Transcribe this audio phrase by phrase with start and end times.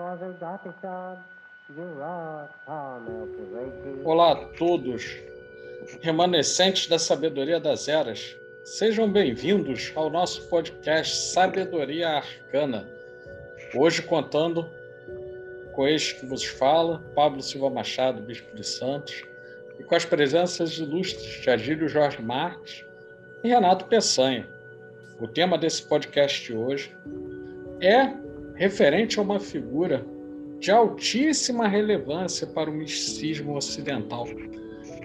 [0.00, 1.18] Wazagatishad,
[4.04, 5.04] Olá a todos,
[6.00, 8.36] remanescentes da sabedoria das eras.
[8.64, 12.88] Sejam bem-vindos ao nosso podcast Sabedoria Arcana.
[13.74, 14.68] Hoje contando
[15.72, 19.22] com este que vos fala, Pablo Silva Machado, Bispo de Santos,
[19.78, 22.84] e com as presenças ilustres de Agílio Jorge Marques
[23.42, 24.48] e Renato Peçanha.
[25.20, 26.94] O tema desse podcast de hoje
[27.80, 28.12] é
[28.54, 30.04] referente a uma figura
[30.58, 34.26] de altíssima relevância para o misticismo ocidental.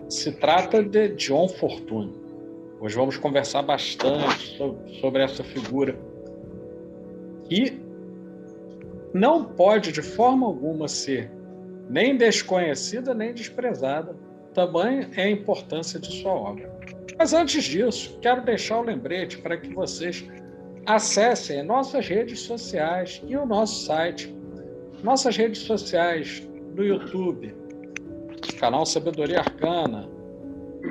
[0.10, 2.14] Se trata de John Fortune.
[2.80, 4.58] Hoje vamos conversar bastante
[5.00, 5.96] sobre, essa figura
[7.48, 7.80] que
[9.14, 11.30] não pode de forma alguma ser
[11.90, 14.16] nem desconhecida nem desprezada
[14.54, 16.72] Tamanha é a importância de sua obra.
[17.18, 20.26] Mas antes disso, quero deixar o um lembrete para que vocês
[20.86, 24.36] acessem nossas redes sociais e o nosso site.
[25.04, 27.56] Nossas redes sociais no YouTube,
[28.60, 30.08] canal Sabedoria Arcana,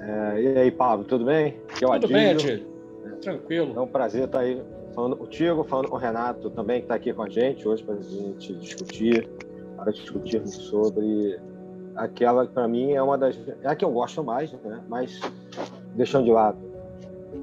[0.00, 1.54] É, e aí, Pablo, tudo bem?
[1.68, 2.14] Aqui é tudo Adílio.
[2.14, 2.66] bem, Adílio.
[3.04, 3.78] É, Tranquilo.
[3.78, 4.62] É um prazer estar aí
[4.94, 7.96] falando contigo, falando com o Renato também, que está aqui com a gente hoje para
[7.96, 9.28] a gente discutir,
[9.76, 11.38] para discutirmos sobre
[11.94, 13.38] aquela que para mim é uma das.
[13.62, 14.80] É a que eu gosto mais, né?
[14.88, 15.20] mas
[15.94, 16.56] deixando de lado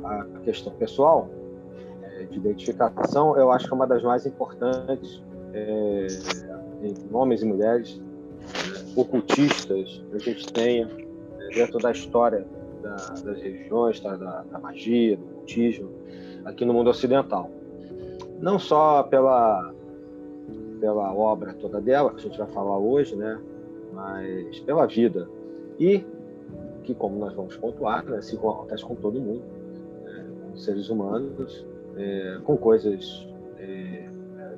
[0.03, 1.29] a questão pessoal,
[2.29, 5.21] de identificação, eu acho que é uma das mais importantes
[5.53, 6.07] é,
[6.81, 8.01] em homens e mulheres
[8.95, 10.89] ocultistas que a gente tenha
[11.53, 12.45] dentro da história
[12.81, 15.89] da, das religiões, tá, da, da, magia, do ocultismo,
[16.45, 17.49] aqui no mundo ocidental.
[18.39, 19.73] Não só pela,
[20.79, 23.39] pela obra toda dela, que a gente vai falar hoje, né,
[23.93, 25.27] mas pela vida.
[25.79, 26.03] E
[26.83, 29.43] que, como nós vamos pontuar, né, assim como acontece com todo mundo,
[30.03, 31.65] né, como seres humanos,
[31.97, 33.27] é, com coisas
[33.57, 34.07] é,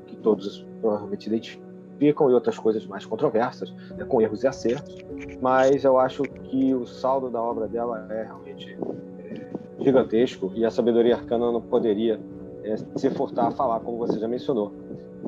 [0.08, 4.98] que todos provavelmente identificam e outras coisas mais controversas, né, com erros e acertos.
[5.42, 8.78] Mas eu acho que o saldo da obra dela é realmente
[9.20, 9.48] é,
[9.80, 12.20] gigantesco e a sabedoria arcana não poderia
[12.64, 14.72] é, se furtar a falar, como você já mencionou.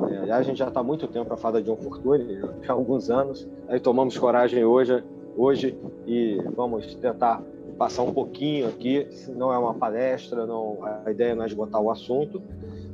[0.10, 3.10] É, a gente já está muito tempo a falar de John Fortune, já há alguns
[3.10, 3.48] anos.
[3.68, 5.04] Aí tomamos coragem hoje,
[5.36, 7.42] hoje e vamos tentar
[7.82, 11.90] passar um pouquinho aqui, não é uma palestra, não, a ideia não é esgotar o
[11.90, 12.40] assunto,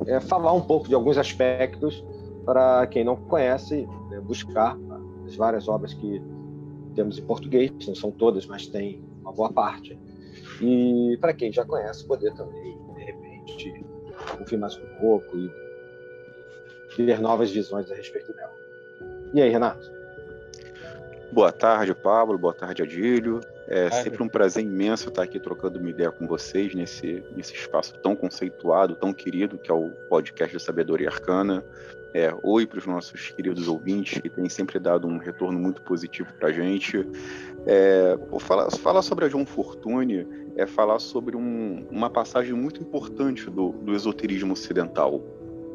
[0.05, 2.01] é falar um pouco de alguns aspectos
[2.45, 4.77] para quem não conhece, né, buscar
[5.25, 6.21] as várias obras que
[6.95, 9.99] temos em português, não são todas, mas tem uma boa parte.
[10.61, 13.85] E para quem já conhece, poder também, de repente,
[14.39, 15.51] ouvir mais um pouco e
[16.95, 18.55] ter novas visões a respeito dela.
[19.33, 19.91] E aí, Renato?
[21.33, 22.37] Boa tarde, Pablo.
[22.37, 23.41] Boa tarde, Adílio.
[23.67, 27.93] É sempre um prazer imenso estar aqui trocando uma ideia com vocês nesse, nesse espaço
[28.01, 31.63] tão conceituado, tão querido, que é o podcast da Sabedoria Arcana.
[32.13, 36.33] É, oi para os nossos queridos ouvintes, que têm sempre dado um retorno muito positivo
[36.39, 37.05] para a gente.
[37.65, 40.25] É, falar, falar sobre a John Fortune
[40.55, 45.21] é falar sobre um, uma passagem muito importante do, do esoterismo ocidental.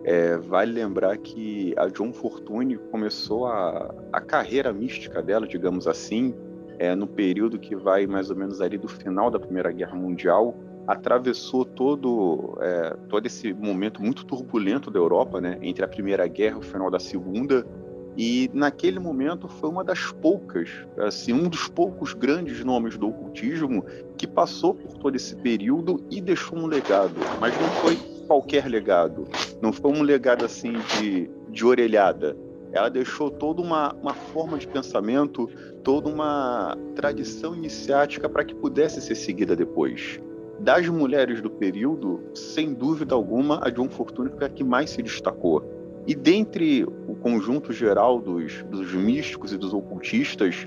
[0.04, 6.34] É, vale lembrar que a John Fortune começou a, a carreira mística dela, digamos assim,
[6.82, 10.56] é, no período que vai mais ou menos ali do final da Primeira Guerra Mundial,
[10.84, 16.56] atravessou todo, é, todo esse momento muito turbulento da Europa, né, entre a Primeira Guerra
[16.56, 17.64] e o final da Segunda,
[18.16, 23.84] e naquele momento foi uma das poucas, assim, um dos poucos grandes nomes do ocultismo
[24.18, 27.96] que passou por todo esse período e deixou um legado, mas não foi
[28.26, 29.28] qualquer legado,
[29.62, 32.36] não foi um legado assim de, de orelhada,
[32.72, 35.48] ela deixou toda uma, uma forma de pensamento,
[35.84, 40.20] toda uma tradição iniciática para que pudesse ser seguida depois.
[40.58, 45.02] Das mulheres do período, sem dúvida alguma, a John Fortune foi a que mais se
[45.02, 45.62] destacou.
[46.06, 50.66] E dentre o conjunto geral dos, dos místicos e dos ocultistas,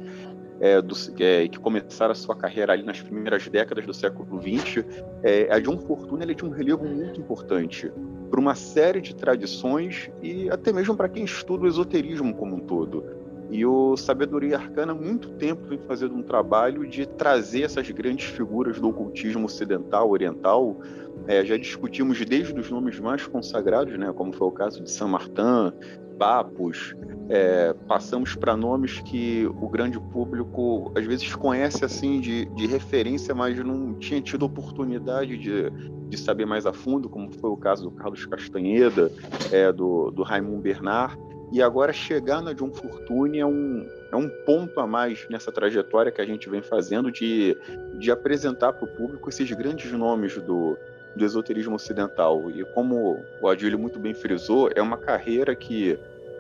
[0.60, 4.86] é, do, é, que começaram a sua carreira ali nas primeiras décadas do século XX,
[5.24, 7.92] é, a John Fortune ele tinha um relevo muito importante
[8.30, 12.60] para uma série de tradições e até mesmo para quem estuda o esoterismo como um
[12.60, 13.04] todo.
[13.50, 18.80] E o Sabedoria Arcana muito tempo vem fazendo um trabalho de trazer essas grandes figuras
[18.80, 20.80] do ocultismo ocidental, oriental.
[21.28, 25.12] É, já discutimos desde os nomes mais consagrados, né, como foi o caso de Saint
[25.12, 25.74] Martin,
[26.18, 26.96] Bapos,
[27.30, 33.34] é, passamos para nomes que o grande público às vezes conhece assim de, de referência,
[33.34, 35.70] mas não tinha tido oportunidade de,
[36.08, 39.12] de saber mais a fundo, como foi o caso do Carlos Castanheda,
[39.52, 41.18] é, do, do Raimundo Bernard.
[41.52, 46.12] E agora chegar na John Fortune é um, é um ponto a mais nessa trajetória
[46.12, 47.58] que a gente vem fazendo de,
[48.00, 50.78] de apresentar para o público esses grandes nomes do,
[51.16, 52.52] do esoterismo ocidental.
[52.52, 55.98] E como o Adílio muito bem frisou, é uma carreira que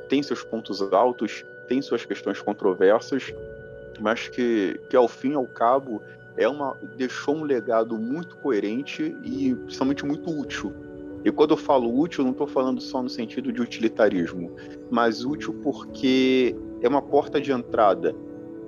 [0.09, 3.33] tem seus pontos altos, tem suas questões controversas,
[3.99, 6.01] mas que, que ao fim e ao cabo
[6.37, 10.73] é uma deixou um legado muito coerente e principalmente muito útil.
[11.23, 14.55] E quando eu falo útil, não estou falando só no sentido de utilitarismo,
[14.91, 18.15] mas útil porque é uma porta de entrada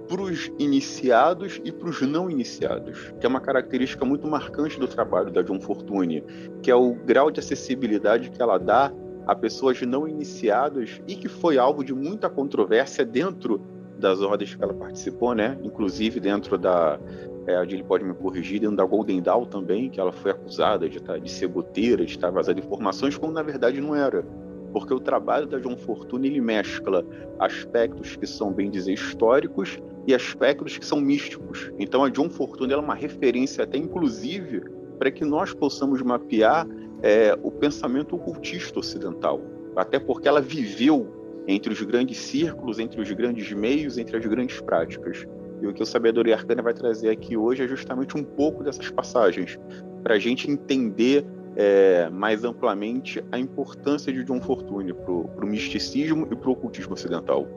[0.08, 4.88] para os iniciados e para os não iniciados, que é uma característica muito marcante do
[4.88, 6.24] trabalho da John Fortune,
[6.62, 8.92] que é o grau de acessibilidade que ela dá
[9.26, 13.62] a pessoas não iniciadas e que foi alvo de muita controvérsia dentro
[14.00, 15.58] das ordens que ela participou, né?
[15.64, 17.00] Inclusive dentro da
[17.46, 21.02] é, Jill pode me corrigir, dentro da Golden Dawn também, que ela foi acusada de,
[21.02, 24.24] tá, de ser goteira, de estar vazando informações, quando na verdade não era.
[24.72, 27.06] Porque o trabalho da John Fortune ele mescla
[27.40, 31.70] aspectos que são, bem dizer, históricos e aspectos que são místicos.
[31.78, 34.62] Então a John Fortune é uma referência até inclusive
[34.98, 36.66] para que nós possamos mapear
[37.04, 39.42] é, o pensamento ocultista ocidental,
[39.76, 41.14] até porque ela viveu
[41.48, 45.26] entre os grandes círculos, entre os grandes meios, entre as grandes práticas.
[45.62, 48.90] E o que o Sabedoria Arcana vai trazer aqui hoje é justamente um pouco dessas
[48.90, 49.60] passagens,
[50.04, 51.26] para a gente entender
[51.56, 56.94] é, mais amplamente a importância de John Fortune para o misticismo e para o ocultismo
[56.94, 57.48] ocidental.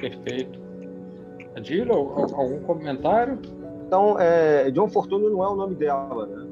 [0.00, 0.67] Perfeito.
[1.58, 3.38] Adilo, algum comentário?
[3.86, 6.48] Então, é, John Fortune não é o nome dela, né?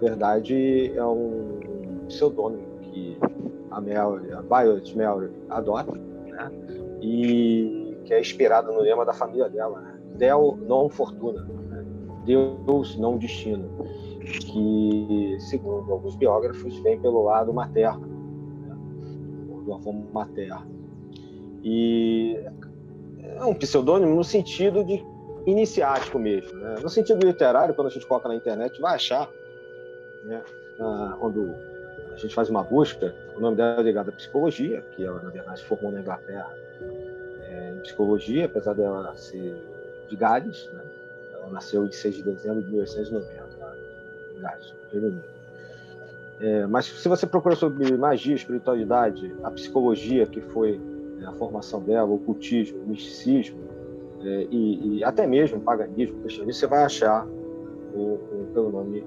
[0.00, 1.58] Na verdade, é um
[2.06, 3.18] pseudônimo que
[3.68, 6.52] a Mallory, a Violet Mallory adota, né?
[7.00, 9.98] E que é inspirado no lema da família dela, né?
[10.14, 11.84] Del non fortuna, né?
[12.24, 13.68] Deus não destino,
[14.20, 18.06] que, segundo alguns biógrafos, vem pelo lado materno,
[18.68, 18.76] né?
[19.64, 20.66] do avô materno.
[21.64, 22.38] E
[23.36, 25.02] é um pseudônimo no sentido de
[25.46, 26.58] iniciático mesmo.
[26.58, 26.76] Né?
[26.82, 29.30] No sentido literário, quando a gente coloca na internet, vai achar
[30.24, 30.42] né?
[30.80, 31.54] Ah, quando
[32.12, 35.30] a gente faz uma busca, o nome dela é ligado à psicologia, que ela, na
[35.30, 36.52] verdade, formou na Inglaterra
[37.42, 39.56] é, em psicologia, apesar dela ser
[40.08, 40.82] de Gales, né?
[41.32, 43.76] ela nasceu em 6 de dezembro de 1890, lá
[44.36, 45.24] em Gales, Reino Unido.
[46.40, 50.80] É, mas se você procura sobre magia, espiritualidade, a psicologia, que foi
[51.26, 53.58] a formação dela, o ocultismo, o misticismo,
[54.20, 57.26] é, e, e, até mesmo o paganismo, o você vai achar
[57.94, 59.04] o, o, pelo nome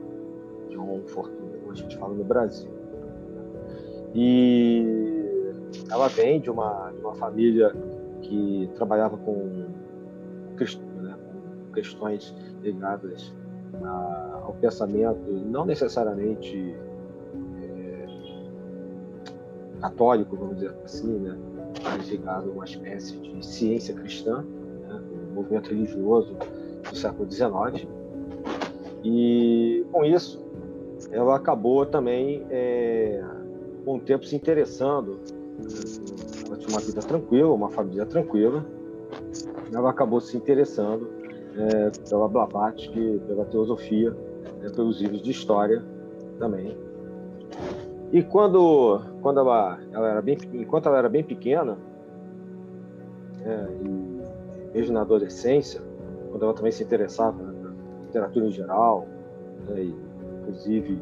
[0.69, 2.71] John Fortuna, como a gente fala no Brasil.
[4.15, 4.85] E
[5.89, 7.73] ela vem de uma, de uma família
[8.21, 13.33] que trabalhava com, né, com questões ligadas
[13.83, 16.75] a, ao pensamento, não necessariamente
[17.61, 18.05] é,
[19.81, 21.37] católico, vamos dizer assim, né,
[21.83, 24.43] mas ligado a uma espécie de ciência cristã,
[24.87, 26.35] né, um movimento religioso
[26.89, 27.87] do século XIX.
[29.03, 30.43] E com isso,
[31.11, 33.23] ela acabou também, é,
[33.83, 35.19] com o tempo, se interessando.
[36.45, 38.65] Ela tinha uma vida tranquila, uma família tranquila.
[39.73, 41.09] Ela acabou se interessando
[41.57, 44.15] é, pela Blavatsky, pela teosofia,
[44.61, 45.83] é, pelos livros de história
[46.37, 46.77] também.
[48.11, 51.77] E quando, quando ela, ela era bem, enquanto ela era bem pequena,
[53.45, 55.81] é, e mesmo na adolescência,
[56.29, 57.71] quando ela também se interessava na
[58.05, 59.07] literatura em geral,
[59.75, 59.95] e
[60.41, 60.99] inclusive,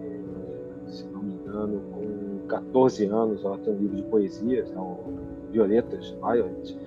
[0.00, 4.78] é, se não me engano, com 14 anos, ela tem um livro de poesias, é
[4.78, 4.96] o
[5.50, 6.78] Violetas, Violet.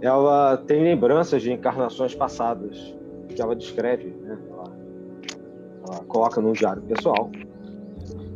[0.00, 2.96] Ela tem lembranças de encarnações passadas
[3.28, 4.38] que ela descreve, né?
[4.50, 4.64] ela,
[5.88, 7.30] ela coloca no diário pessoal,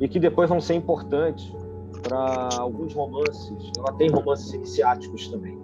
[0.00, 1.52] e que depois vão ser importantes
[2.02, 3.70] para alguns romances.
[3.76, 5.58] Ela tem romances iniciáticos também.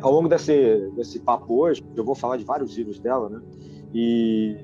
[0.00, 3.40] Ao longo desse, desse papo hoje, eu vou falar de vários livros dela, né?
[3.94, 4.56] E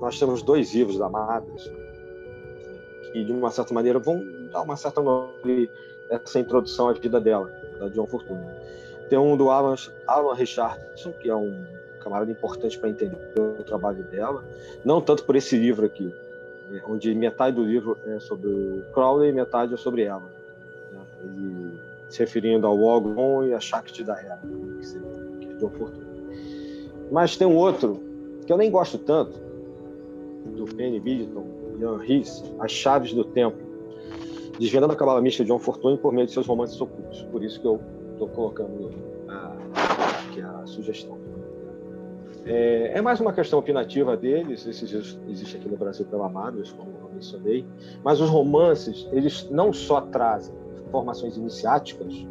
[0.00, 1.70] nós temos dois livros da Matas
[3.12, 4.20] que, de uma certa maneira, vão
[4.52, 5.00] dar uma certa
[6.10, 8.44] essa introdução à vida dela, da John Fortune.
[9.08, 9.74] Tem um do Alan,
[10.06, 11.64] Alan Richardson, que é um
[12.00, 14.44] camarada importante para entender o trabalho dela,
[14.84, 16.12] não tanto por esse livro aqui,
[16.86, 20.22] onde metade do livro é sobre Crowley e metade é sobre ela.
[20.92, 21.00] Né?
[21.24, 24.40] Ele se referindo ao Ogon e a Shakti da Era,
[25.40, 26.06] que é John Fortune.
[27.10, 28.00] Mas tem um outro
[28.46, 29.46] que eu nem gosto tanto,
[30.54, 31.44] do Penny Bidton,
[31.80, 33.56] Ian Riss, As Chaves do Tempo,
[34.58, 37.22] desvendando a cabala mística de John Fortune por meio de seus romances ocultos.
[37.24, 37.80] Por isso que eu
[38.12, 38.90] estou colocando
[40.28, 41.25] aqui a sugestão.
[42.46, 46.92] É, é, mais uma questão opinativa deles, esses existe aqui no Brasil pela Amados, como
[47.02, 47.66] eu mencionei,
[48.04, 50.54] mas os romances, eles não só trazem
[50.92, 52.24] formações iniciáticas,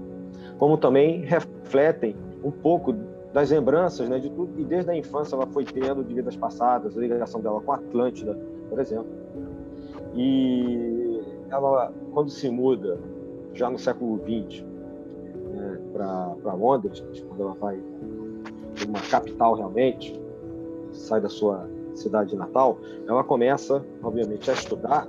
[0.58, 2.94] como também refletem um pouco
[3.34, 6.98] das lembranças né, de tudo, e desde a infância ela foi tendo de vidas passadas,
[6.98, 9.12] a ligação dela com a Atlântida, por exemplo.
[10.16, 12.98] E ela, quando se muda,
[13.54, 14.64] já no século XX,
[15.52, 17.78] né, para Londres, quando ela vai
[18.88, 20.20] uma capital realmente,
[20.92, 22.78] sai da sua cidade natal,
[23.08, 25.08] ela começa, obviamente, a estudar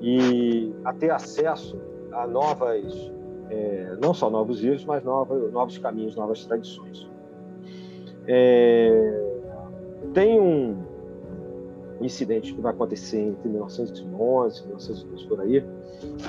[0.00, 1.78] e a ter acesso
[2.12, 3.12] a novas,
[3.50, 7.08] é, não só novos livros, mas novos, novos caminhos, novas tradições.
[8.26, 9.24] É,
[10.12, 10.76] tem um
[12.00, 15.64] incidente que vai acontecer entre 1911 e 1912 por aí,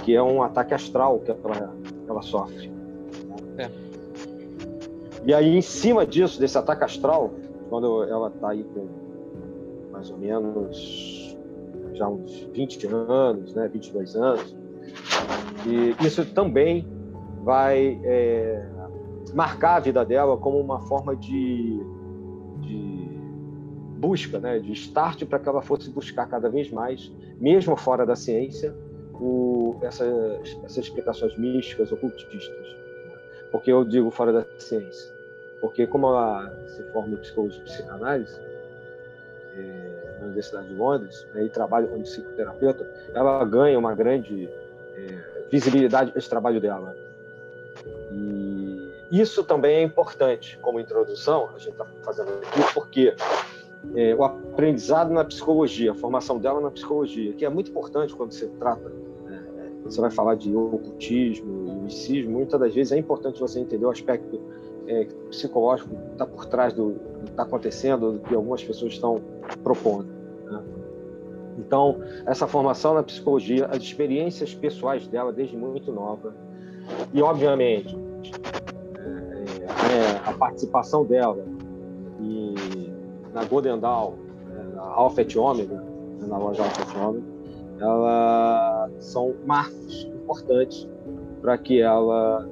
[0.04, 1.76] que é um ataque astral que ela,
[2.08, 2.72] ela sofre.
[3.58, 3.87] É.
[5.28, 7.34] E aí, em cima disso, desse ataque astral,
[7.70, 8.88] quando ela está aí com
[9.92, 11.38] mais ou menos
[11.96, 14.56] já uns 20 anos, né, 22 anos,
[15.66, 16.88] e isso também
[17.44, 18.70] vai é,
[19.34, 21.78] marcar a vida dela como uma forma de,
[22.62, 23.20] de
[24.00, 28.16] busca, né, de start para que ela fosse buscar cada vez mais, mesmo fora da
[28.16, 28.74] ciência,
[29.20, 32.78] o, essas, essas explicações místicas, ocultistas.
[33.52, 35.17] Porque eu digo fora da ciência
[35.60, 38.40] porque como ela se forma em psicologia e psicanálise
[39.56, 44.50] é, na Universidade de Londres né, e trabalha como psicoterapeuta, ela ganha uma grande
[44.96, 46.96] é, visibilidade esse trabalho dela.
[48.12, 53.16] E isso também é importante como introdução, a gente está fazendo aqui, porque
[53.96, 58.32] é, o aprendizado na psicologia, a formação dela na psicologia, que é muito importante quando
[58.32, 58.90] você trata,
[59.24, 59.44] né,
[59.84, 64.40] você vai falar de ocultismo misticismo, muitas das vezes é importante você entender o aspecto
[64.88, 69.22] é, psicológico está por trás do, que está acontecendo, do que algumas pessoas estão
[69.64, 70.08] propondo.
[70.46, 70.64] Né?
[71.60, 76.34] Então, essa formação na psicologia, as experiências pessoais dela desde muito nova,
[77.14, 77.96] e obviamente
[78.98, 81.44] é, é, a participação dela
[82.22, 82.56] e,
[83.34, 84.14] na Golden Dawn,
[84.74, 87.26] na Alpha et Omega, né, na loja Alpha Omega,
[87.80, 90.88] ela são marcos importantes
[91.42, 92.48] para que ela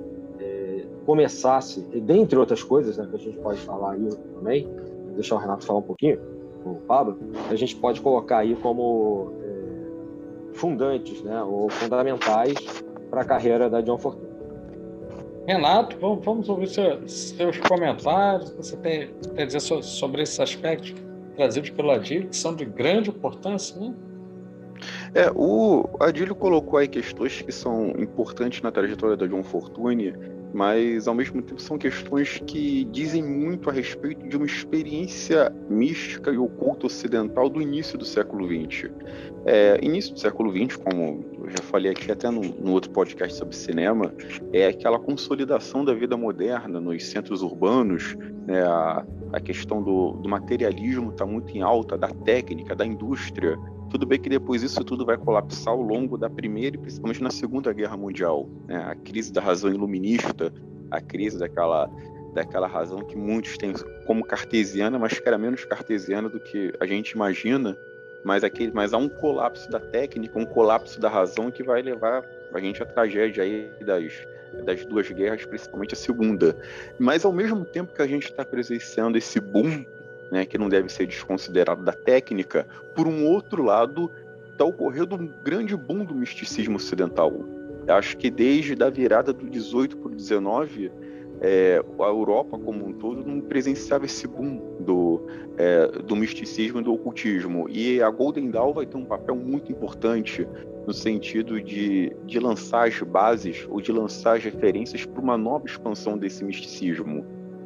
[1.06, 4.68] começasse, dentre outras coisas, né, que a gente pode falar aí também,
[5.14, 6.20] deixar o Renato falar um pouquinho,
[6.66, 7.18] o Pablo,
[7.50, 12.56] a gente pode colocar aí como é, fundantes, né, ou fundamentais
[13.10, 14.26] para a carreira da John Fortune.
[15.48, 20.96] Renato, vamos, vamos ouvir seu, seus comentários, você tem, a dizer sobre esses aspectos
[21.36, 23.94] trazidos pelo Adílio, que são de grande importância, né?
[25.14, 30.14] É, o Adílio colocou aí questões que são importantes na trajetória da John Fortune,
[30.56, 36.32] mas ao mesmo tempo são questões que dizem muito a respeito de uma experiência mística
[36.32, 38.90] e oculta ocidental do início do século XX.
[39.46, 43.38] É, início do século XX, como eu já falei aqui até no, no, outro podcast
[43.38, 44.14] sobre cinema,
[44.54, 48.16] é aquela consolidação da vida moderna nos centros urbanos,
[48.48, 53.58] né, a, a questão do, do materialismo está muito em alta, da técnica, da indústria,
[53.90, 57.30] tudo bem que depois isso tudo vai colapsar ao longo da Primeira e principalmente na
[57.30, 58.48] Segunda Guerra Mundial.
[58.68, 58.78] Né?
[58.78, 60.52] A crise da razão iluminista,
[60.92, 61.90] a crise daquela,
[62.34, 63.74] daquela razão que muitos têm
[64.06, 67.78] como cartesiana, mas que era menos cartesiana do que a gente imagina.
[68.24, 72.26] Mas, aquele, mas há um colapso da técnica, um colapso da razão que vai levar
[72.54, 74.14] a gente à tragédia aí das,
[74.66, 76.58] das duas guerras, principalmente a segunda.
[76.98, 79.86] Mas ao mesmo tempo que a gente está presenciando esse boom
[80.32, 84.12] né, que não deve ser desconsiderado da técnica, por um outro lado,
[84.52, 87.34] está ocorrendo um grande boom do misticismo ocidental.
[87.88, 90.92] Eu acho que desde a virada do 18 para o 19,
[91.42, 95.22] é, a Europa como um todo não presenciava esse boom do,
[95.58, 97.68] é, do misticismo e do ocultismo.
[97.70, 100.48] E a Golden Dawn vai ter um papel muito importante
[100.88, 105.66] no sentido de, de lançar as bases ou de lançar as referências para uma nova
[105.66, 107.26] expansão desse misticismo.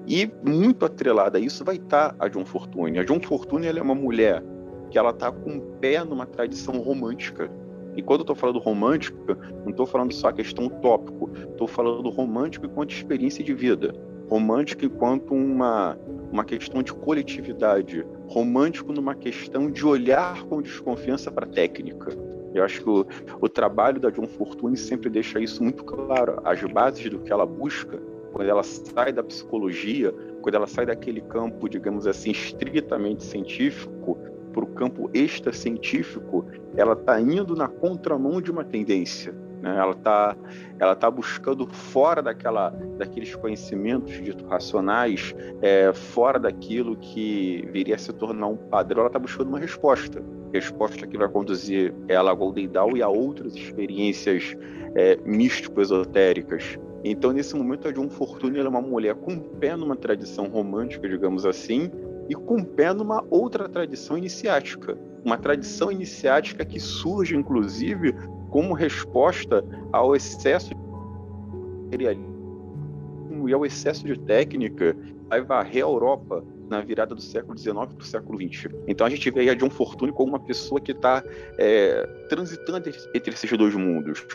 [0.09, 2.97] E muito atrelada a isso vai estar tá a John Fortune.
[2.97, 4.43] A John Fortune ela é uma mulher
[4.89, 7.47] que ela está com um pé numa tradição romântica.
[7.95, 12.09] E quando eu estou falando romântica, não estou falando só a questão tópico, estou falando
[12.09, 13.93] romântico enquanto experiência de vida,
[14.27, 15.95] romântico enquanto uma,
[16.31, 22.17] uma questão de coletividade, romântico numa questão de olhar com desconfiança para a técnica.
[22.55, 23.05] Eu acho que o,
[23.41, 26.41] o trabalho da John Fortune sempre deixa isso muito claro.
[26.43, 28.01] As bases do que ela busca,
[28.39, 34.17] quando ela sai da psicologia, quando ela sai daquele campo, digamos assim, estritamente científico,
[34.53, 36.45] para o campo extra-científico,
[36.77, 39.35] ela está indo na contramão de uma tendência.
[39.61, 39.75] Né?
[39.77, 40.37] Ela está
[40.79, 47.97] ela tá buscando fora daquela, daqueles conhecimentos dito racionais, é, fora daquilo que viria a
[47.97, 50.23] se tornar um padrão, ela está buscando uma resposta.
[50.53, 54.55] Resposta que vai conduzir ela a Golden Dawn e a outras experiências
[54.95, 56.79] é, místico-esotéricas.
[57.03, 61.45] Então, nesse momento, a John Fortune é uma mulher com pé numa tradição romântica, digamos
[61.45, 61.89] assim,
[62.27, 64.97] e com pé numa outra tradição iniciática.
[65.23, 68.13] Uma tradição iniciática que surge, inclusive,
[68.49, 70.73] como resposta ao excesso
[73.47, 74.95] e ao excesso de técnica
[75.27, 78.71] vai varrer a Europa na virada do século XIX para o século XX.
[78.87, 81.23] Então a gente vê aí a John Fortune como uma pessoa que está
[81.57, 84.25] é, transitando entre esses dois mundos.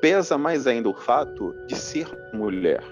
[0.00, 2.82] Pesa mais ainda o fato de ser mulher,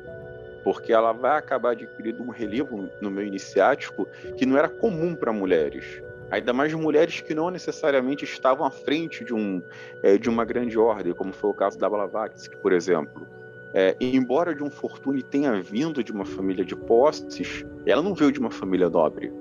[0.62, 5.32] porque ela vai acabar adquirindo um relevo no meio iniciático que não era comum para
[5.32, 9.62] mulheres ainda mais mulheres que não necessariamente estavam à frente de, um,
[10.02, 13.26] é, de uma grande ordem, como foi o caso da Blavatsky, por exemplo.
[13.74, 18.32] É, embora de um Fortune tenha vindo de uma família de posses, ela não veio
[18.32, 19.32] de uma família nobre.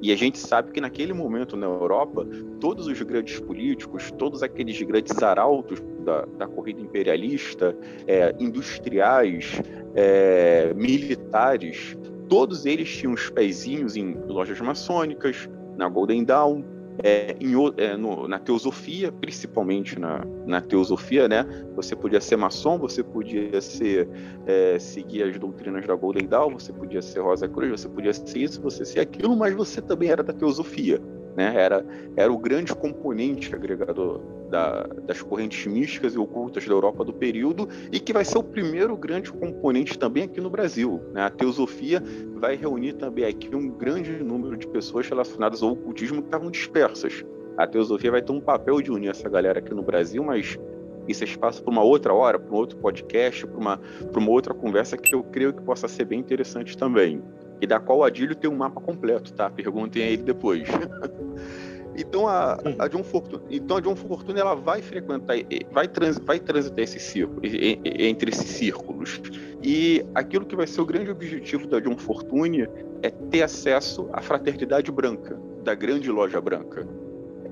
[0.00, 2.26] E a gente sabe que naquele momento na Europa,
[2.60, 7.76] todos os grandes políticos, todos aqueles grandes arautos da, da corrida imperialista,
[8.06, 9.60] é, industriais,
[9.94, 11.96] é, militares,
[12.28, 16.62] todos eles tinham os pezinhos em lojas maçônicas, na Golden Dawn,
[17.02, 21.46] é, em, é, no, na teosofia, principalmente na, na, teosofia, né?
[21.76, 24.08] Você podia ser maçom, você podia ser
[24.46, 28.38] é, seguir as doutrinas da Golden Dawn, você podia ser Rosa Cruz, você podia ser
[28.38, 31.00] isso, você ser aquilo, mas você também era da teosofia
[31.38, 31.54] né?
[31.54, 34.20] Era, era o grande componente agregador
[34.50, 38.42] da, das correntes místicas e ocultas da Europa do período e que vai ser o
[38.42, 41.00] primeiro grande componente também aqui no Brasil.
[41.12, 41.22] Né?
[41.22, 42.02] A teosofia
[42.34, 47.24] vai reunir também aqui um grande número de pessoas relacionadas ao ocultismo que estavam dispersas.
[47.56, 50.58] A teosofia vai ter um papel de unir essa galera aqui no Brasil, mas
[51.06, 53.80] isso é espaço para uma outra hora, para um outro podcast, para uma,
[54.12, 57.22] uma outra conversa que eu creio que possa ser bem interessante também
[57.60, 59.50] e da qual o Adílio tem um mapa completo, tá?
[59.50, 60.68] Perguntem a ele depois.
[61.96, 65.36] então a, a John Fortune, então a John Fortune ela vai frequentar,
[65.72, 69.20] vai, trans, vai transitar esse círculo, entre esses círculos.
[69.62, 72.68] E aquilo que vai ser o grande objetivo da John Fortune
[73.02, 76.86] é ter acesso à fraternidade branca, da grande loja branca.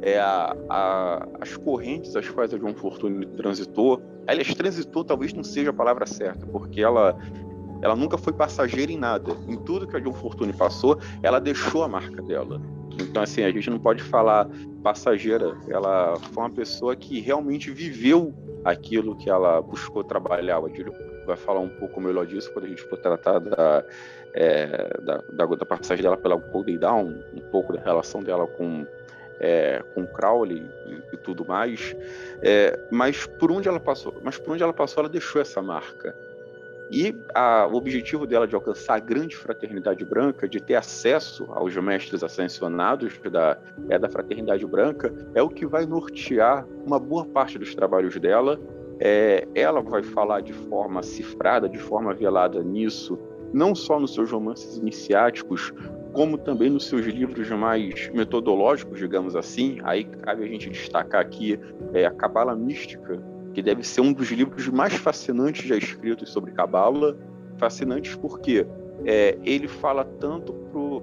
[0.03, 5.43] É a, a, as correntes às quais a John Fortune transitou, aliás, transitou talvez não
[5.43, 7.19] seja a palavra certa, porque ela
[7.83, 9.33] ela nunca foi passageira em nada.
[9.49, 12.61] Em tudo que a John Fortune passou, ela deixou a marca dela.
[13.01, 14.49] Então, assim, a gente não pode falar
[14.83, 15.57] passageira.
[15.69, 18.35] Ela foi uma pessoa que realmente viveu
[18.65, 20.59] aquilo que ela buscou trabalhar.
[20.61, 20.93] O Adílio
[21.27, 23.85] vai falar um pouco melhor disso quando a gente for tratar da,
[24.35, 28.87] é, da, da, da, passagem dela pela Golden Dawn, um pouco da relação dela com,
[29.41, 31.95] é, com Crowley e, e tudo mais.
[32.43, 34.15] É, mas por onde ela passou?
[34.23, 36.15] Mas por onde ela passou, ela deixou essa marca.
[36.91, 41.77] E a, o objetivo dela de alcançar a grande fraternidade branca, de ter acesso aos
[41.77, 47.59] mestres ascensionados da, é, da fraternidade branca, é o que vai nortear uma boa parte
[47.59, 48.61] dos trabalhos dela.
[49.01, 53.19] É, ela vai falar de forma cifrada, de forma velada nisso,
[53.53, 55.73] não só nos seus romances iniciáticos,
[56.13, 59.79] como também nos seus livros mais metodológicos, digamos assim.
[59.83, 61.61] Aí cabe a gente destacar aqui
[61.93, 63.23] é, a Cabala Mística,
[63.57, 67.17] que deve ser um dos livros mais fascinantes já escritos sobre Cabala.
[67.57, 68.67] Fascinantes porque
[69.03, 70.53] é, ele fala tanto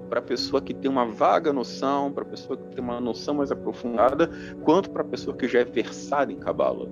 [0.08, 3.34] para a pessoa que tem uma vaga noção, para a pessoa que tem uma noção
[3.34, 4.30] mais aprofundada,
[4.62, 6.88] quanto para a pessoa que já é versada em Cabala.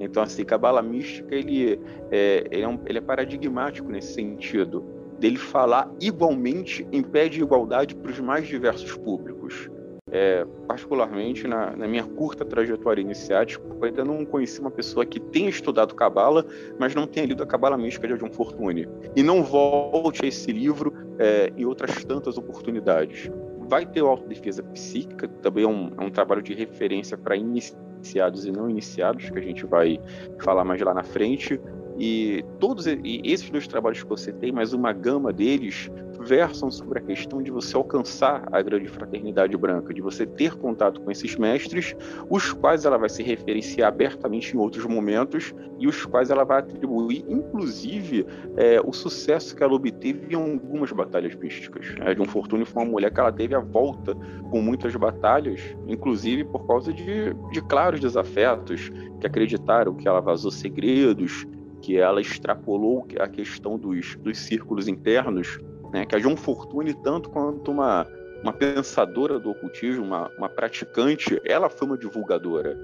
[0.00, 1.78] Então, assim, Cabala mística ele
[2.10, 4.84] é, ele é, um, ele é paradigmático nesse sentido,
[5.20, 9.70] dele falar igualmente em pé de igualdade para os mais diversos públicos
[10.14, 15.18] é, particularmente na, na, minha curta trajetória iniciática, eu ainda não conheci uma pessoa que
[15.18, 16.46] tenha estudado Cabala,
[16.78, 18.86] mas não tenha lido a Cabala Mística de John Fortune.
[19.16, 23.28] E não volte a esse livro é, em outras tantas oportunidades.
[23.66, 28.46] Vai ter o Autodefesa Psíquica, também é um, é um trabalho de referência para iniciados
[28.46, 29.98] e não iniciados, que a gente vai
[30.38, 31.60] falar mais lá na frente.
[31.98, 35.90] E todos e esses dois trabalhos que você tem, mais uma gama deles,
[36.24, 41.00] versam sobre a questão de você alcançar a grande fraternidade branca, de você ter contato
[41.00, 41.94] com esses mestres,
[42.28, 46.60] os quais ela vai se referenciar abertamente em outros momentos e os quais ela vai
[46.60, 51.94] atribuir, inclusive, é, o sucesso que ela obteve em algumas batalhas místicas.
[52.00, 54.14] A John Fortune foi uma mulher que ela teve a volta
[54.50, 60.50] com muitas batalhas, inclusive por causa de, de claros desafetos que acreditaram que ela vazou
[60.50, 61.46] segredos,
[61.80, 65.58] que ela extrapolou a questão dos, dos círculos internos
[65.94, 68.04] né, que a João Fortune, tanto quanto uma,
[68.42, 72.76] uma pensadora do ocultismo, uma, uma praticante, ela foi uma divulgadora.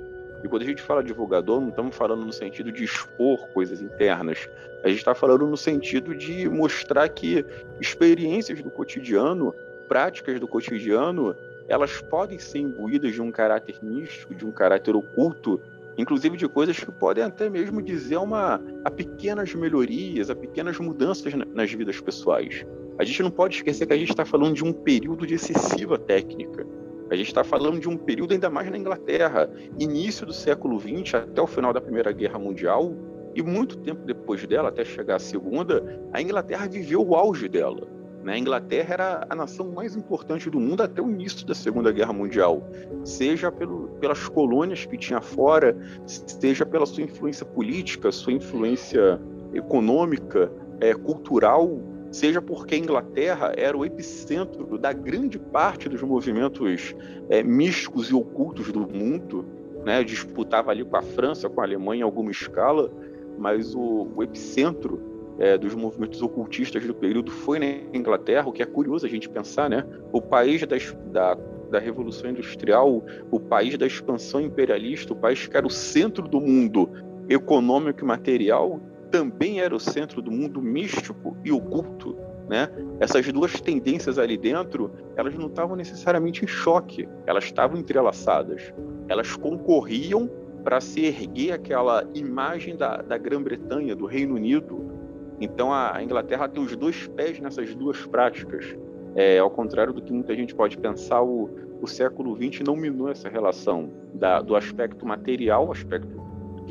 [0.45, 4.49] E quando a gente fala divulgador, não estamos falando no sentido de expor coisas internas.
[4.85, 7.45] A gente está falando no sentido de mostrar que
[7.81, 9.53] experiências do cotidiano,
[9.89, 11.35] práticas do cotidiano,
[11.67, 15.61] elas podem ser imbuídas de um caráter místico, de um caráter oculto,
[15.99, 21.35] inclusive de coisas que podem até mesmo dizer uma, a pequenas melhorias, a pequenas mudanças
[21.35, 22.65] nas vidas pessoais.
[23.01, 25.99] A gente não pode esquecer que a gente está falando de um período de excessiva
[25.99, 26.67] técnica.
[27.11, 31.15] A gente está falando de um período ainda mais na Inglaterra, início do século XX
[31.15, 32.95] até o final da Primeira Guerra Mundial,
[33.35, 37.89] e muito tempo depois dela, até chegar à Segunda, a Inglaterra viveu o auge dela.
[38.23, 38.35] Né?
[38.35, 42.13] A Inglaterra era a nação mais importante do mundo até o início da Segunda Guerra
[42.13, 42.69] Mundial,
[43.03, 49.19] seja pelo, pelas colônias que tinha fora, seja pela sua influência política, sua influência
[49.55, 56.95] econômica, é, cultural seja porque a Inglaterra era o epicentro da grande parte dos movimentos
[57.29, 59.45] é, místicos e ocultos do mundo,
[59.85, 60.03] né?
[60.03, 62.91] disputava ali com a França, com a Alemanha em alguma escala,
[63.39, 65.01] mas o, o epicentro
[65.39, 69.29] é, dos movimentos ocultistas do período foi na Inglaterra, o que é curioso a gente
[69.29, 69.87] pensar, né?
[70.13, 71.35] O país da, da,
[71.71, 76.41] da Revolução Industrial, o país da expansão imperialista, o país que era o centro do
[76.41, 76.91] mundo
[77.29, 82.17] econômico e material, também era o centro do mundo místico e oculto,
[82.49, 82.69] né?
[82.99, 88.73] Essas duas tendências ali dentro, elas não estavam necessariamente em choque, elas estavam entrelaçadas.
[89.09, 90.31] Elas concorriam
[90.63, 94.91] para se erguer aquela imagem da, da Grã-Bretanha, do Reino Unido.
[95.41, 98.77] Então a Inglaterra tem os dois pés nessas duas práticas.
[99.17, 103.09] É, ao contrário do que muita gente pode pensar, o, o século XX não minou
[103.09, 106.20] essa relação da, do aspecto material, aspecto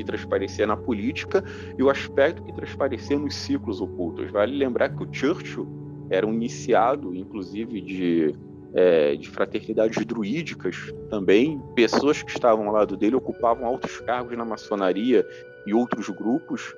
[0.00, 1.44] que transparecia na política
[1.78, 4.30] e o aspecto que transparecia nos ciclos ocultos.
[4.30, 5.68] Vale lembrar que o Churchill
[6.08, 8.34] era um iniciado, inclusive, de,
[8.72, 10.76] é, de fraternidades druídicas
[11.10, 11.60] também.
[11.74, 15.26] Pessoas que estavam ao lado dele ocupavam altos cargos na maçonaria
[15.66, 16.74] e outros grupos.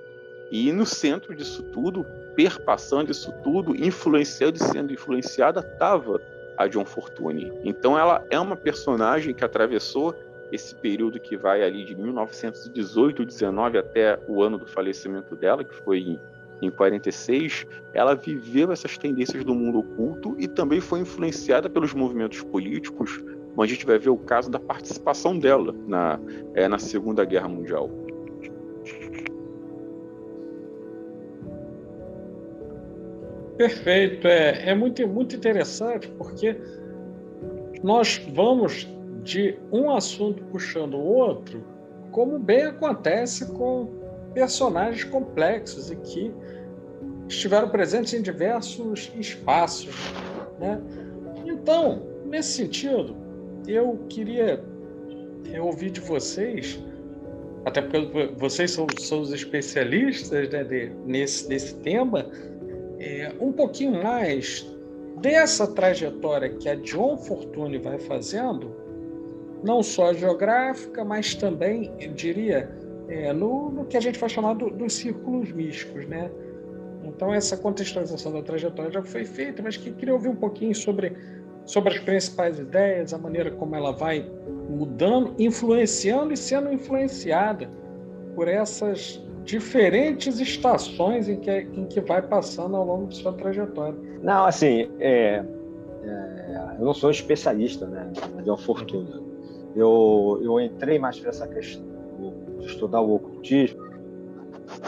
[0.51, 2.05] E no centro disso tudo,
[2.35, 6.21] perpassando isso tudo, influenciando e sendo influenciada, estava
[6.59, 7.53] a John Fortune.
[7.65, 10.13] Então ela é uma personagem que atravessou
[10.53, 15.75] esse período que vai ali de 1918, 19 até o ano do falecimento dela, que
[15.75, 16.21] foi em,
[16.61, 22.43] em 46, ela viveu essas tendências do mundo oculto e também foi influenciada pelos movimentos
[22.43, 23.25] políticos,
[23.57, 26.21] onde a gente vai ver o caso da participação dela na,
[26.55, 27.91] é, na Segunda Guerra Mundial.
[33.57, 36.59] Perfeito, é, é muito, muito interessante porque
[37.83, 38.87] nós vamos
[39.23, 41.65] de um assunto puxando o outro,
[42.11, 43.89] como bem acontece com
[44.35, 46.33] personagens complexos e que
[47.29, 49.95] estiveram presentes em diversos espaços.
[50.59, 50.81] Né?
[51.47, 53.17] Então, nesse sentido,
[53.67, 54.63] eu queria
[55.61, 56.83] ouvir de vocês,
[57.65, 62.27] até porque vocês são, são os especialistas né, de, nesse, nesse tema,
[62.99, 64.67] é, um pouquinho mais
[65.21, 68.82] dessa trajetória que a John Fortune vai fazendo
[69.63, 72.71] não só geográfica, mas também, eu diria,
[73.09, 76.31] é, no, no, que a gente vai chamar do, dos círculos místicos, né?
[77.05, 81.13] Então essa contextualização da trajetória já foi feita, mas que queria ouvir um pouquinho sobre
[81.65, 84.29] sobre as principais ideias, a maneira como ela vai
[84.69, 87.71] mudando, influenciando e sendo influenciada
[88.35, 93.97] por essas diferentes estações em que, em que vai passando ao longo de sua trajetória.
[94.23, 95.45] Não, assim, é,
[96.03, 98.11] é, eu não sou especialista né,
[98.43, 99.32] de uma fortuna
[99.75, 101.85] eu, eu entrei mais para essa questão
[102.59, 103.83] de estudar o ocultismo,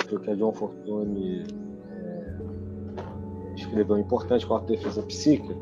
[0.08, 1.44] porque a John Fortune
[1.90, 5.56] é, escreveu um importante com a defesa psíquica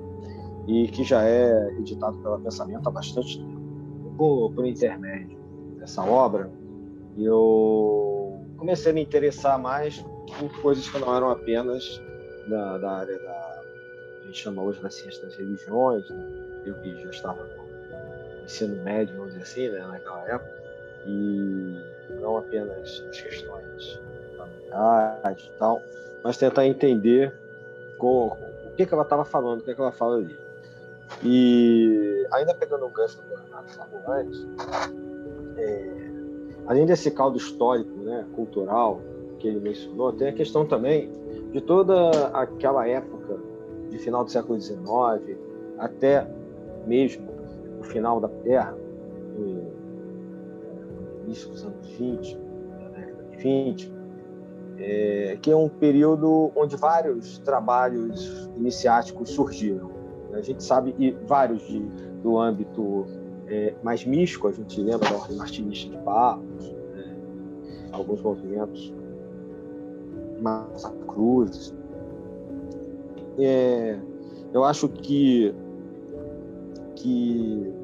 [0.67, 3.63] e que já é editado pela Pensamento há bastante tempo.
[4.17, 5.39] Por, por intermédio
[5.79, 6.51] dessa obra,
[7.17, 10.05] eu comecei a me interessar mais
[10.39, 12.01] por coisas que não eram apenas
[12.49, 13.53] da, da área da
[14.23, 16.63] a gente chama hoje da ciência das religiões, né?
[16.65, 17.45] eu que já estava
[18.45, 20.63] ensino médio, vamos dizer assim, né, naquela época,
[21.07, 21.79] e
[22.21, 24.01] não apenas as questões
[24.37, 25.83] familiares e tal,
[26.23, 27.33] mas tentar entender
[27.99, 30.39] com, o que, que ela estava falando, o que, que ela fala ali.
[31.23, 33.73] E ainda pegando o gancho do Renato
[35.57, 35.91] é,
[36.67, 39.01] além desse caldo histórico, né, cultural
[39.39, 41.11] que ele mencionou, tem a questão também
[41.53, 43.39] de toda aquela época
[43.91, 44.79] de final do século XIX
[45.79, 46.27] até
[46.87, 47.32] mesmo
[47.83, 48.77] o final da Terra,
[49.37, 49.73] no
[51.25, 53.93] início dos anos 20, da década de 20,
[54.79, 59.91] é, que é um período onde vários trabalhos iniciáticos surgiram.
[60.33, 61.81] A gente sabe, e vários de,
[62.23, 63.07] do âmbito
[63.47, 67.17] é, mais místico, a gente lembra da Ordem Martinista de Barros, né,
[67.93, 68.95] alguns movimentos
[70.41, 71.75] mais cruzes.
[73.39, 73.99] É,
[74.53, 75.55] eu acho que,
[77.03, 77.75] que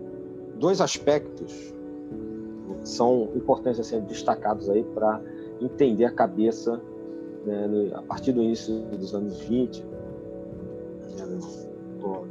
[0.59, 1.75] dois aspectos
[2.85, 5.21] são importantes serem destacados aí para
[5.61, 6.81] entender a cabeça
[7.45, 9.89] né, a partir do início dos anos 20, né,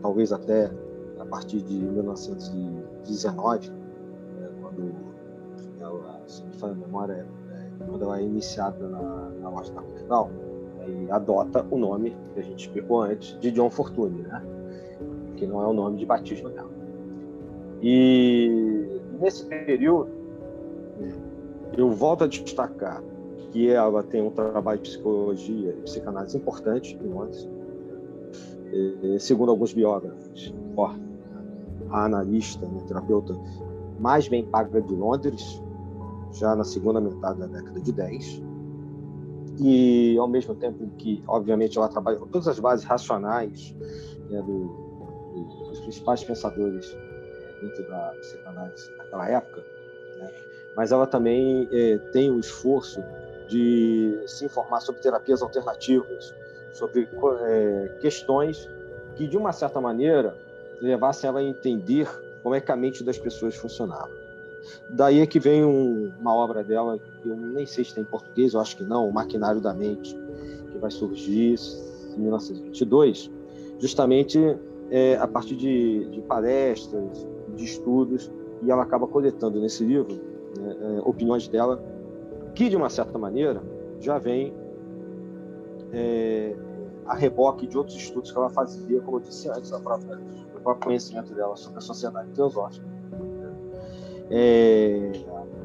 [0.02, 0.72] talvez até
[1.20, 3.76] a partir de 1919, né,
[4.62, 4.96] quando
[5.82, 9.82] ela, se me fala a memória, é, quando ela é iniciada na, na loja da
[9.82, 10.32] Portugal,
[10.88, 14.42] e adota o nome que a gente explicou antes de John Fortune, né?
[15.38, 16.77] que não é o nome de batismo dela.
[17.82, 20.10] E nesse período,
[21.78, 23.04] eu volto a destacar
[23.52, 27.48] que ela tem um trabalho de psicologia e psicanálise importante em Londres.
[29.20, 30.94] Segundo alguns biógrafos, ó,
[31.90, 33.36] a analista, né, terapeuta
[34.00, 35.62] mais bem paga de Londres,
[36.34, 38.44] já na segunda metade da década de 10.
[39.60, 43.76] E, ao mesmo tempo que, obviamente, ela trabalha com todas as bases racionais
[44.30, 44.68] né, do,
[45.70, 46.96] dos principais pensadores
[47.62, 49.64] dentro da psicanálise naquela época,
[50.18, 50.32] né?
[50.76, 53.04] mas ela também é, tem o esforço
[53.48, 56.34] de se informar sobre terapias alternativas,
[56.72, 57.08] sobre
[57.46, 58.70] é, questões
[59.16, 60.36] que, de uma certa maneira,
[60.82, 62.08] levassem ela a entender
[62.44, 64.10] como é que a mente das pessoas funcionava.
[64.90, 68.06] Daí é que vem um, uma obra dela, que eu nem sei se tem em
[68.06, 70.16] português, eu acho que não, O Maquinário da Mente,
[70.72, 71.56] que vai surgir
[72.16, 73.32] em 1922,
[73.80, 74.40] justamente
[74.90, 80.16] é, a partir de, de, palestras, de estudos, e ela acaba coletando nesse livro
[80.58, 81.84] né, é, opiniões dela
[82.56, 83.62] que, de uma certa maneira,
[84.00, 84.54] já vem
[85.92, 86.56] é,
[87.06, 90.20] a reboque de outros estudos que ela fazia, como eu disse antes, a própria,
[90.56, 92.86] o próprio conhecimento dela sobre a sociedade teosófica.
[94.30, 95.12] É,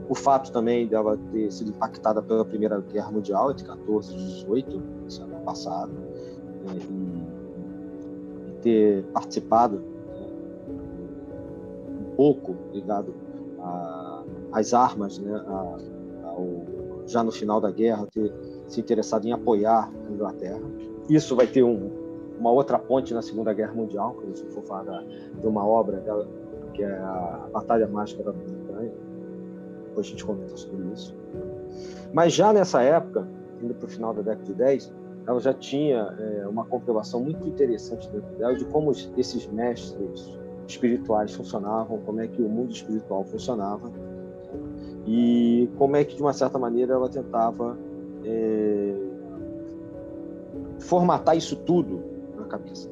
[0.09, 4.83] o fato também dela ter sido impactada pela Primeira Guerra Mundial, entre 14 e 18,
[5.09, 5.91] esse ano passado,
[6.69, 9.83] é, e, e, ter participado né,
[12.17, 13.15] pouco ligado
[14.53, 15.79] às armas, né, a,
[16.29, 18.33] ao já no final da guerra, ter
[18.67, 20.61] se interessado em apoiar a Inglaterra.
[21.09, 21.91] Isso vai ter um,
[22.39, 25.99] uma outra ponte na Segunda Guerra Mundial, quando a gente for falar de uma obra
[25.99, 26.29] dela,
[26.73, 28.93] que é a Batalha Mágica da Grã-Bretanha.
[29.89, 31.15] Depois a gente comenta sobre isso.
[32.13, 33.29] Mas já nessa época,
[33.61, 34.93] indo para o final da década de 10,
[35.27, 41.35] ela já tinha é, uma comprovação muito interessante dentro dela de como esses mestres espirituais
[41.35, 43.91] funcionavam, como é que o mundo espiritual funcionava
[45.07, 47.77] e como é que, de uma certa maneira, ela tentava
[48.25, 48.95] é,
[50.79, 52.03] formatar isso tudo
[52.37, 52.91] na cabeça.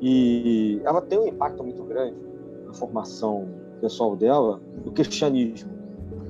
[0.00, 2.16] E ela tem um impacto muito grande
[2.66, 3.48] na formação
[3.80, 5.70] pessoal dela do cristianismo,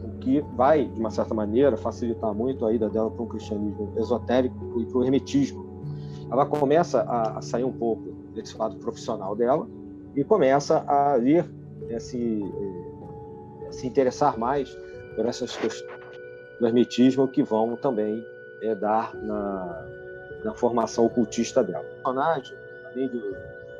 [0.04, 3.92] o que vai, de uma certa maneira, facilitar muito a ida dela para um cristianismo
[3.96, 5.64] esotérico e para o hermetismo.
[6.30, 9.66] Ela começa a sair um pouco desse lado profissional dela
[10.14, 11.44] e começa a ler
[11.88, 12.42] esse
[13.70, 14.76] se interessar mais
[15.14, 16.00] por essas questões
[16.58, 18.24] do hermetismo que vão também
[18.60, 19.86] é, dar na,
[20.44, 21.84] na formação ocultista dela.
[21.84, 23.22] O personagem, além de,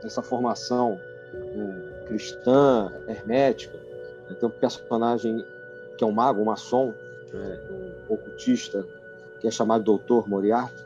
[0.03, 0.99] dessa formação
[1.35, 3.79] é, cristã, hermética,
[4.31, 5.45] é, tem um personagem
[5.99, 6.95] que é um mago, um maçom,
[7.35, 8.87] é, um ocultista,
[9.41, 10.85] que é chamado Doutor Moriarty,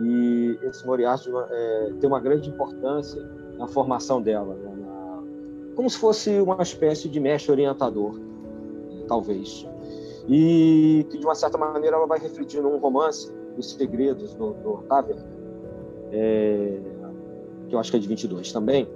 [0.00, 3.22] e esse Moriarty é, tem uma grande importância
[3.58, 5.22] na formação dela, né, na,
[5.76, 8.18] como se fosse uma espécie de mestre orientador
[9.06, 9.66] talvez.
[10.28, 14.74] E que, de uma certa maneira, ela vai refletir num romance, Os Segredos do, do
[14.74, 15.16] Octavia,
[16.12, 16.78] é,
[17.68, 18.88] que eu acho que é de 22 também.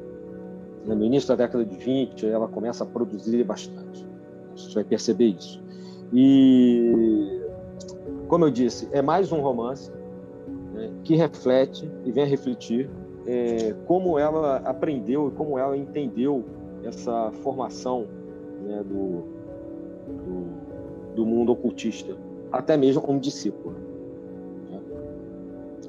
[0.86, 4.06] No início da década de 20, ela começa a produzir bastante.
[4.52, 5.60] A gente vai perceber isso.
[6.12, 7.42] E,
[8.28, 9.90] como eu disse, é mais um romance
[10.84, 12.88] né, que reflete e vem a refletir
[13.26, 16.44] é, como ela aprendeu e como ela entendeu
[16.84, 18.06] essa formação
[18.62, 19.24] né, do,
[20.06, 22.14] do, do mundo ocultista
[22.54, 23.74] até mesmo um discípulo.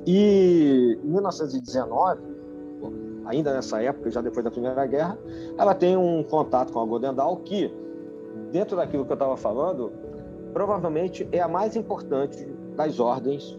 [0.07, 2.21] E em 1919,
[3.25, 5.17] ainda nessa época, já depois da Primeira Guerra,
[5.57, 7.73] ela tem um contato com a Godendal que,
[8.51, 9.91] dentro daquilo que eu estava falando,
[10.53, 13.57] provavelmente é a mais importante das ordens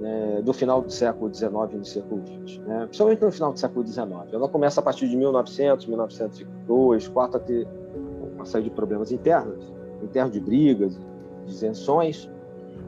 [0.00, 2.84] né, do final do século XIX e do século XX, né?
[2.84, 4.10] principalmente no final do século XIX.
[4.32, 7.66] Ela começa a partir de 1900, 1902, quarta a ter
[8.34, 10.98] uma série de problemas internos, internos de brigas,
[11.46, 12.30] isenções,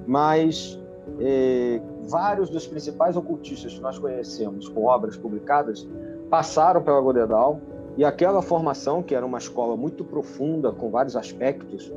[0.06, 0.78] mas
[1.20, 5.88] é, vários dos principais ocultistas que nós conhecemos com obras publicadas
[6.28, 7.60] passaram pela Godedal
[7.96, 11.92] e aquela formação, que era uma escola muito profunda, com vários aspectos,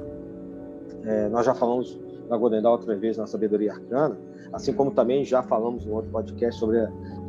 [1.04, 2.00] é, nós já falamos
[2.32, 4.18] da Godendal outra vez na Sabedoria Arcana,
[4.54, 6.78] assim como também já falamos no outro podcast sobre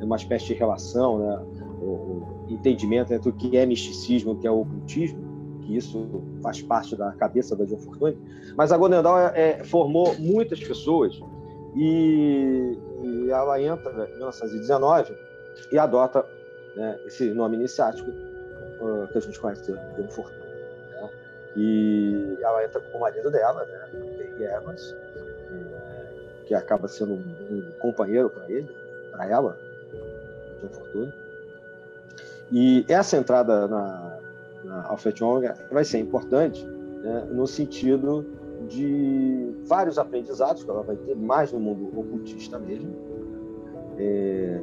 [0.00, 1.42] uma espécie de relação, né,
[1.80, 5.20] o, o entendimento entre o que é misticismo e o que é ocultismo,
[5.62, 6.08] que isso
[6.40, 8.16] faz parte da cabeça da John Fortune,
[8.56, 11.20] mas a Godendal é, é, formou muitas pessoas
[11.74, 15.16] e, e, ela entra em 1919
[15.72, 16.24] e adota
[16.76, 20.38] né, esse nome iniciático uh, que a gente conhece como Fortune.
[20.38, 21.10] Né?
[21.56, 24.60] E ela entra com o marido dela, né, É,
[26.46, 28.68] que acaba sendo um, um companheiro para ele,
[29.10, 29.58] para ela,
[30.60, 31.12] John Fortune.
[32.50, 34.18] E essa entrada na,
[34.64, 38.26] na Alfred Omega vai ser importante né, no sentido
[38.68, 42.94] de vários aprendizados que ela vai ter, mais no mundo ocultista mesmo,
[43.98, 44.60] é,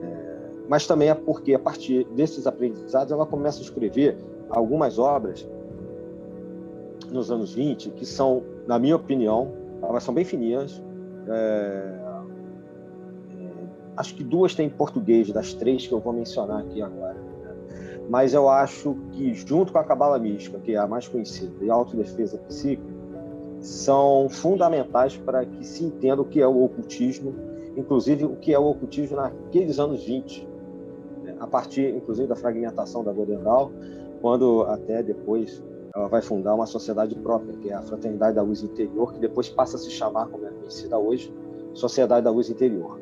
[0.67, 4.17] mas também é porque a partir desses aprendizados ela começa a escrever
[4.49, 5.47] algumas obras
[7.11, 9.51] nos anos 20 que são, na minha opinião,
[9.81, 10.81] elas são bem fininhas.
[11.27, 11.99] É,
[13.31, 13.51] é,
[13.97, 17.29] acho que duas em português das três que eu vou mencionar aqui agora
[18.09, 21.69] mas eu acho que junto com a cabala mística, que é a mais conhecida, e
[21.69, 22.91] a autodefesa psíquica,
[23.59, 27.35] são fundamentais para que se entenda o que é o ocultismo,
[27.77, 30.47] inclusive o que é o ocultismo naqueles anos 20,
[31.23, 31.35] né?
[31.39, 33.71] a partir, inclusive, da fragmentação da Godendal,
[34.21, 35.63] quando até depois
[35.95, 39.49] ela vai fundar uma sociedade própria, que é a Fraternidade da Luz Interior, que depois
[39.49, 41.33] passa a se chamar, como é conhecida hoje,
[41.73, 42.99] Sociedade da Luz Interior.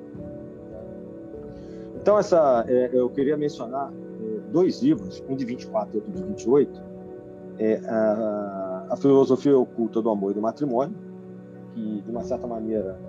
[1.96, 3.92] Então, essa, é, eu queria mencionar
[4.52, 6.82] dois livros, um de 24 e outro de 28,
[7.60, 10.96] é a, a filosofia oculta do amor e do matrimônio,
[11.74, 13.00] que de uma certa maneira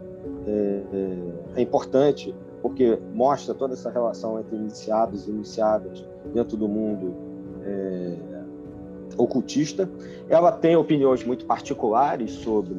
[0.47, 6.69] é, é, é, importante porque mostra toda essa relação entre iniciados e iniciadas dentro do
[6.69, 7.15] mundo
[7.63, 8.17] é,
[9.17, 9.91] ocultista.
[10.29, 12.77] Ela tem opiniões muito particulares sobre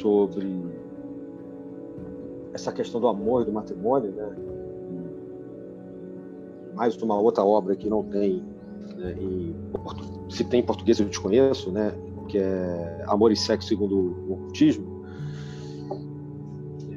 [0.00, 0.64] sobre
[2.52, 4.36] essa questão do amor e do matrimônio, né?
[6.80, 8.42] mais uma outra obra que não tem,
[8.96, 9.54] né, em,
[10.30, 11.92] se tem em português eu desconheço, né,
[12.26, 15.04] que é Amor e Sexo segundo o Ocultismo,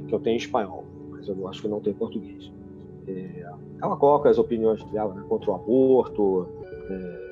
[0.08, 2.50] que eu tenho em espanhol, mas eu acho que não tem em português.
[3.08, 3.46] É,
[3.82, 6.48] ela coloca as opiniões dela né, contra o aborto,
[6.90, 7.23] é,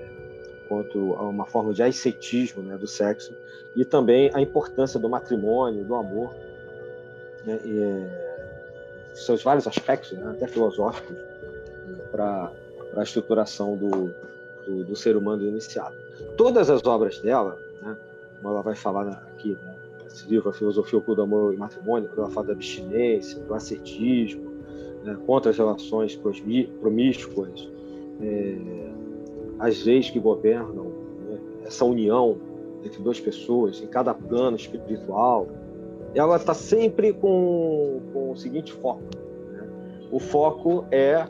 [0.71, 3.35] contra uma forma de ascetismo né, do sexo
[3.75, 6.33] e também a importância do matrimônio, do amor,
[7.45, 11.17] né, e, é, seus vários aspectos, né, até filosóficos,
[12.09, 12.49] para
[12.95, 14.15] a estruturação do,
[14.65, 15.93] do, do, ser humano iniciado.
[16.37, 17.97] Todas as obras dela, né,
[18.37, 19.75] como ela vai falar aqui, né,
[20.07, 23.53] esse livro, A Filosofia Oculta do Amor e Matrimônio, quando ela fala da abstinência, do
[23.53, 24.49] ascetismo,
[25.03, 27.69] né, contra as relações promíscuas,
[28.21, 28.90] é,
[29.61, 30.85] as leis que governam
[31.29, 32.35] né, essa união
[32.83, 35.47] entre duas pessoas, em cada plano espiritual,
[36.15, 39.03] ela está sempre com, com o seguinte foco.
[39.51, 39.69] Né?
[40.11, 41.27] O foco é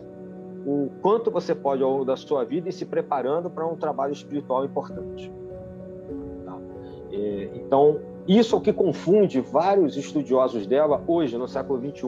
[0.66, 4.14] o quanto você pode, ao longo da sua vida, ir se preparando para um trabalho
[4.14, 5.30] espiritual importante.
[6.46, 6.58] Tá?
[7.12, 12.08] É, então, isso é o que confunde vários estudiosos dela hoje, no século XXI.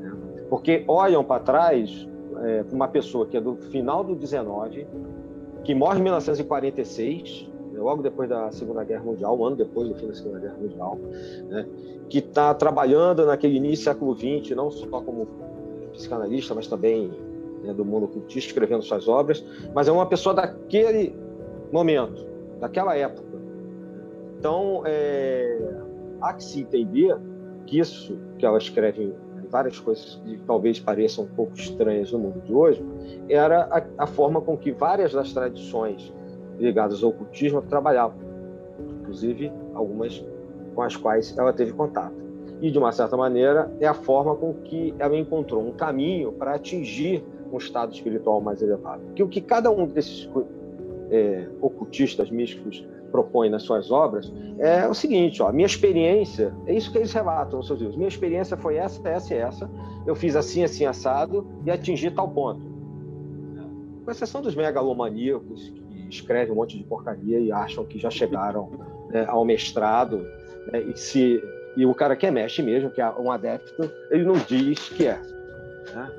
[0.00, 0.12] Né?
[0.50, 2.08] Porque olham para trás
[2.44, 4.86] é, uma pessoa que é do final do 19,
[5.64, 9.94] que morre em 1946, né, logo depois da Segunda Guerra Mundial, um ano depois do
[9.94, 10.98] fim da Segunda Guerra Mundial,
[11.48, 11.66] né?
[12.08, 15.26] que está trabalhando naquele início do século XX, não só como
[15.92, 17.10] psicanalista, mas também
[17.62, 21.14] né, do mundo ocultista, escrevendo suas obras, mas é uma pessoa daquele
[21.72, 22.26] momento,
[22.60, 23.26] daquela época.
[24.38, 25.58] Então, é,
[26.20, 27.16] há que se entender
[27.66, 29.14] que isso que ela escreve
[29.54, 32.84] várias coisas que talvez pareçam um pouco estranhas no mundo de hoje,
[33.28, 36.12] era a, a forma com que várias das tradições
[36.58, 38.18] ligadas ao ocultismo trabalhavam,
[39.00, 40.24] inclusive algumas
[40.74, 42.16] com as quais ela teve contato.
[42.60, 46.54] E, de uma certa maneira, é a forma com que ela encontrou um caminho para
[46.54, 49.02] atingir um estado espiritual mais elevado.
[49.14, 50.28] Que o que cada um desses
[51.12, 52.84] é, ocultistas místicos
[53.14, 57.58] propõe nas suas obras é o seguinte: ó, minha experiência, é isso que eles relatam
[57.58, 57.96] nos seus livros.
[57.96, 59.70] Minha experiência foi essa, essa e essa.
[60.04, 62.60] Eu fiz assim, assim, assado e atingi tal ponto.
[64.04, 68.68] Com exceção dos megalomaníacos que escrevem um monte de porcaria e acham que já chegaram
[69.08, 70.18] né, ao mestrado
[70.72, 71.40] né, e se
[71.76, 75.06] e o cara que é mestre mesmo, que é um adepto, ele não diz que
[75.06, 75.20] é.
[75.94, 76.10] Né?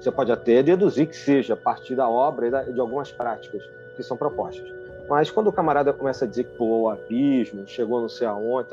[0.00, 3.62] Você pode até deduzir que seja a partir da obra e de algumas práticas
[3.96, 4.73] que são propostas.
[5.08, 8.68] Mas quando o camarada começa a dizer que pulou o abismo, chegou não sei aonde,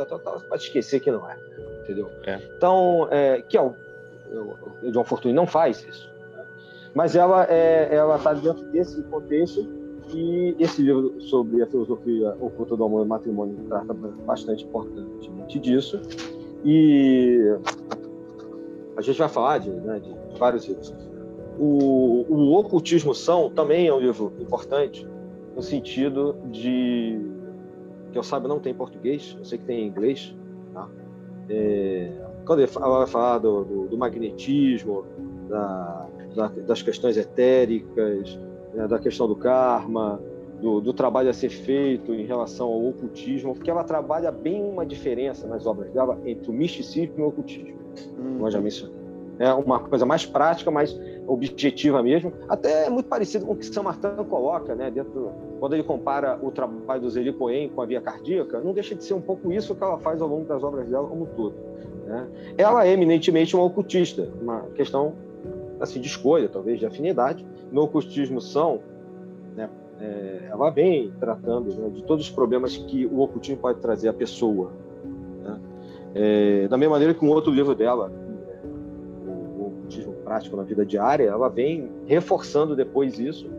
[0.48, 1.38] pode esquecer que não é.
[1.84, 2.10] Entendeu?
[2.26, 2.40] É.
[2.56, 3.76] Então, é, que é o,
[4.82, 6.10] o John Fortune não faz isso.
[6.34, 6.44] Né?
[6.94, 9.68] Mas ela é, ela está dentro desse contexto
[10.14, 16.02] e esse livro sobre a filosofia oculta do amor e matrimônio trata bastante importantemente disso.
[16.64, 17.58] E
[18.96, 20.94] a gente vai falar de, né, de vários livros.
[21.58, 25.08] O, o Ocultismo São também é um livro importante,
[25.56, 27.20] no sentido de
[28.12, 30.36] que eu saiba não tem em português, eu sei que tem em inglês.
[30.74, 30.88] Tá?
[31.50, 32.12] É,
[32.46, 35.06] quando ela vai falar do, do, do magnetismo,
[35.48, 38.40] da, da, das questões etéricas,
[38.74, 40.20] né, da questão do karma,
[40.62, 44.86] do, do, trabalho a ser feito em relação ao ocultismo, porque ela trabalha bem uma
[44.86, 47.80] diferença nas obras dela entre o misticismo e o ocultismo,
[48.18, 48.34] hum.
[48.34, 48.96] como eu já mencionei.
[49.40, 50.94] É uma coisa mais prática, mais
[51.28, 55.84] objetiva mesmo, até muito parecido com o que São Martin coloca, né, dentro, quando ele
[55.84, 59.22] compara o trabalho do Zeli Cohen com a via cardíaca, não deixa de ser um
[59.22, 61.56] pouco isso que ela faz ao longo das obras dela como um todo.
[62.06, 62.28] Né?
[62.58, 65.14] Ela é eminentemente uma ocultista, uma questão
[65.80, 67.46] assim de escolha, talvez de afinidade.
[67.72, 68.82] No ocultismo são,
[69.56, 69.70] né,
[70.00, 74.14] é, ela vem tratando né, de todos os problemas que o ocultismo pode trazer à
[74.14, 74.72] pessoa.
[75.44, 75.60] Né?
[76.14, 78.12] É, da mesma maneira que um outro livro dela,
[80.32, 83.50] prática na vida diária, ela vem reforçando depois isso,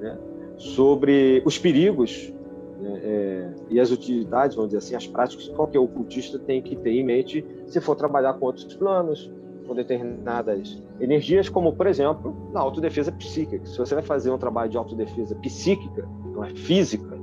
[0.00, 0.16] né,
[0.56, 2.32] sobre os perigos
[2.80, 6.74] né, é, e as utilidades, vamos dizer assim, as práticas que qualquer ocultista tem que
[6.74, 9.30] ter em mente se for trabalhar com outros planos,
[9.66, 13.64] com determinadas energias, como, por exemplo, na autodefesa psíquica.
[13.66, 17.14] Se você vai fazer um trabalho de autodefesa psíquica, não é física,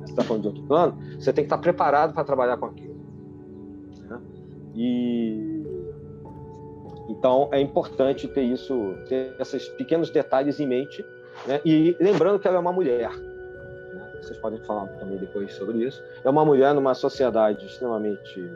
[0.00, 2.94] você está falando de outro plano, você tem que estar preparado para trabalhar com aquilo.
[4.08, 4.20] Né?
[4.74, 5.51] E
[7.08, 11.04] então, é importante ter isso, ter esses pequenos detalhes em mente,
[11.46, 11.60] né?
[11.64, 13.10] e lembrando que ela é uma mulher.
[13.10, 14.12] Né?
[14.20, 16.02] Vocês podem falar também depois sobre isso.
[16.24, 18.50] É uma mulher numa sociedade extremamente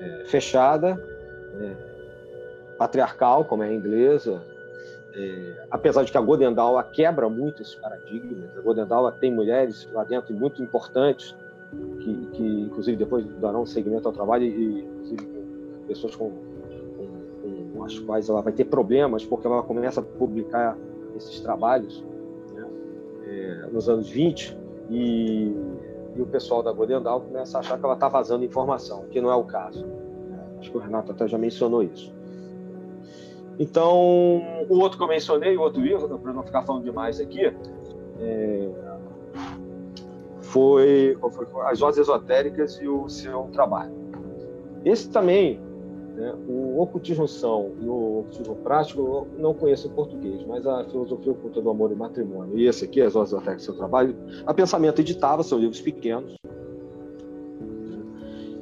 [0.00, 0.94] é, fechada,
[1.54, 1.76] né?
[2.76, 4.42] patriarcal, como é a inglesa,
[5.14, 10.04] é, apesar de que a Godendal quebra muito esses paradigmas, a Godendal tem mulheres lá
[10.04, 11.34] dentro muito importantes,
[12.00, 14.88] que, que inclusive depois darão segmento ao trabalho e
[15.86, 16.32] pessoas com
[17.80, 20.76] com as quais ela vai ter problemas, porque ela começa a publicar
[21.16, 22.04] esses trabalhos
[22.52, 22.66] né,
[23.26, 24.56] é, nos anos 20
[24.90, 25.56] e,
[26.14, 29.30] e, o pessoal da Godendal começa a achar que ela está vazando informação, que não
[29.30, 29.86] é o caso.
[29.86, 30.38] Né.
[30.58, 32.12] Acho que o Renato até já mencionou isso.
[33.58, 33.96] Então,
[34.68, 37.46] o outro que eu mencionei, o outro livro, para não ficar falando demais aqui,
[38.18, 38.68] é,
[40.40, 43.92] foi, foi As Vozes Esotéricas e o Seu Trabalho.
[44.84, 45.60] Esse também
[46.20, 46.34] né?
[46.46, 51.32] O ocultismo são e o ocultismo prático eu não conheço em português, mas a filosofia
[51.32, 54.14] oculta do amor e matrimônio, e esse aqui, As Vozes até que seu trabalho,
[54.44, 56.34] a Pensamento editava, são livros pequenos.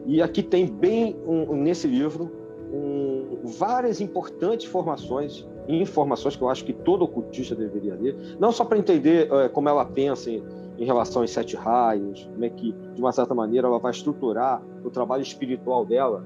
[0.07, 2.31] E aqui tem bem, um, nesse livro,
[2.73, 8.53] um, várias importantes informações e informações que eu acho que todo ocultista deveria ler, não
[8.53, 10.43] só para entender é, como ela pensa em,
[10.79, 14.63] em relação aos sete raios, como é que, de uma certa maneira, ela vai estruturar
[14.85, 16.25] o trabalho espiritual dela,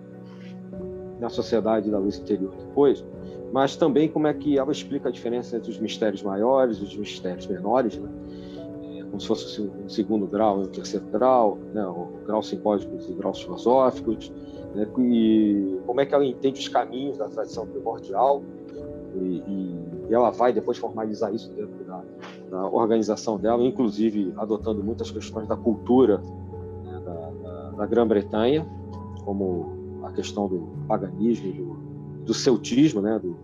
[1.22, 3.04] na sociedade da luz interior depois,
[3.52, 6.96] mas também como é que ela explica a diferença entre os mistérios maiores e os
[6.96, 8.10] mistérios menores, né?
[8.82, 11.86] É, como se fosse um segundo grau e um terceiro grau, né?
[11.86, 14.32] o grau simbólicos e graus filosóficos,
[14.74, 14.88] né?
[14.98, 18.42] e como é que ela entende os caminhos da tradição primordial,
[19.14, 19.44] e,
[20.08, 22.02] e ela vai depois formalizar isso dentro da,
[22.50, 26.20] da, organização dela, inclusive adotando muitas questões da cultura
[26.82, 27.00] né?
[27.04, 28.66] da, da, da Grã-Bretanha,
[29.24, 29.81] como
[30.12, 33.36] questão do paganismo, do, do celtismo, né, do,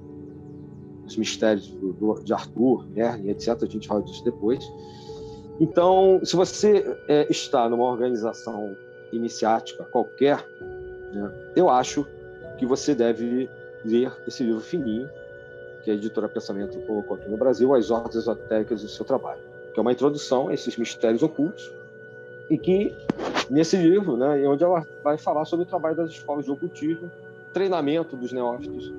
[1.04, 3.62] dos mistérios do, do, de Arthur, Merlin, etc.
[3.62, 4.64] A gente fala disso depois.
[5.60, 8.76] Então, se você é, está numa organização
[9.12, 10.46] iniciática qualquer,
[11.12, 12.06] né, eu acho
[12.58, 13.48] que você deve
[13.84, 15.08] ler esse livro fininho,
[15.82, 19.40] que a editora Pensamento colocou aqui no Brasil, As Ordens Esotéricas do Seu Trabalho,
[19.72, 21.72] que é uma introdução a esses mistérios ocultos,
[22.50, 22.94] e que
[23.50, 27.10] nesse livro, né, onde ela vai falar sobre o trabalho das escolas de ocultismo,
[27.52, 28.92] treinamento dos neófitos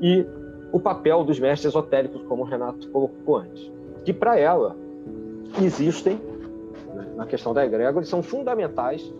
[0.00, 0.26] e
[0.72, 3.70] o papel dos mestres esotéricos, como o Renato colocou antes.
[4.04, 4.76] Que para ela
[5.62, 6.20] existem
[6.94, 9.12] né, na questão da egrégora, eles são fundamentais,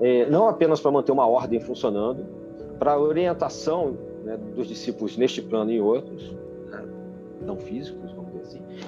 [0.00, 2.24] é, não apenas para manter uma ordem funcionando,
[2.78, 6.30] para a orientação né, dos discípulos neste plano e outros,
[6.70, 6.84] né,
[7.40, 8.12] não físicos,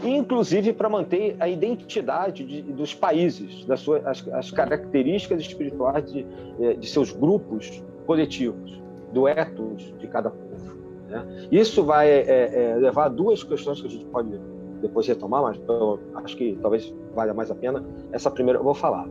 [0.04, 6.26] inclusive para manter a identidade de, dos países, das suas, as, as características espirituais de,
[6.60, 8.80] é, de seus grupos coletivos,
[9.12, 10.76] do ethos de cada povo.
[11.08, 11.48] Né?
[11.50, 14.40] Isso vai é, é, levar a duas questões que a gente pode
[14.80, 17.84] depois retomar, mas eu acho que talvez valha mais a pena.
[18.12, 19.08] Essa primeira eu vou falar.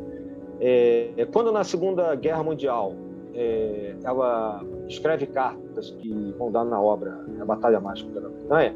[0.60, 2.94] É, é, quando na Segunda Guerra Mundial
[3.34, 8.76] é, ela escreve cartas que vão dar na obra A Batalha Mágica da Bretanha,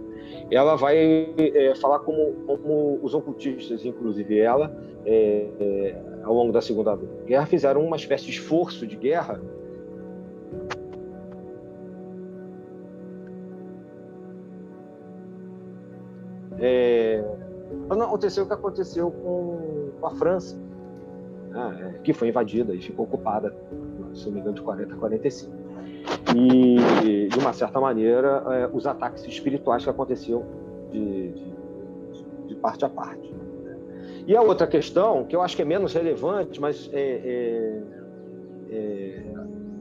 [0.49, 4.73] ela vai é, falar como, como, os ocultistas, inclusive ela,
[5.05, 9.41] é, ao longo da Segunda Guerra, fizeram uma espécie de esforço de guerra
[16.65, 17.21] É,
[17.89, 20.57] não aconteceu o que aconteceu com, a França,
[21.49, 23.53] né, que foi invadida e ficou ocupada,
[24.13, 25.62] se não me engano, de 40 a 45.
[26.35, 30.43] E, de uma certa maneira, é, os ataques espirituais que aconteciam
[30.91, 31.53] de, de,
[32.47, 33.33] de parte a parte.
[34.25, 37.83] E a outra questão, que eu acho que é menos relevante, mas é, é,
[38.71, 39.23] é,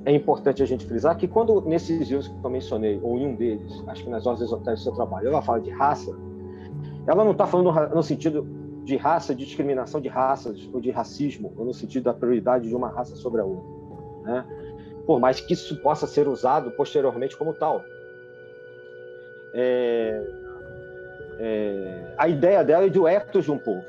[0.07, 3.35] é importante a gente frisar, que quando nesses livros que eu mencionei, ou em um
[3.37, 6.13] deles, acho que nas ordens esotéricas do seu trabalho, ela fala de raça,
[7.07, 8.47] ela não está falando no sentido
[8.85, 12.75] de raça, de discriminação de raças ou de racismo, ou no sentido da prioridade de
[12.75, 13.83] uma raça sobre a outra.
[14.25, 14.45] Né?
[15.07, 17.85] Por mais que isso possa ser usado posteriormente como tal.
[19.55, 20.23] É,
[21.39, 23.85] é, a ideia dela é de o ethos de um povo.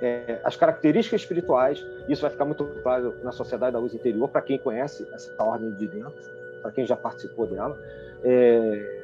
[0.00, 4.42] É, as características espirituais, isso vai ficar muito claro na Sociedade da Luz Interior, para
[4.42, 6.12] quem conhece essa ordem de dentro,
[6.60, 7.78] para quem já participou dela.
[8.24, 9.02] É,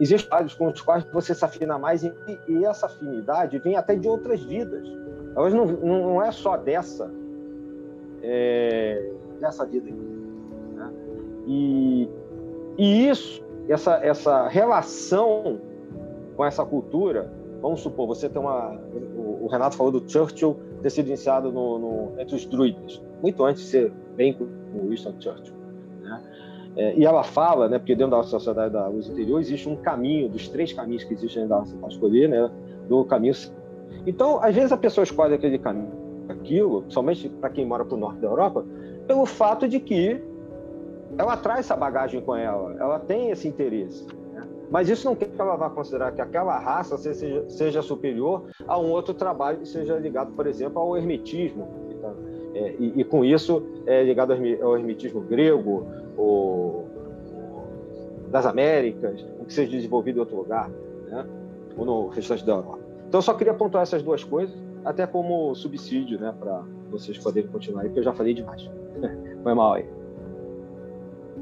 [0.00, 2.10] Existem vários com os quais você se afina mais e,
[2.48, 4.88] e essa afinidade vem até de outras vidas.
[5.36, 7.10] Elas não, não é só dessa,
[8.22, 10.19] é, dessa vida aqui.
[11.46, 12.08] E,
[12.78, 15.60] e isso, essa, essa relação
[16.36, 18.78] com essa cultura, vamos supor, você tem uma.
[19.16, 23.62] O, Renato falou do Churchill ter sido iniciado no, no, entre os druidas, muito antes
[23.62, 24.46] de ser bem com
[24.88, 25.54] Winston Churchill.
[26.02, 26.22] Né?
[26.76, 30.28] É, e ela fala, né, porque dentro da Sociedade da Luz Interior existe um caminho,
[30.28, 32.50] dos três caminhos que existem da para escolher, né,
[32.88, 33.34] do caminho.
[34.06, 35.92] Então, às vezes a pessoa escolhe aquele caminho,
[36.28, 38.64] aquilo, somente para quem mora para o norte da Europa,
[39.06, 40.22] pelo fato de que
[41.18, 44.06] ela traz essa bagagem com ela, ela tem esse interesse.
[44.32, 44.42] Né?
[44.70, 48.78] Mas isso não quer que ela vá considerar que aquela raça seja, seja superior a
[48.78, 51.68] um outro trabalho que seja ligado, por exemplo, ao hermetismo.
[51.90, 52.14] Então,
[52.54, 54.32] é, e, e, com isso é ligado
[54.62, 55.86] ao hermetismo grego,
[56.16, 56.88] ou,
[58.28, 60.70] das Américas, o que seja desenvolvido em outro lugar,
[61.08, 61.26] né?
[61.76, 62.78] ou no restante da Europa.
[63.08, 67.50] Então, eu só queria pontuar essas duas coisas, até como subsídio, né, para vocês poderem
[67.50, 68.70] continuar aí, porque eu já falei demais.
[69.42, 69.99] Foi mal aí.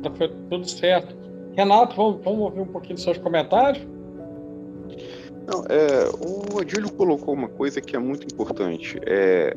[0.03, 0.11] Tá,
[0.51, 1.17] tudo certo.
[1.57, 3.87] Renato, vamos, vamos ouvir um pouquinho dos seus comentários?
[5.47, 8.99] Não, é, o Adílio colocou uma coisa que é muito importante.
[9.07, 9.57] É,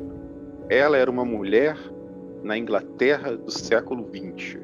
[0.68, 1.76] ela era uma mulher
[2.42, 4.62] na Inglaterra do século XX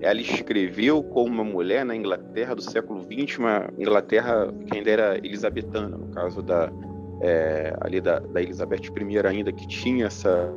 [0.00, 5.18] ela escreveu como uma mulher na Inglaterra do século XX, uma Inglaterra que ainda era
[5.18, 6.70] elisabetana, no caso da
[7.22, 10.52] é, ali da, da, Elizabeth I ainda que tinha essa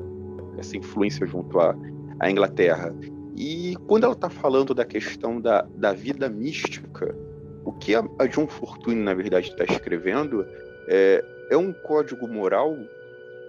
[0.58, 1.74] essa influência junto à,
[2.20, 2.94] à Inglaterra.
[3.36, 7.16] E quando ela está falando da questão da, da vida mística,
[7.64, 10.46] o que a, a John Fortune na verdade está escrevendo
[10.88, 12.78] é, é um código moral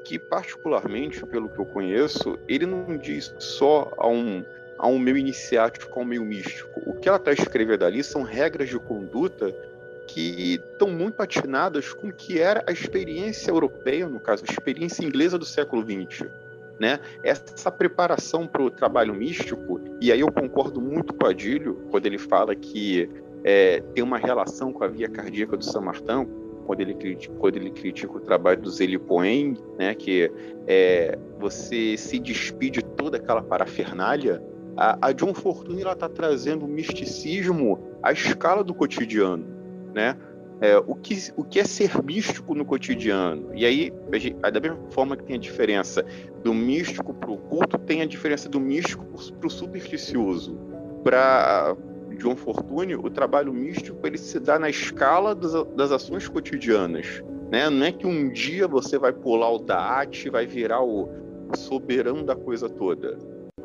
[0.04, 4.44] que particularmente, pelo que eu conheço, ele não diz só a um
[4.78, 6.80] a um meio iniciático, a um meio místico.
[6.86, 9.54] O que ela está escrevendo ali são regras de conduta
[10.06, 15.04] que estão muito atinadas com o que era a experiência europeia, no caso, a experiência
[15.04, 16.26] inglesa do século XX.
[16.80, 16.98] Né?
[17.22, 22.06] Essa preparação para o trabalho místico, e aí eu concordo muito com o Adílio, quando
[22.06, 23.06] ele fala que
[23.44, 26.26] é, tem uma relação com a via cardíaca do São Martin,
[26.64, 30.32] quando ele critica, quando ele critica o trabalho do Zélie Poen, né, que
[30.66, 34.42] é, você se despide de toda aquela parafernália
[34.80, 39.44] a, a John Fortune está trazendo o misticismo à escala do cotidiano,
[39.94, 40.16] né?
[40.61, 43.50] É, o, que, o que é ser místico no cotidiano?
[43.54, 43.90] E aí,
[44.52, 46.04] da mesma forma que tem a diferença
[46.44, 50.58] do místico para o culto, tem a diferença do místico para o supersticioso.
[51.02, 51.74] Para
[52.18, 57.22] John Fortune, o trabalho místico ele se dá na escala das, das ações cotidianas.
[57.50, 57.70] Né?
[57.70, 61.08] Não é que um dia você vai pular o Daat e vai virar o
[61.56, 63.18] soberano da coisa toda.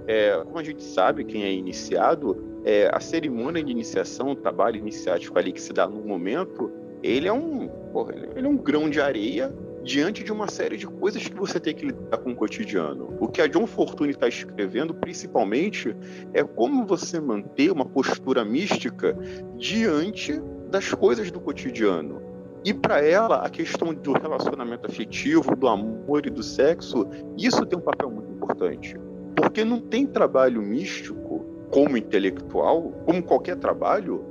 [0.08, 4.78] É, como a gente sabe, quem é iniciado, é, a cerimônia de iniciação, o trabalho
[4.78, 6.72] iniciático ali que se dá no momento,
[7.04, 9.54] ele é um, porra, ele é um grão de areia
[9.86, 13.16] diante de uma série de coisas que você tem que lidar com o cotidiano.
[13.20, 15.96] O que a John Fortune está escrevendo, principalmente,
[16.34, 19.16] é como você manter uma postura mística
[19.58, 20.42] diante
[20.72, 22.20] das coisas do cotidiano.
[22.66, 27.78] E para ela, a questão do relacionamento afetivo, do amor e do sexo, isso tem
[27.78, 28.96] um papel muito importante.
[29.36, 34.26] Porque não tem trabalho místico, como intelectual, como qualquer trabalho,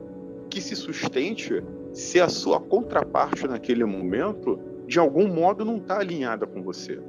[0.50, 1.62] que se sustente
[1.94, 7.00] se a sua contraparte naquele momento, de algum modo, não está alinhada com você.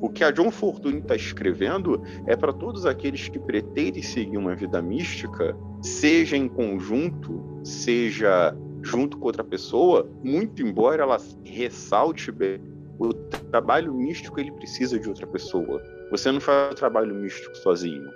[0.00, 4.54] O que a John Fortune está escrevendo é para todos aqueles que pretendem seguir uma
[4.54, 12.60] vida mística, seja em conjunto, seja junto com outra pessoa, muito embora ela ressalte bem,
[12.98, 15.82] o trabalho místico ele precisa de outra pessoa.
[16.10, 18.10] Você não faz o trabalho místico sozinho.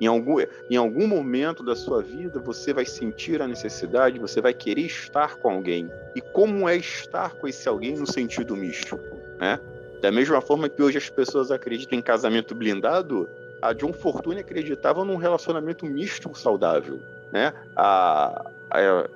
[0.00, 0.36] Em algum,
[0.68, 5.36] em algum momento da sua vida, você vai sentir a necessidade, você vai querer estar
[5.36, 5.88] com alguém.
[6.14, 9.00] E como é estar com esse alguém no sentido místico?
[9.38, 9.58] Né?
[10.02, 13.28] Da mesma forma que hoje as pessoas acreditam em casamento blindado,
[13.62, 17.00] a John Fortune acreditava num relacionamento místico saudável.
[17.32, 17.52] Né?
[17.74, 18.50] A,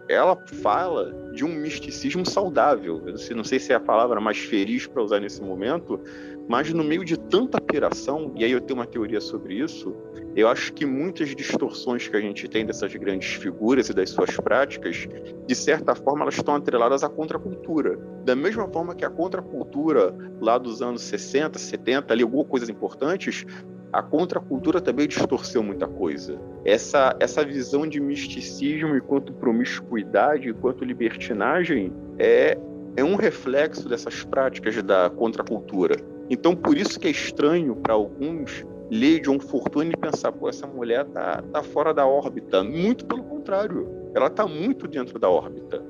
[0.09, 3.03] ela fala de um misticismo saudável.
[3.07, 6.01] Eu não sei se é a palavra mais feliz para usar nesse momento,
[6.49, 9.95] mas no meio de tanta piração, e aí eu tenho uma teoria sobre isso,
[10.35, 14.37] eu acho que muitas distorções que a gente tem dessas grandes figuras e das suas
[14.37, 15.09] práticas,
[15.47, 17.99] de certa forma, elas estão atreladas à contracultura.
[18.25, 23.45] Da mesma forma que a contracultura lá dos anos 60, 70 ligou coisas importantes,
[23.93, 26.39] a contracultura também distorceu muita coisa.
[26.65, 32.57] Essa, essa visão de misticismo enquanto promiscuidade, enquanto libertinagem, é,
[32.97, 35.97] é um reflexo dessas práticas da contracultura.
[36.31, 40.67] Então, por isso que é estranho para alguns ler John Fortune e pensar, pô, essa
[40.67, 42.63] mulher tá, tá fora da órbita.
[42.65, 45.83] Muito pelo contrário, ela está muito dentro da órbita.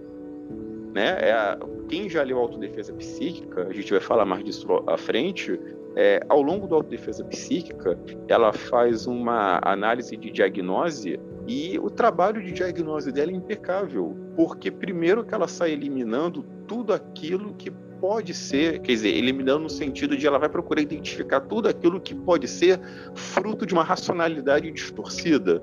[0.95, 1.17] Né?
[1.21, 1.59] É a,
[1.89, 5.59] quem já leu Autodefesa Psíquica, a gente vai falar mais disso à frente,
[5.97, 12.43] é, ao longo da autodefesa psíquica, ela faz uma análise de diagnose e o trabalho
[12.43, 18.35] de diagnose dela é impecável, porque primeiro que ela sai eliminando tudo aquilo que pode
[18.35, 22.49] ser, quer dizer, eliminando no sentido de ela vai procurar identificar tudo aquilo que pode
[22.49, 22.81] ser
[23.15, 25.63] fruto de uma racionalidade distorcida.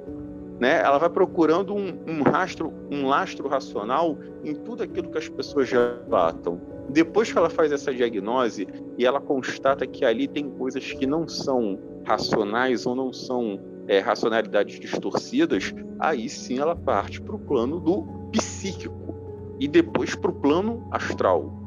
[0.59, 0.79] Né?
[0.79, 5.67] Ela vai procurando um, um rastro, um lastro racional em tudo aquilo que as pessoas
[5.67, 6.61] já relatam.
[6.89, 8.67] Depois que ela faz essa diagnose
[8.97, 13.99] e ela constata que ali tem coisas que não são racionais ou não são é,
[13.99, 19.15] racionalidades distorcidas, aí sim ela parte para o plano do psíquico
[19.59, 21.64] e depois para o plano astral.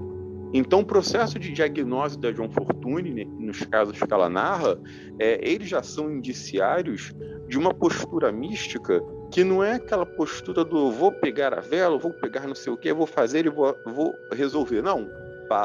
[0.53, 4.79] Então, o processo de diagnose da John Fortune, né, nos casos que ela narra,
[5.19, 7.13] é, eles já são indiciários
[7.47, 12.13] de uma postura mística que não é aquela postura do vou pegar a vela, vou
[12.13, 14.83] pegar não sei o que, vou fazer e vou, vou resolver.
[14.83, 15.09] Não.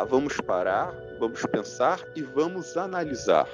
[0.10, 3.48] Vamos parar, vamos pensar e vamos analisar.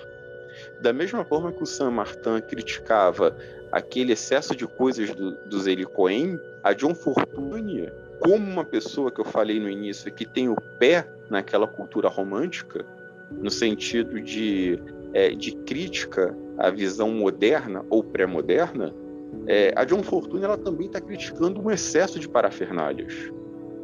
[0.81, 3.35] Da mesma forma que o Sam Martin criticava
[3.71, 9.21] aquele excesso de coisas do, do Zeli Cohen, a John Fortune, como uma pessoa que
[9.21, 12.85] eu falei no início que tem o pé naquela cultura romântica,
[13.31, 14.81] no sentido de,
[15.13, 18.93] é, de crítica à visão moderna ou pré-moderna,
[19.47, 23.31] é, a John Fortune ela também está criticando um excesso de parafernálias.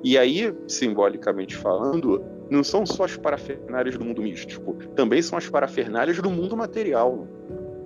[0.03, 5.49] E aí, simbolicamente falando, não são só as parafernálias do mundo místico, também são as
[5.49, 7.27] parafernálias do mundo material.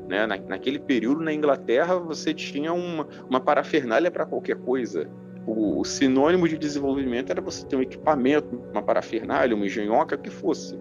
[0.07, 0.26] Né?
[0.26, 5.10] Na, naquele período, na Inglaterra, você tinha uma, uma parafernália para qualquer coisa.
[5.48, 10.78] O, sinônimo de desenvolvimento era você ter um equipamento, uma parafernália, uma engenhoca, que fosse.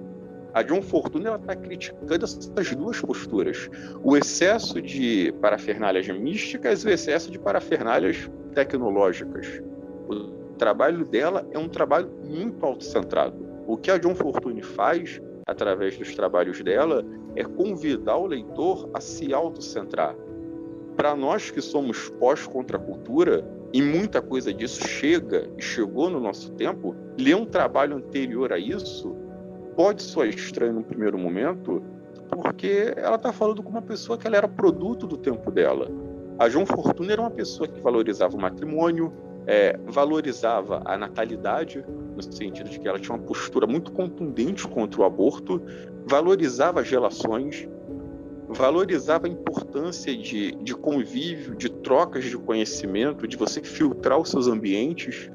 [0.53, 3.71] A John Fortune está criticando essas duas posturas:
[4.03, 9.63] o excesso de parafernálias místicas e o excesso de parafernálias tecnológicas.
[10.09, 13.37] O trabalho dela é um trabalho muito autocentrado.
[13.67, 17.05] O que a John Fortune faz através dos trabalhos dela
[17.37, 20.17] é convidar o leitor a se autocentrar.
[20.97, 26.97] Para nós que somos pós-contracultura, e muita coisa disso chega e chegou no nosso tempo,
[27.19, 29.15] ler um trabalho anterior a isso
[29.77, 31.81] pode soar estranho no primeiro momento,
[32.31, 35.89] porque ela está falando com uma pessoa que ela era produto do tempo dela.
[36.37, 39.13] A João Fortuna era uma pessoa que valorizava o matrimônio,
[39.47, 45.01] é, valorizava a natalidade, no sentido de que ela tinha uma postura muito contundente contra
[45.01, 45.63] o aborto,
[46.07, 47.69] valorizava as relações,
[48.49, 54.47] valorizava a importância de, de convívio, de trocas de conhecimento, de você filtrar os seus
[54.47, 55.31] ambientes.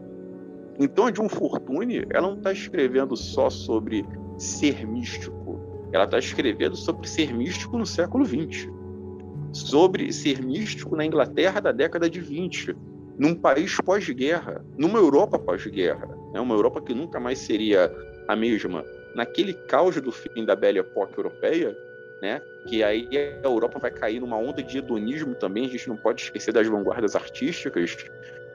[0.80, 4.06] Então, a John Fortune, ela não está escrevendo só sobre
[4.38, 5.60] ser místico.
[5.92, 8.68] Ela está escrevendo sobre ser místico no século XX,
[9.52, 12.76] sobre ser místico na Inglaterra da década de 20,
[13.18, 16.40] num país pós-guerra, numa Europa pós-guerra, né?
[16.40, 17.94] uma Europa que nunca mais seria
[18.28, 18.84] a mesma.
[19.16, 21.78] naquele caos do fim da Belle Époque europeia,
[22.24, 22.42] né?
[22.66, 23.10] Que aí
[23.44, 25.66] a Europa vai cair numa onda de hedonismo também.
[25.66, 27.98] A gente não pode esquecer das vanguardas artísticas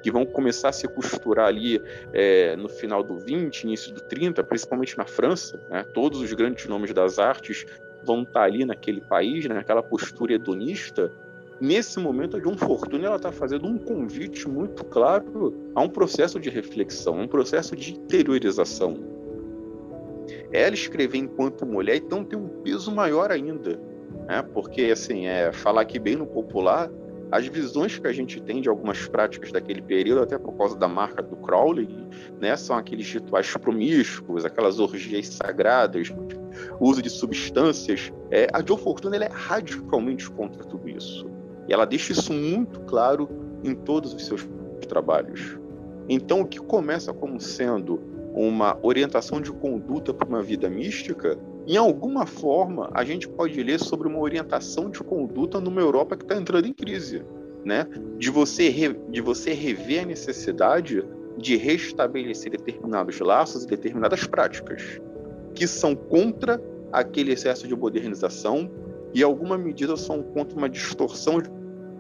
[0.03, 1.83] que vão começar a se costurar ali
[2.15, 5.61] é, no final do 20, início do 30, principalmente na França.
[5.69, 5.85] Né?
[5.93, 7.67] Todos os grandes nomes das artes
[8.03, 9.55] vão estar ali naquele país, né?
[9.55, 11.13] naquela postura hedonista.
[11.61, 16.49] Nesse momento, a John Fortune está fazendo um convite muito claro a um processo de
[16.49, 19.18] reflexão, um processo de interiorização
[20.53, 23.81] ela escrever enquanto mulher, então tem um peso maior ainda.
[24.27, 24.43] Né?
[24.53, 26.91] Porque, assim, é, falar aqui bem no popular,
[27.31, 30.89] as visões que a gente tem de algumas práticas daquele período, até por causa da
[30.89, 31.89] marca do Crowley,
[32.41, 36.13] né, são aqueles rituais promíscuos, aquelas orgias sagradas,
[36.81, 38.11] uso de substâncias.
[38.31, 41.31] É, a Joe Fortuna é radicalmente contra tudo isso.
[41.69, 43.29] E ela deixa isso muito claro
[43.63, 44.49] em todos os seus
[44.89, 45.59] trabalhos.
[46.09, 48.01] Então, o que começa como sendo
[48.35, 53.79] uma orientação de conduta para uma vida mística, em alguma forma a gente pode ler
[53.81, 57.25] sobre uma orientação de conduta numa Europa que está entrando em crise,
[57.65, 57.87] né?
[58.17, 61.05] De você re, de você rever a necessidade
[61.37, 65.01] de restabelecer determinados laços e determinadas práticas
[65.55, 66.63] que são contra
[66.93, 68.71] aquele excesso de modernização
[69.15, 71.51] e, alguma medida, são contra uma distorção de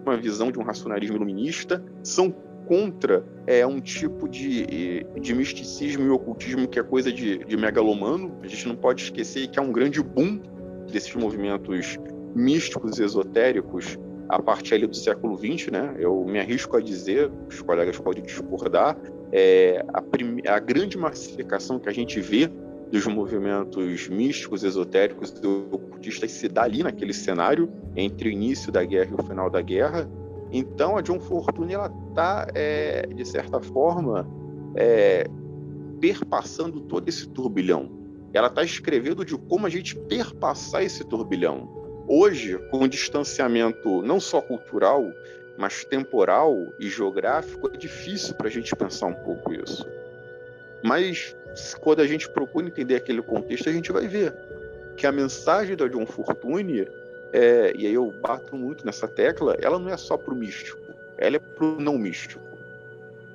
[0.04, 2.34] uma visão de um racionalismo iluminista, são
[2.68, 8.36] contra é, um tipo de, de misticismo e ocultismo que é coisa de, de megalomano.
[8.42, 10.38] A gente não pode esquecer que há um grande boom
[10.92, 11.98] desses movimentos
[12.34, 13.98] místicos e esotéricos
[14.28, 15.96] a partir ali do século XX, né?
[15.98, 18.98] Eu me arrisco a dizer, os colegas podem discordar,
[19.32, 22.50] é, a, a grande massificação que a gente vê
[22.90, 28.84] dos movimentos místicos, esotéricos e ocultistas se dá ali naquele cenário entre o início da
[28.84, 30.08] guerra e o final da guerra.
[30.50, 34.28] Então a John Fortune ela está é, de certa forma
[34.74, 35.26] é,
[36.00, 37.90] perpassando todo esse turbilhão.
[38.32, 41.68] Ela está escrevendo de como a gente perpassar esse turbilhão.
[42.06, 45.04] Hoje, com o distanciamento não só cultural,
[45.58, 49.86] mas temporal e geográfico, é difícil para a gente pensar um pouco isso.
[50.82, 51.36] Mas
[51.80, 54.34] quando a gente procura entender aquele contexto, a gente vai ver
[54.96, 56.86] que a mensagem da John Fortune
[57.32, 60.78] é, e aí eu bato muito nessa tecla, ela não é só para o místico,
[61.18, 62.48] ela é para o não místico.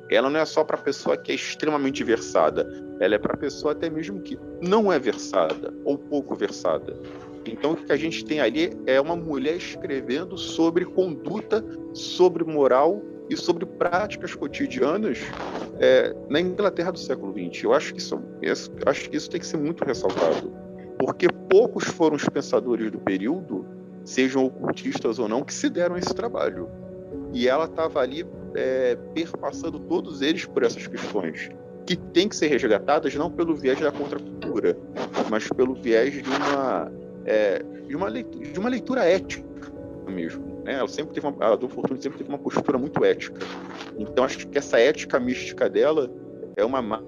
[0.09, 2.67] Ela não é só para a pessoa que é extremamente versada,
[2.99, 6.95] ela é para a pessoa até mesmo que não é versada ou pouco versada.
[7.45, 11.63] Então o que a gente tem ali é uma mulher escrevendo sobre conduta,
[11.93, 15.19] sobre moral e sobre práticas cotidianas
[15.79, 17.63] é, na Inglaterra do século XX.
[17.63, 18.21] Eu acho que isso,
[18.85, 20.53] acho que isso tem que ser muito ressaltado,
[20.99, 23.65] porque poucos foram os pensadores do período
[24.03, 26.69] sejam ocultistas ou não, que se deram esse trabalho.
[27.33, 28.25] E ela estava ali
[28.55, 31.49] é, perpassando todos eles por essas questões,
[31.85, 34.77] que têm que ser resgatadas não pelo viés da contracultura,
[35.29, 36.91] mas pelo viés de uma,
[37.25, 39.43] é, de uma, leitura, de uma leitura ética
[40.07, 40.61] mesmo.
[40.63, 40.73] Né?
[40.73, 43.39] Ela sempre teve uma, a Adolfo Fortune sempre teve uma postura muito ética.
[43.97, 46.09] Então acho que essa ética mística dela
[46.55, 47.03] é uma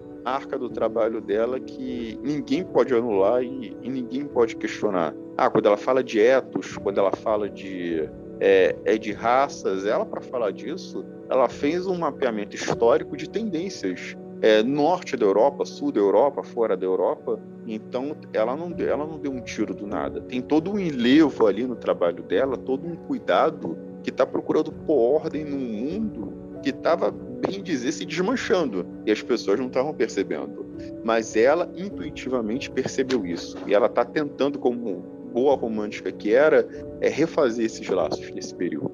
[0.57, 5.13] do trabalho dela que ninguém pode anular e, e ninguém pode questionar.
[5.38, 8.09] Ah, quando ela fala de etos, quando ela fala de
[8.39, 14.17] é, é de raças, ela para falar disso, ela fez um mapeamento histórico de tendências
[14.41, 17.39] é, norte da Europa, sul da Europa, fora da Europa.
[17.67, 20.21] Então, ela não, ela não deu um tiro do nada.
[20.21, 25.21] Tem todo um enlevo ali no trabalho dela, todo um cuidado que está procurando pôr
[25.21, 27.11] ordem no mundo que estava
[27.47, 28.85] bem dizer, se desmanchando.
[29.05, 30.65] E as pessoas não estavam percebendo.
[31.03, 33.57] Mas ela intuitivamente percebeu isso.
[33.65, 36.67] E ela está tentando, como boa romântica que era,
[37.01, 38.91] é refazer esses laços nesse período.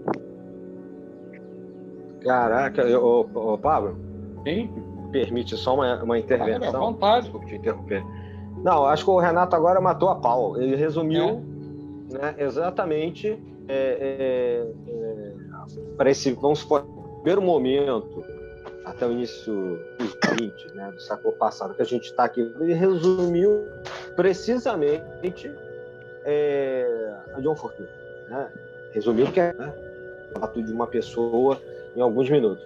[2.22, 3.98] Caraca, ô, Pablo.
[4.44, 4.70] Sim?
[5.12, 6.76] Permite só uma, uma intervenção?
[6.76, 7.24] à vontade.
[7.24, 8.04] Desculpa te interromper.
[8.64, 10.60] Não, acho que o Renato agora matou a pau.
[10.60, 11.44] Ele resumiu
[12.12, 12.18] é.
[12.18, 15.32] né, exatamente é, é, é
[15.98, 16.86] para esse, vamos supor,
[17.22, 18.24] primeiro momento
[18.84, 22.74] até o início dos 20, né, do século passado, que a gente está aqui, ele
[22.74, 23.68] resumiu
[24.16, 25.52] precisamente
[26.24, 27.90] é, a John Fortune.
[28.28, 28.52] Né?
[28.92, 29.74] Resumiu que é né,
[30.36, 31.62] o fato de uma pessoa
[31.96, 32.66] em alguns minutos.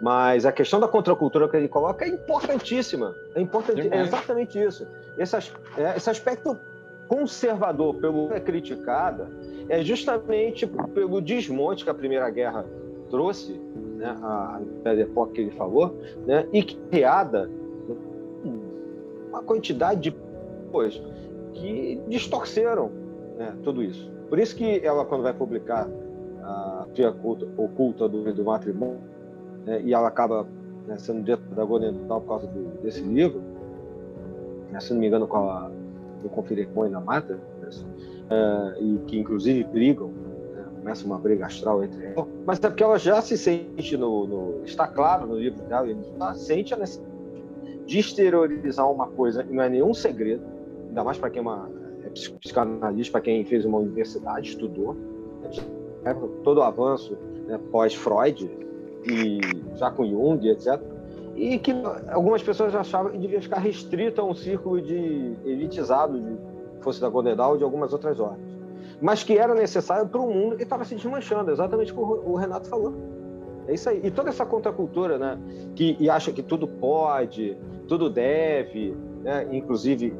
[0.00, 3.14] Mas a questão da contracultura que ele coloca é importantíssima.
[3.34, 4.86] É importante, é exatamente isso.
[5.16, 5.36] Esse,
[5.76, 6.56] é, esse aspecto
[7.08, 9.28] conservador, pelo que é criticada,
[9.68, 12.64] é justamente pelo desmonte que a Primeira Guerra
[13.10, 13.60] trouxe
[13.98, 15.94] né, a Império Época que ele falou,
[16.26, 17.50] né, e criada
[19.28, 20.16] uma quantidade de
[20.72, 21.02] coisas
[21.52, 22.90] que distorceram
[23.36, 24.10] né, tudo isso.
[24.28, 25.88] Por isso que ela, quando vai publicar
[26.42, 27.14] a Tia
[27.56, 29.00] Oculta do, do Matrimônio,
[29.64, 30.46] né, e ela acaba
[30.86, 33.42] né, sendo dentro da Golden por causa do, desse livro,
[34.70, 35.70] né, se não me engano, com a,
[36.24, 40.27] o Confirecon e na Mata, uh, e que inclusive brigam, né,
[40.78, 44.64] começa uma briga astral entre elas, mas é porque ela já se sente, no, no
[44.64, 47.08] está claro no livro dela, ela sente a necessidade
[47.86, 50.44] de exteriorizar uma coisa, não é nenhum segredo,
[50.88, 51.70] ainda mais para quem é, uma,
[52.04, 54.94] é psicanalista, para quem fez uma universidade, estudou,
[56.02, 56.14] né,
[56.44, 57.16] todo o avanço
[57.46, 58.50] né, pós-Freud,
[59.06, 60.80] e já com Jung, etc
[61.38, 61.72] e que
[62.10, 66.36] algumas pessoas achavam que devia ficar restrito a um círculo de elitizado de
[66.82, 68.47] força da Godedal e de algumas outras ordens.
[69.00, 72.68] Mas que era necessário para o mundo e estava se desmanchando, exatamente como o Renato
[72.68, 72.94] falou.
[73.66, 74.00] É isso aí.
[74.02, 75.38] E toda essa contracultura, né,
[75.74, 80.14] que acha que tudo pode, tudo deve, né, inclusive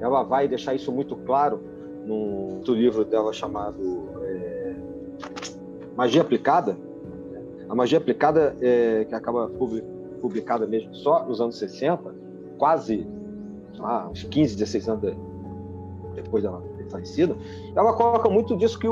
[0.00, 1.60] ela vai deixar isso muito claro
[2.06, 4.74] no, no livro dela chamado é,
[5.96, 6.76] Magia Aplicada,
[7.68, 9.48] a magia aplicada, é, que acaba
[10.20, 12.12] publicada mesmo só nos anos 60,
[12.58, 13.06] quase
[14.10, 15.16] uns 15, 16 anos
[16.16, 17.36] depois dela falecido,
[17.74, 18.86] ela coloca muito disso que,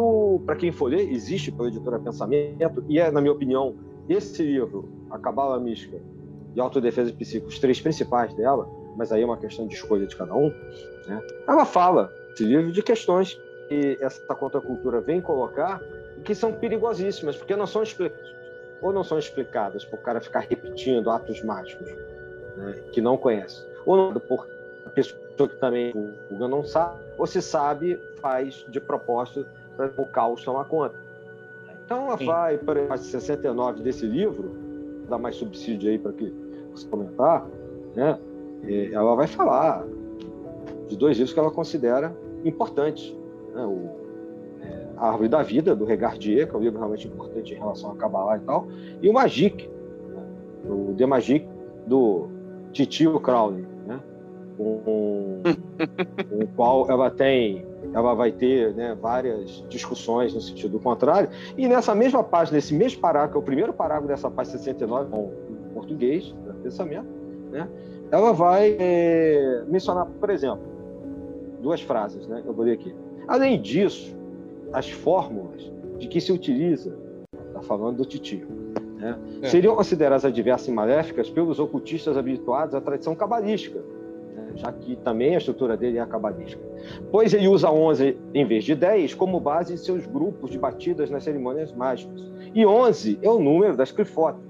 [0.47, 3.75] para quem for ler, existe pela editora Pensamento, e é, na minha opinião,
[4.09, 5.99] esse livro, A Cabala Mística
[6.55, 10.17] e Autodefesa Psíquica, os três principais dela, mas aí é uma questão de escolha de
[10.17, 10.49] cada um,
[11.07, 11.23] né?
[11.47, 13.39] ela fala, esse livro, de questões
[13.69, 15.81] que essa contracultura vem colocar
[16.25, 18.39] que são perigosíssimas, porque não são explicadas
[18.81, 21.89] ou não são explicadas por o cara ficar repetindo atos mágicos
[22.57, 24.47] né, que não conhece, ou não por
[24.87, 25.93] a pessoa que também
[26.31, 31.01] julga não sabe, ou se sabe, faz de propósito para o caos tomar conta.
[31.85, 32.27] Então ela Sim.
[32.27, 34.51] vai para a 69 desse livro,
[35.09, 36.35] dá mais subsídio aí para que
[36.73, 37.47] você comentar,
[37.95, 38.19] né?
[38.93, 39.87] ela vai falar
[40.89, 42.13] de dois livros que ela considera
[42.45, 43.15] importantes.
[43.55, 43.65] Né?
[43.65, 44.09] O
[44.99, 47.97] a Árvore da Vida, do Regardier, que é um livro realmente importante em relação a
[47.97, 48.67] Kabbalah e tal,
[49.01, 50.23] e o Magic, né?
[50.69, 51.49] o The Magic,
[51.87, 52.29] do
[52.73, 53.65] Titio Crowley?
[54.65, 55.43] Com,
[56.29, 61.31] com o qual ela tem ela vai ter né, várias discussões no sentido contrário.
[61.57, 65.11] E nessa mesma página, nesse mesmo parágrafo, que é o primeiro parágrafo dessa página 69,
[65.11, 67.07] com em português, né, pensamento,
[67.51, 67.69] né,
[68.11, 70.61] ela vai é, mencionar, por exemplo,
[71.61, 72.95] duas frases, né, eu vou ler aqui.
[73.27, 74.17] Além disso,
[74.73, 76.97] as fórmulas de que se utiliza,
[77.49, 78.47] está falando do titio,
[78.97, 79.19] né?
[79.43, 79.49] é.
[79.49, 83.81] seriam consideradas adversas e maléficas pelos ocultistas habituados à tradição cabalística?
[84.59, 86.63] Já que também a estrutura dele é a cabalística.
[87.11, 91.11] Pois ele usa 11 em vez de 10 como base de seus grupos de batidas
[91.11, 92.31] nas cerimônias mágicas.
[92.55, 94.43] E 11 é o número das clifotas,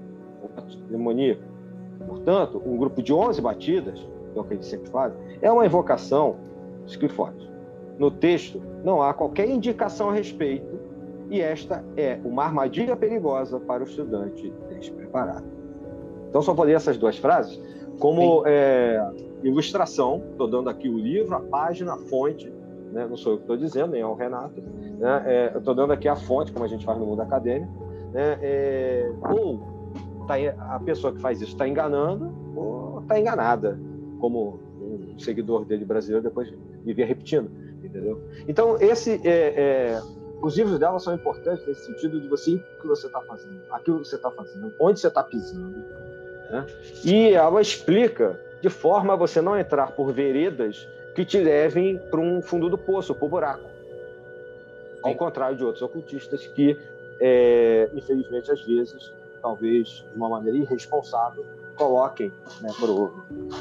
[0.89, 1.41] demoníaca.
[2.07, 3.99] Portanto, um grupo de 11 batidas,
[4.33, 6.37] que é o que ele sempre faz, é uma invocação
[6.83, 7.49] dos clifotes
[7.99, 10.79] no texto não há qualquer indicação a respeito,
[11.29, 15.45] e esta é uma armadilha perigosa para o estudante despreparado.
[16.29, 17.61] Então, só vou ler essas duas frases
[17.99, 19.05] como é,
[19.43, 20.23] ilustração.
[20.31, 22.51] Estou dando aqui o livro, a página, a fonte.
[22.91, 23.07] Né?
[23.07, 24.61] Não sou eu que estou dizendo, nem é o Renato.
[24.61, 25.23] Né?
[25.25, 27.71] É, estou dando aqui a fonte, como a gente faz no mundo acadêmico.
[28.11, 28.39] Né?
[28.41, 29.59] É, ou
[30.27, 30.35] tá,
[30.75, 33.79] a pessoa que faz isso está enganando, ou está enganada,
[34.19, 36.51] como um seguidor dele brasileiro depois
[36.83, 37.49] vivia repetindo
[37.83, 38.21] entendeu?
[38.47, 40.01] Então, esse, é, é,
[40.41, 43.99] os livros dela são importantes nesse sentido de você, o que você está fazendo, aquilo
[44.01, 45.77] que você está fazendo, onde você está pisando.
[46.51, 46.65] Né?
[47.05, 52.19] E ela explica de forma a você não entrar por veredas que te levem para
[52.19, 53.69] um fundo do poço, para o buraco.
[55.01, 56.77] Ao contrário de outros ocultistas que,
[57.19, 61.45] é, infelizmente, às vezes, talvez de uma maneira irresponsável,
[61.75, 62.31] coloquem
[62.61, 62.69] né,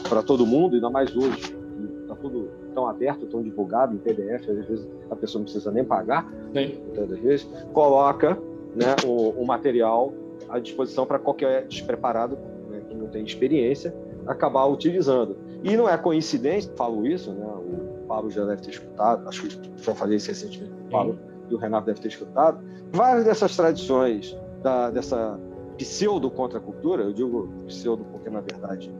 [0.08, 1.56] para todo mundo, ainda mais hoje,
[2.02, 5.84] está tudo tão aberto, tão divulgado em PDF, às vezes a pessoa não precisa nem
[5.84, 6.80] pagar, Sim.
[6.96, 8.36] muitas vezes, coloca
[8.74, 10.12] né, o, o material
[10.48, 12.36] à disposição para qualquer despreparado
[12.70, 13.94] né, que não tem experiência
[14.28, 15.36] acabar utilizando.
[15.64, 19.70] E não é coincidência, falo isso, né, o Paulo já deve ter escutado, acho que
[19.76, 21.18] já falei isso recentemente, o Paulo
[21.50, 22.62] e o Renato deve ter escutado,
[22.92, 25.38] várias dessas tradições da, dessa
[25.76, 28.92] pseudo-contracultura, eu digo pseudo porque na verdade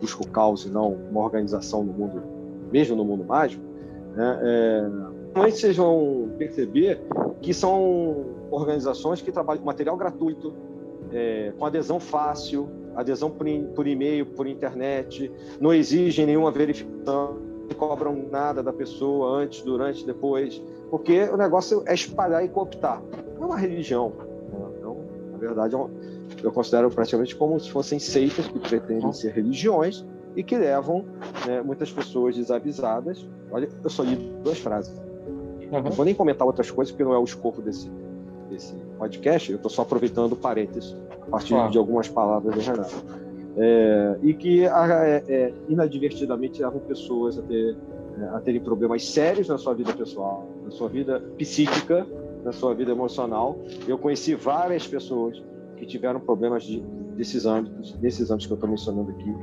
[0.00, 2.22] busca o caos e não uma organização no mundo
[2.70, 3.64] mesmo no mundo mágico,
[4.14, 4.88] né, é,
[5.34, 7.00] vocês vão perceber
[7.40, 10.52] que são organizações que trabalham com material gratuito,
[11.12, 15.30] é, com adesão fácil, adesão por, por e-mail, por internet,
[15.60, 21.82] não exigem nenhuma verificação, não cobram nada da pessoa antes, durante, depois, porque o negócio
[21.86, 23.02] é espalhar e cooptar.
[23.40, 24.12] É uma religião.
[24.52, 24.66] Né?
[24.78, 24.96] Então,
[25.32, 25.78] na verdade, é
[26.42, 30.04] eu considero praticamente como se fossem seitas que pretendem ser religiões
[30.36, 31.04] e que levam
[31.46, 33.26] né, muitas pessoas desavisadas.
[33.50, 34.94] Olha, eu só li duas frases.
[35.72, 35.82] Uhum.
[35.82, 37.90] Não vou nem comentar outras coisas, porque não é o escopo desse,
[38.48, 39.50] desse podcast.
[39.50, 42.94] Eu estou só aproveitando parênteses a partir de algumas palavras do Renato.
[43.56, 47.76] é, e que é, é, inadvertidamente levam pessoas a, ter,
[48.18, 52.06] é, a terem problemas sérios na sua vida pessoal, na sua vida psíquica,
[52.44, 53.58] na sua vida emocional.
[53.86, 55.42] Eu conheci várias pessoas
[55.76, 56.80] que tiveram problemas de,
[57.16, 59.34] desses âmbitos, desses âmbitos que eu estou mencionando aqui.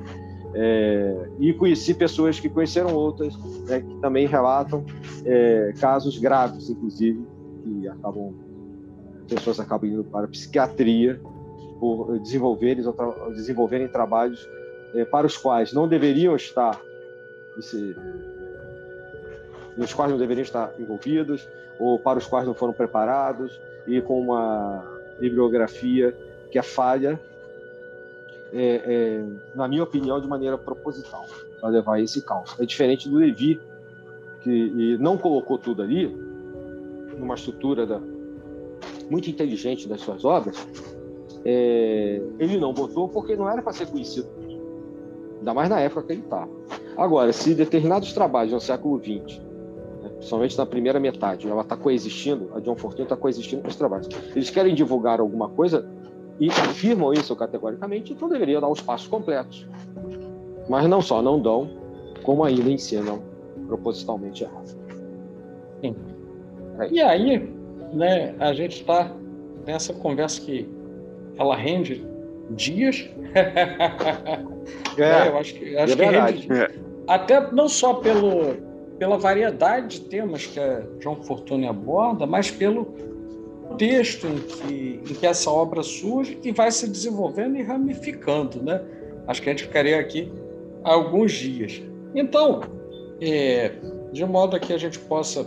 [0.58, 3.36] É, e conheci pessoas que conheceram outras
[3.68, 4.86] né, que também relatam
[5.26, 7.22] é, casos graves, inclusive,
[7.62, 8.34] que acabam
[9.26, 11.20] pessoas acabam indo para a psiquiatria
[11.80, 12.84] por desenvolverem,
[13.34, 14.48] desenvolverem trabalhos
[14.94, 16.80] é, para os quais não deveriam estar
[19.78, 21.48] nos quais não deveriam estar envolvidos
[21.80, 24.84] ou para os quais não foram preparados e com uma
[25.20, 26.16] bibliografia
[26.52, 27.20] que é falha,
[28.54, 31.26] é, é, na minha opinião, de maneira proposital,
[31.60, 32.56] para levar esse caos.
[32.60, 33.60] É diferente do Levi,
[34.42, 36.08] que não colocou tudo ali,
[37.18, 38.00] numa estrutura da,
[39.10, 40.68] muito inteligente das suas obras,
[41.44, 44.28] é, ele não botou porque não era para ser conhecido.
[45.40, 46.50] Ainda mais na época que ele estava.
[46.98, 49.40] Agora, se determinados trabalhos no século XX,
[50.02, 53.76] né, principalmente na primeira metade, ela está coexistindo, a John Fortune está coexistindo com os
[53.76, 55.88] trabalhos, eles querem divulgar alguma coisa
[56.40, 59.68] e afirmam isso categoricamente, então deveria dar os passos completos.
[60.68, 61.70] Mas não só não dão,
[62.24, 63.22] como ainda ensinam
[63.68, 64.76] propositalmente errado.
[65.82, 65.96] Sim.
[66.80, 67.54] É e aí,
[67.94, 69.12] né, a gente está
[69.66, 70.68] nessa conversa que
[71.38, 72.06] ela rende
[72.52, 73.10] dias.
[74.98, 76.54] é, é, eu acho que, acho é que rende.
[76.54, 76.72] É.
[77.08, 78.56] Até não só pelo,
[78.98, 82.94] pela variedade de temas que a João Fortune aborda, mas pelo
[83.78, 88.82] texto em que, em que essa obra surge e vai se desenvolvendo e ramificando, né?
[89.28, 90.32] Acho que a gente ficaria aqui
[90.84, 91.82] alguns dias.
[92.14, 92.62] Então,
[93.20, 93.72] é,
[94.12, 95.46] de modo que a gente possa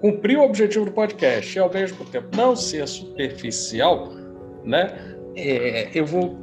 [0.00, 4.12] cumprir o objetivo do podcast e ao mesmo tempo não ser superficial,
[4.64, 5.16] né?
[5.36, 6.36] É, eu vou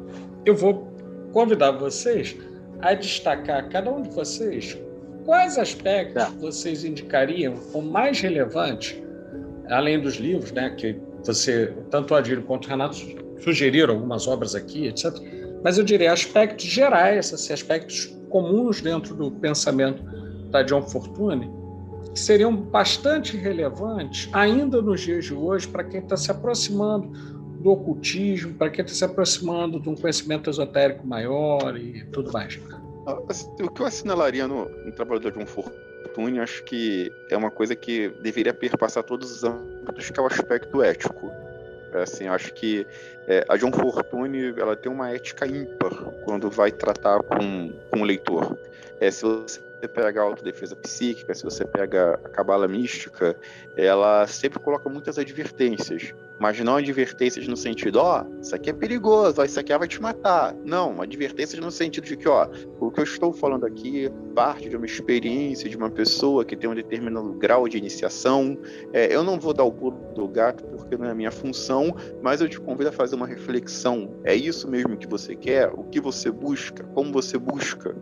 [0.45, 0.87] eu vou
[1.31, 2.35] convidar vocês
[2.81, 4.77] a destacar cada um de vocês
[5.25, 6.29] quais aspectos é.
[6.39, 8.95] vocês indicariam como mais relevantes,
[9.69, 10.69] além dos livros, né?
[10.77, 12.95] Que você tanto o Adílio quanto o Renato
[13.41, 15.13] sugeriram algumas obras aqui, etc.
[15.63, 20.03] Mas eu diria aspectos gerais, assim, aspectos comuns dentro do pensamento
[20.51, 21.49] da John Fortune
[22.13, 27.09] seriam bastante relevantes ainda nos dias de hoje para quem está se aproximando
[27.59, 32.59] do ocultismo, para quem está se aproximando de um conhecimento esotérico maior e tudo mais.
[33.07, 37.35] Ah, assim, o que eu assinalaria no, no trabalho da John Fortune, acho que é
[37.35, 41.31] uma coisa que deveria perpassar todos os âmbitos, que é o aspecto ético.
[41.93, 42.85] É, assim, acho que
[43.27, 45.91] é, a John Fortune ela tem uma ética ímpar
[46.23, 48.57] quando vai tratar com, com o leitor.
[48.99, 53.35] É, se você você pega a autodefesa psíquica, se você pega a cabala mística,
[53.75, 58.73] ela sempre coloca muitas advertências, mas não advertências no sentido, ó, oh, isso aqui é
[58.73, 60.53] perigoso, ó, isso aqui vai te matar.
[60.63, 62.47] Não, advertências no sentido de que, ó,
[62.79, 66.69] o que eu estou falando aqui parte de uma experiência de uma pessoa que tem
[66.69, 68.57] um determinado grau de iniciação.
[68.91, 71.95] É, eu não vou dar o pulo do gato porque não é a minha função,
[72.21, 74.13] mas eu te convido a fazer uma reflexão.
[74.23, 75.69] É isso mesmo que você quer?
[75.69, 76.83] O que você busca?
[76.93, 77.95] Como você busca?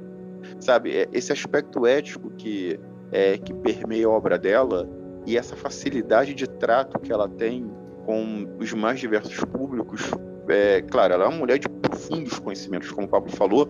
[0.60, 0.96] Sabe?
[0.96, 2.80] É, esse aspecto ético que,
[3.12, 4.90] é, que permeia a obra dela
[5.26, 7.72] e essa facilidade de trato que ela tem
[8.06, 10.12] com os mais diversos públicos.
[10.50, 13.70] É, claro, ela é uma mulher de profundos conhecimentos, como o Pablo falou.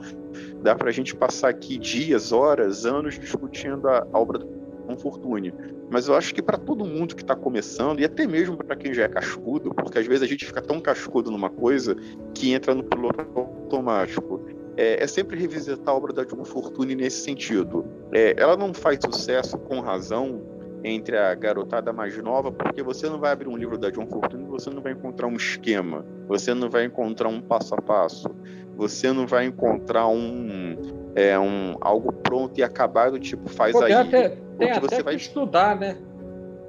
[0.62, 4.64] Dá para a gente passar aqui dias, horas, anos discutindo a, a obra do
[4.98, 5.54] Fortune.
[5.90, 8.94] Mas eu acho que para todo mundo que está começando, e até mesmo para quem
[8.94, 11.96] já é cascudo, porque às vezes a gente fica tão cascudo numa coisa
[12.34, 14.44] que entra no piloto automático
[14.78, 17.86] é, é, sempre revisitar a obra da Dilma Fortune nesse sentido.
[18.12, 20.42] É, ela não faz sucesso com razão
[20.84, 24.46] entre a garotada mais nova, porque você não vai abrir um livro da John Fortune,
[24.46, 28.28] você não vai encontrar um esquema, você não vai encontrar um passo a passo,
[28.76, 30.76] você não vai encontrar um,
[31.16, 33.94] é, um algo pronto e acabado, tipo, faz Pô, aí.
[33.94, 35.98] Até, tem até você vai estudar, né?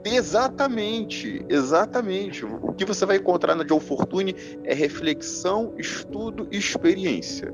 [0.05, 2.45] Exatamente, exatamente.
[2.45, 7.53] O que você vai encontrar na John Fortune é reflexão, estudo e experiência.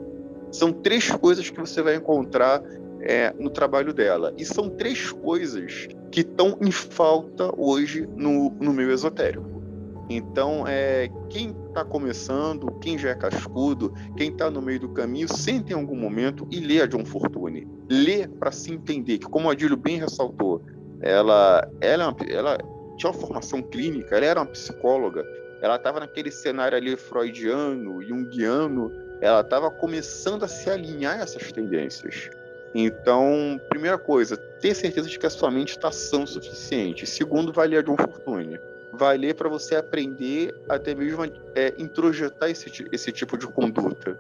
[0.51, 2.62] São três coisas que você vai encontrar
[3.01, 4.32] é, no trabalho dela.
[4.36, 9.61] E são três coisas que estão em falta hoje no, no meio esotérico.
[10.09, 15.32] Então, é, quem está começando, quem já é cascudo, quem está no meio do caminho,
[15.32, 17.66] sente em algum momento e lê a John Fortune.
[17.88, 20.62] Lê para se entender, que como a Adílio bem ressaltou,
[21.01, 22.59] ela, ela, é ela
[22.96, 25.24] tinha uma formação clínica, ela era uma psicóloga,
[25.62, 28.90] ela estava naquele cenário ali freudiano, junguiano,
[29.20, 32.30] ela estava começando a se alinhar a essas tendências.
[32.74, 37.06] Então, primeira coisa, ter certeza de que a sua mente está sã o suficiente.
[37.06, 38.58] Segundo, vai ler John Fortune.
[38.92, 44.18] Vai ler para você aprender até mesmo é, introjetar esse, esse tipo de conduta.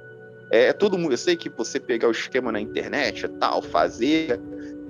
[0.50, 1.12] É, é todo mundo.
[1.12, 4.40] Eu sei que você pegar o esquema na internet, tal, fazer,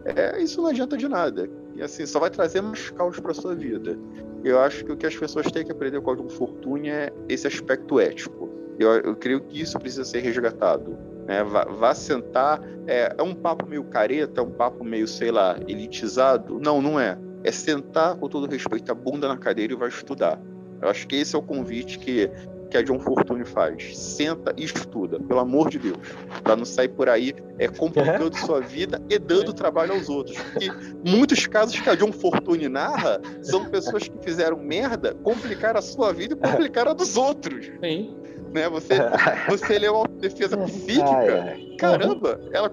[0.05, 1.49] é, isso não adianta de nada.
[1.75, 3.97] E assim, só vai trazer mais caos para sua vida.
[4.43, 7.13] Eu acho que o que as pessoas têm que aprender com o Código Fortune é
[7.29, 8.60] esse aspecto ético.
[8.83, 10.97] Eu, eu creio que isso precisa ser resgatado.
[11.27, 11.45] Né?
[11.45, 12.61] Vá, vá sentar.
[12.87, 16.59] É, é um papo meio careta, é um papo meio, sei lá, elitizado?
[16.59, 17.19] Não, não é.
[17.45, 20.41] É sentar com todo respeito a bunda na cadeira e vai estudar.
[20.81, 22.31] Eu acho que esse é o convite que,
[22.71, 23.97] que a John Fortune faz.
[23.99, 25.99] Senta e estuda, pelo amor de Deus.
[26.43, 28.41] Para não sair por aí é, complicando é.
[28.41, 30.39] sua vida e dando trabalho aos outros.
[30.39, 30.71] Porque
[31.05, 36.13] muitos casos que a John Fortune narra são pessoas que fizeram merda, complicaram a sua
[36.13, 37.67] vida e complicaram a dos outros.
[37.83, 38.20] Sim.
[38.53, 38.69] Né?
[38.69, 38.95] Você,
[39.49, 42.71] você leu a defesa psíquica, caramba, ela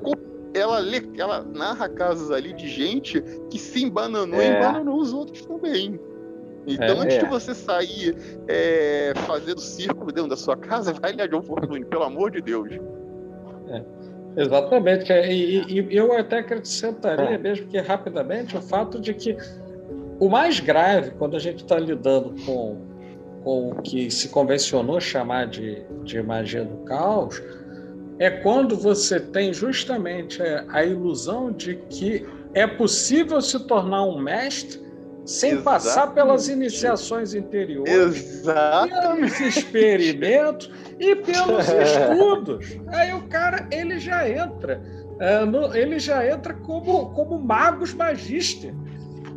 [0.54, 4.48] ela, lê, ela narra casos ali de gente que se embananou é.
[4.48, 6.00] e embananou os outros também.
[6.66, 7.20] Então, é, antes é.
[7.20, 8.18] de você sair
[8.48, 12.70] é, fazendo círculo dentro da sua casa, vai ler John Fortune, pelo amor de Deus.
[13.70, 13.84] É,
[14.36, 15.12] exatamente.
[15.12, 17.38] É, e, e, eu até acrescentaria, é.
[17.38, 19.38] mesmo que rapidamente, o fato de que
[20.20, 22.78] o mais grave, quando a gente está lidando com,
[23.48, 27.42] com o que se convencionou chamar de, de magia do caos,
[28.20, 34.86] é quando você tem justamente a ilusão de que é possível se tornar um mestre
[35.26, 35.64] sem Exatamente.
[35.64, 39.00] passar pelas iniciações interiores, Exatamente.
[39.00, 40.70] pelos experimentos
[41.00, 42.78] e pelos estudos.
[42.88, 44.82] Aí o cara ele já entra,
[45.50, 48.74] no, ele já entra como, como magos magíster.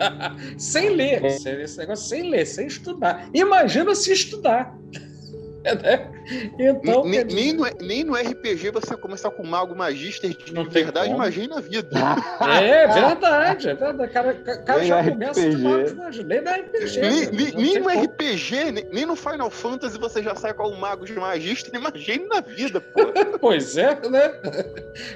[0.59, 3.28] sem ler, esse negócio sem ler, sem estudar.
[3.34, 4.74] Imagina se estudar.
[5.82, 6.09] Né?
[6.59, 11.11] Então, nem, nem, no, nem no RPG você começar com Mago Magister de não verdade,
[11.11, 11.90] imagina a vida.
[12.40, 14.12] É verdade, é verdade.
[14.12, 15.11] Cara, cara já RPG.
[15.11, 17.01] começa de Magos Magister, nem no RPG.
[17.01, 18.05] Nem, nem, nem no como.
[18.05, 22.26] RPG, nem, nem, no Final Fantasy você já sai com o Mago de Magister, imagine
[22.26, 23.01] na vida, pô.
[23.38, 24.32] pois é, né?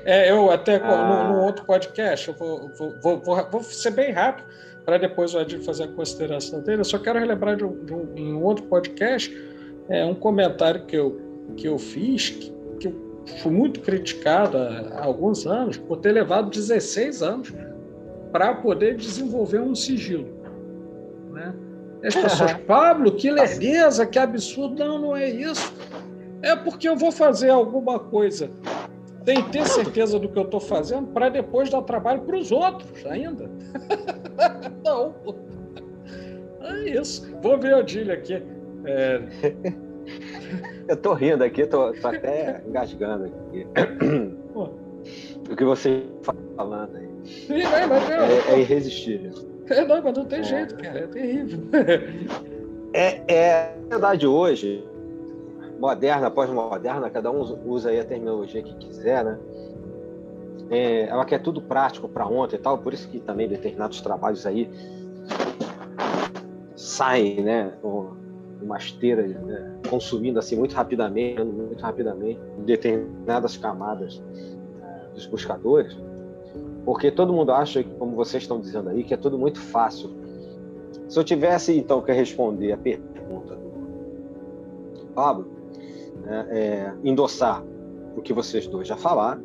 [0.05, 1.24] É, eu até ah.
[1.28, 4.47] no, no, outro podcast, eu vou, vou, vou, vou, vou ser bem rápido
[4.85, 6.80] para depois o fazer a consideração dele.
[6.80, 9.35] Eu só quero relembrar de um, de um, em um outro podcast
[9.89, 11.20] é um comentário que eu,
[11.57, 12.95] que eu fiz, que, que eu
[13.43, 17.53] fui muito criticado há, há alguns anos, por ter levado 16 anos
[18.32, 20.28] para poder desenvolver um sigilo.
[21.30, 21.55] Né?
[22.03, 24.85] as pessoas, Pablo, que lerdeza, que absurdo.
[24.85, 25.72] Não, não é isso.
[26.43, 28.51] É porque eu vou fazer alguma coisa
[29.24, 33.07] sem ter certeza do que eu estou fazendo para depois dar trabalho para os outros
[33.07, 33.51] ainda.
[34.85, 35.14] não.
[36.61, 37.35] É isso.
[37.43, 38.43] Vou ver o Odílio aqui.
[38.87, 39.20] É...
[40.89, 43.66] eu tô rindo aqui, tô, tô até engasgando aqui.
[45.51, 46.05] O que você
[46.57, 47.09] falando aí.
[47.25, 49.33] Sim, vai, vai, é, é irresistível.
[49.68, 50.43] É, não, mas não tem é.
[50.43, 51.01] jeito, cara.
[51.01, 51.61] É terrível.
[52.97, 54.87] É, é a verdade hoje,
[55.81, 59.37] moderna, pós-moderna, cada um usa aí a terminologia que quiser, né?
[60.71, 64.47] É, ela quer tudo prático para ontem e tal, por isso que também determinados trabalhos
[64.47, 64.71] aí
[66.75, 67.73] saem, né?
[68.62, 74.23] uma esteira né, consumindo assim muito rapidamente, muito rapidamente determinadas camadas
[74.81, 75.97] né, dos buscadores,
[76.85, 80.11] porque todo mundo acha, como vocês estão dizendo aí, que é tudo muito fácil.
[81.09, 85.47] Se eu tivesse então que responder a pergunta do Pablo,
[86.23, 87.62] né, é, endossar
[88.17, 89.43] o que vocês dois já falaram,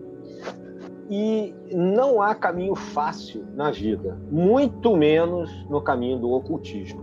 [1.10, 7.02] e não há caminho fácil na vida, muito menos no caminho do ocultismo.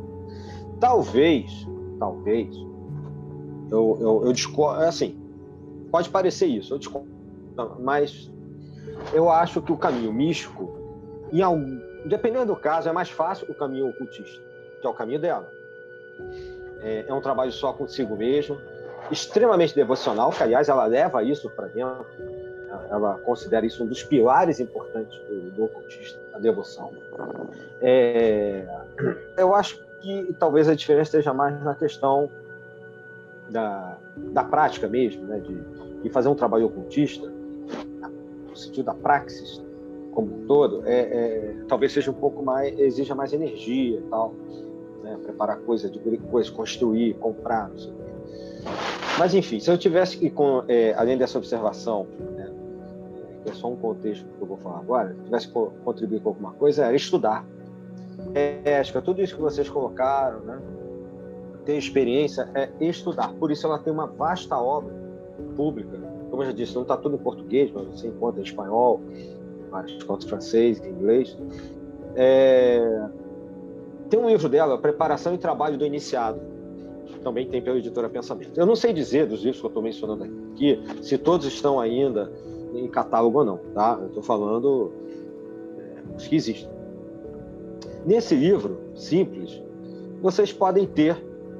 [0.78, 1.66] Talvez
[1.98, 2.54] talvez,
[3.70, 5.18] eu, eu, eu discordo, é assim,
[5.90, 7.08] pode parecer isso, eu discordo,
[7.80, 8.30] mas
[9.12, 10.78] eu acho que o caminho místico,
[11.32, 14.42] em algum, dependendo do caso, é mais fácil o caminho ocultista,
[14.80, 15.50] que é o caminho dela.
[16.80, 18.58] É, é um trabalho só consigo mesmo,
[19.10, 22.06] extremamente devocional, que aliás ela leva isso para dentro,
[22.90, 26.92] ela considera isso um dos pilares importantes do, do ocultista, a devoção.
[27.80, 28.66] É,
[29.36, 32.30] eu acho que talvez a diferença esteja mais na questão
[33.50, 35.38] da, da prática mesmo, né?
[35.40, 35.54] de,
[36.02, 37.30] de fazer um trabalho ocultista,
[38.48, 39.64] no sentido da praxis
[40.12, 44.34] como um todo, é, é, talvez seja um pouco mais, exija mais energia e tal,
[45.02, 45.18] né?
[45.22, 45.98] preparar coisa, de
[46.30, 48.02] coisa, construir, comprar, não sei o quê.
[49.18, 52.50] Mas enfim, se eu tivesse que, com, é, além dessa observação, né,
[53.46, 55.54] que é só um contexto que eu vou falar agora, se tivesse que
[55.84, 57.46] contribuir com alguma coisa, era estudar
[58.34, 60.60] ética, tudo isso que vocês colocaram, né?
[61.64, 63.32] ter experiência é estudar.
[63.34, 64.94] Por isso ela tem uma vasta obra
[65.56, 65.98] pública.
[66.30, 69.00] Como eu já disse, não está tudo em português, mas você encontra em espanhol,
[69.70, 71.36] vários contos francês, em inglês.
[72.14, 73.08] É...
[74.08, 76.40] Tem um livro dela, Preparação e Trabalho do Iniciado.
[77.22, 78.58] também tem pela editora Pensamento.
[78.58, 82.30] Eu não sei dizer dos livros que eu estou mencionando aqui se todos estão ainda
[82.78, 83.98] em catálogo ou não, tá?
[84.00, 84.92] Eu estou falando
[85.78, 86.68] é, os que existem.
[88.04, 89.62] Nesse livro simples,
[90.22, 91.16] vocês podem ter,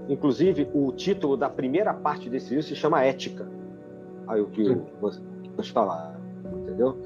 [0.09, 3.49] inclusive, o título da primeira parte desse livro se chama Ética.
[4.27, 5.13] Aí o que eu vou
[5.73, 6.19] falar,
[6.63, 6.97] entendeu?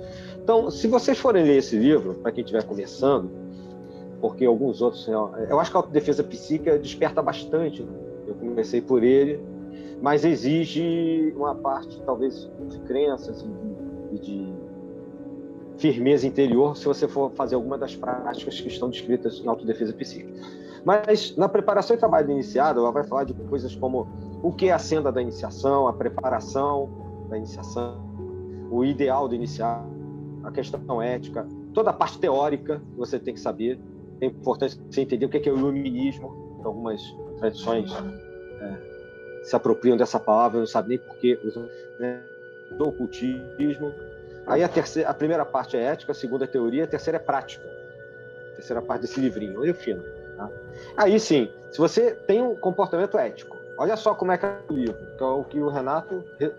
[0.43, 3.31] Então, se vocês forem ler esse livro, para quem estiver começando,
[4.21, 7.83] porque alguns outros, eu acho que a autodefesa psíquica desperta bastante.
[7.83, 7.93] Né?
[8.27, 9.41] Eu comecei por ele,
[10.03, 13.47] mas exige uma parte, talvez, de crenças
[14.13, 14.53] e de, de,
[15.79, 20.31] firmeza interior se você for fazer alguma das práticas que estão descritas em autodefesa psíquica.
[20.85, 24.09] Mas na preparação e trabalho iniciado, ela vai falar de coisas como
[24.43, 26.89] o que é a senda da iniciação, a preparação
[27.29, 28.01] da iniciação,
[28.71, 29.89] o ideal do iniciado,
[30.43, 33.79] a questão ética, toda a parte teórica que você tem que saber.
[34.21, 37.03] É importante você entender o que é o iluminismo, algumas
[37.39, 37.91] tradições
[38.61, 41.67] é, se apropriam dessa palavra, não sabem nem por que usam
[41.99, 42.23] né?
[42.71, 43.95] Do ocultismo.
[44.47, 47.21] Aí a, terceira, a primeira parte é ética, a segunda é teoria, a terceira é
[47.21, 47.67] prática.
[48.53, 50.03] A terceira parte desse livrinho, olha o fino.
[50.37, 50.51] Tá?
[50.97, 54.73] Aí sim, se você tem um comportamento ético, olha só como é que é o
[54.73, 56.53] livro, que é o que o Renato, é,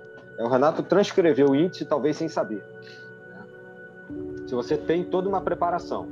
[0.43, 2.63] o Renato transcreveu o índice, talvez sem saber.
[4.47, 6.07] Se você tem toda uma preparação,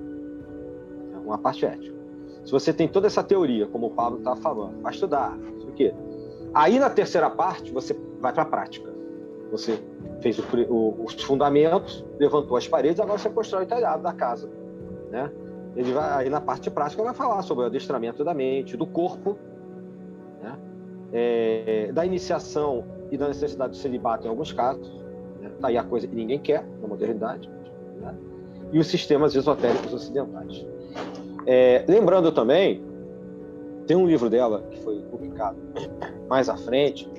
[1.24, 1.96] uma parte ética,
[2.46, 5.94] se você tem toda essa teoria, como o Pablo está falando, vai estudar, isso aqui.
[6.54, 8.90] Aí na terceira parte você vai para a prática.
[9.52, 9.80] Você
[10.22, 14.50] fez o, o, os fundamentos, levantou as paredes, agora você constrói o telhado da casa,
[15.10, 15.32] né?
[15.76, 19.38] Ele vai aí na parte prática vai falar sobre o adestramento da mente, do corpo,
[20.42, 20.58] né?
[21.12, 24.88] É, da iniciação e da necessidade do celibato em alguns casos.
[25.40, 25.50] Né?
[25.60, 27.50] Tá aí a coisa que ninguém quer na modernidade.
[28.00, 28.16] Né?
[28.72, 30.66] E os sistemas esotéricos ocidentais.
[31.46, 32.84] É, lembrando também,
[33.88, 35.58] tem um livro dela que foi publicado
[36.28, 37.10] mais à frente,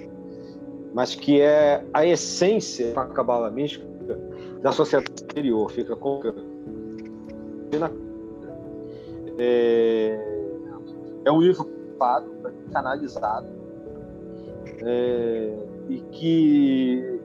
[0.92, 3.86] mas que é a essência da cabala mística
[4.62, 5.70] da sociedade exterior.
[5.70, 6.20] Fica com
[9.38, 10.18] é,
[11.24, 11.68] é um livro
[12.72, 13.48] canalizado,
[14.82, 15.56] é,
[15.88, 17.20] e que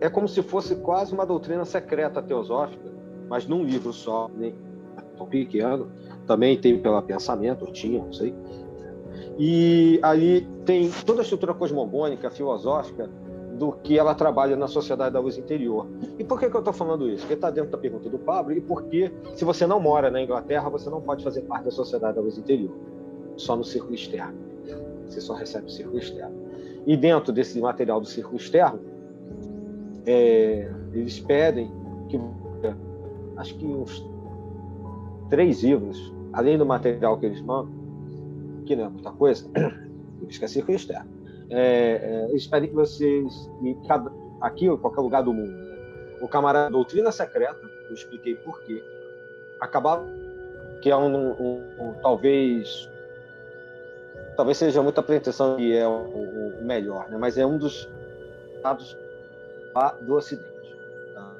[0.00, 2.88] é como se fosse quase uma doutrina secreta teosófica,
[3.28, 4.54] mas num livro só, nem
[5.16, 5.90] tão pequeno,
[6.26, 8.34] também tem pela pensamento, tinha, não sei.
[9.38, 13.08] E ali tem toda a estrutura cosmogônica, filosófica,
[13.58, 15.86] do que ela trabalha na sociedade da luz interior.
[16.18, 17.22] E por que, que eu estou falando isso?
[17.22, 20.68] Porque está dentro da pergunta do Pablo, e porque, se você não mora na Inglaterra,
[20.70, 22.72] você não pode fazer parte da sociedade da luz interior,
[23.36, 24.34] só no círculo externo.
[25.08, 26.36] Você só recebe o círculo externo.
[26.86, 28.80] E dentro desse material do círculo externo,
[30.06, 31.70] é, eles pedem
[32.08, 32.20] que,
[33.36, 34.06] acho que uns
[35.28, 37.72] três livros além do material que eles mandam,
[38.68, 39.50] que não é muita coisa,
[40.20, 41.10] eu esqueci que externo,
[41.50, 43.50] é, é, pedem que vocês,
[43.86, 44.12] cada,
[44.42, 45.78] aqui ou em qualquer lugar do mundo, né,
[46.20, 47.58] o camarada Doutrina Secreta,
[47.88, 48.84] eu expliquei por quê,
[49.58, 50.04] acabar
[50.82, 52.88] que é um, um, um, talvez
[54.36, 57.16] talvez seja muita pretensão que é o, o, melhor, né?
[57.18, 57.88] mas é um dos
[58.54, 58.96] estados
[60.02, 60.48] do Ocidente.
[61.12, 61.34] Tá?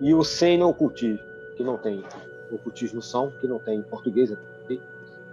[0.00, 1.20] E o Seno Ocultismo,
[1.56, 2.04] que não tem
[2.50, 4.30] ocultismo são, que não tem em português.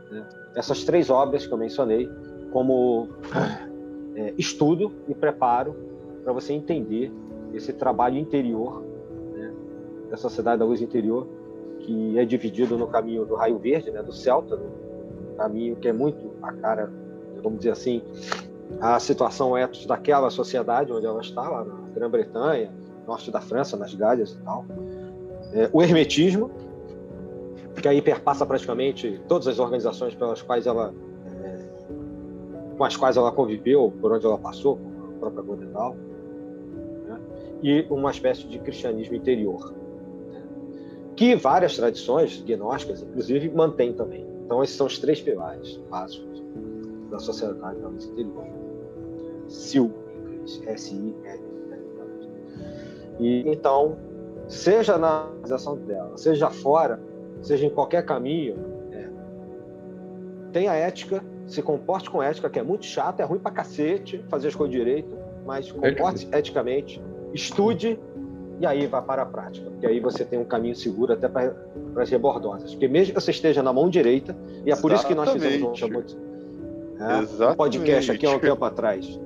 [0.10, 0.24] Né?
[0.56, 2.10] Essas três obras que eu mencionei
[2.52, 3.08] como
[4.16, 5.76] é, estudo e preparo
[6.24, 7.12] para você entender
[7.54, 8.84] esse trabalho interior
[9.34, 9.54] né,
[10.10, 11.28] da sociedade da luz interior,
[11.80, 15.94] que é dividido no caminho do raio verde, né, do Celta, um caminho que é
[15.94, 16.92] muito a cara,
[17.42, 18.02] vamos dizer assim,
[18.80, 22.72] a situação etos daquela sociedade onde ela está, lá na Grã-Bretanha,
[23.08, 24.66] norte da França, nas Galhas e tal.
[25.54, 26.52] É, o hermetismo,
[27.80, 30.94] que aí perpassa praticamente todas as organizações pelas quais ela
[31.44, 31.60] é,
[32.78, 34.80] com as quais ela conviveu, por onde ela passou,
[35.16, 35.96] a própria Godendal,
[37.08, 37.20] né?
[37.62, 39.74] e uma espécie de cristianismo interior,
[40.32, 40.44] né?
[41.16, 44.26] que várias tradições gnósticas, inclusive, mantêm também.
[44.46, 46.44] Então, esses são os três pilares básicos
[47.10, 48.46] da sociedade da luz interior.
[49.48, 49.92] SIL,
[50.66, 51.52] S-I-L.
[53.20, 53.98] E então,
[54.48, 57.00] seja na organização dela, seja fora,
[57.42, 58.56] seja em qualquer caminho,
[58.92, 59.08] é,
[60.52, 64.50] tenha ética, se comporte com ética, que é muito chato, é ruim pra cacete fazer
[64.50, 66.40] as coisas direito, mas comporte é.
[66.40, 67.02] eticamente,
[67.34, 68.00] estude
[68.60, 69.70] e aí vá para a prática.
[69.70, 71.54] Porque aí você tem um caminho seguro até para
[71.98, 72.72] as rebordosas.
[72.72, 74.36] Porque mesmo que você esteja na mão direita,
[74.66, 75.86] e é por isso que nós fizemos um,
[77.04, 79.20] é, um podcast aqui há um tempo atrás,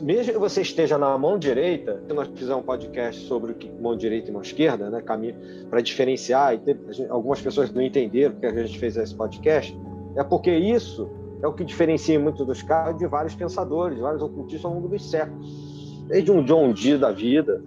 [0.00, 4.32] mesmo que você esteja na mão direita, nós fizemos um podcast sobre mão direita e
[4.32, 5.34] mão esquerda, né, caminho
[5.68, 9.76] para diferenciar, e gente, algumas pessoas não entenderam porque a gente fez esse podcast,
[10.16, 11.10] é porque isso
[11.42, 15.10] é o que diferencia muitos dos casos de vários pensadores, vários ocultistas ao longo dos
[15.10, 16.04] séculos.
[16.06, 17.62] Desde um John Dee da vida,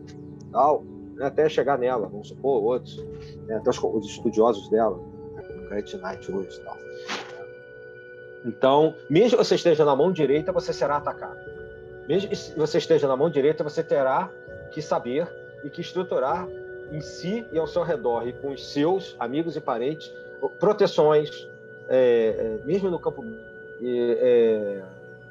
[0.51, 0.83] tal,
[1.15, 3.03] né, até chegar nela, vamos supor, outros,
[3.47, 6.77] né, até os, os, estudiosos dela, o Grant Knight hoje tal.
[8.45, 11.52] Então, mesmo que você esteja na mão direita, você será atacado.
[12.07, 14.29] Mesmo que você esteja na mão direita, você terá
[14.71, 15.27] que saber
[15.63, 16.47] e que estruturar
[16.91, 20.11] em si e ao seu redor e com os seus amigos e parentes
[20.59, 21.47] proteções,
[21.87, 23.23] é, é, mesmo no campo
[23.81, 24.81] é,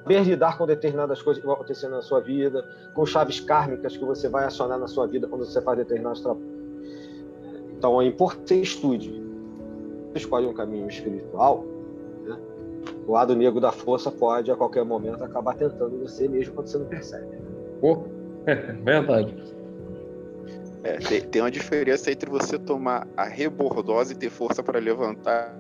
[0.02, 4.04] saber lidar com determinadas coisas que vão acontecendo na sua vida, com chaves kármicas que
[4.04, 6.50] você vai acionar na sua vida quando você faz determinados trabalhos.
[7.76, 9.22] Então é importante que você estude.
[10.12, 11.64] Você escolhe um caminho espiritual?
[13.06, 16.78] O lado negro da força pode a qualquer momento acabar tentando você mesmo quando você
[16.78, 17.26] não percebe.
[17.80, 18.04] Oh,
[18.46, 19.34] é verdade.
[20.84, 25.56] É, tem, tem, uma diferença entre você tomar a rebordose e ter força para levantar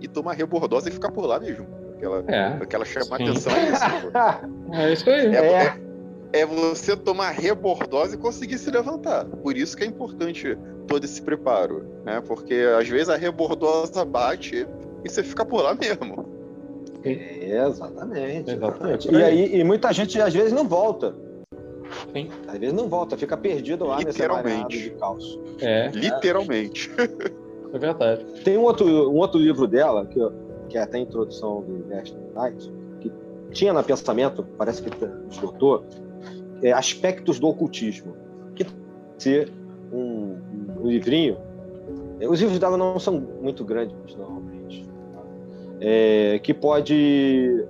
[0.00, 1.66] e tomar a rebordose e ficar por lá mesmo.
[1.96, 3.84] Aquela, é, aquela chamar atenção é isso.
[4.72, 5.34] É isso aí.
[5.34, 6.40] É, é.
[6.40, 9.24] é, você tomar rebordose e conseguir se levantar.
[9.24, 10.58] Por isso que é importante
[10.88, 11.86] todo esse preparo.
[12.04, 12.20] Né?
[12.26, 14.66] Porque às vezes a rebordosa bate
[15.04, 16.35] e você fica por lá mesmo.
[17.08, 18.50] É, exatamente.
[18.50, 19.10] exatamente.
[19.12, 21.14] E, aí, e muita gente às vezes não volta.
[22.12, 22.28] Sim.
[22.48, 24.76] Às vezes não volta, fica perdido lá Literalmente.
[24.76, 25.42] nesse de calço.
[25.60, 25.90] É.
[25.94, 26.90] Literalmente.
[27.72, 28.24] É verdade.
[28.44, 30.20] Tem um outro, um outro livro dela, que,
[30.68, 33.12] que é até a introdução do Last Night, que
[33.50, 34.90] tinha na pensamento, parece que
[35.30, 35.84] esgotou,
[36.62, 38.14] é Aspectos do Ocultismo.
[38.54, 38.66] Que
[39.18, 39.52] ser
[39.92, 40.36] um,
[40.80, 41.36] um livrinho.
[42.20, 44.45] É, os livros dela não são muito grandes, normalmente.
[45.80, 47.64] É, que pode.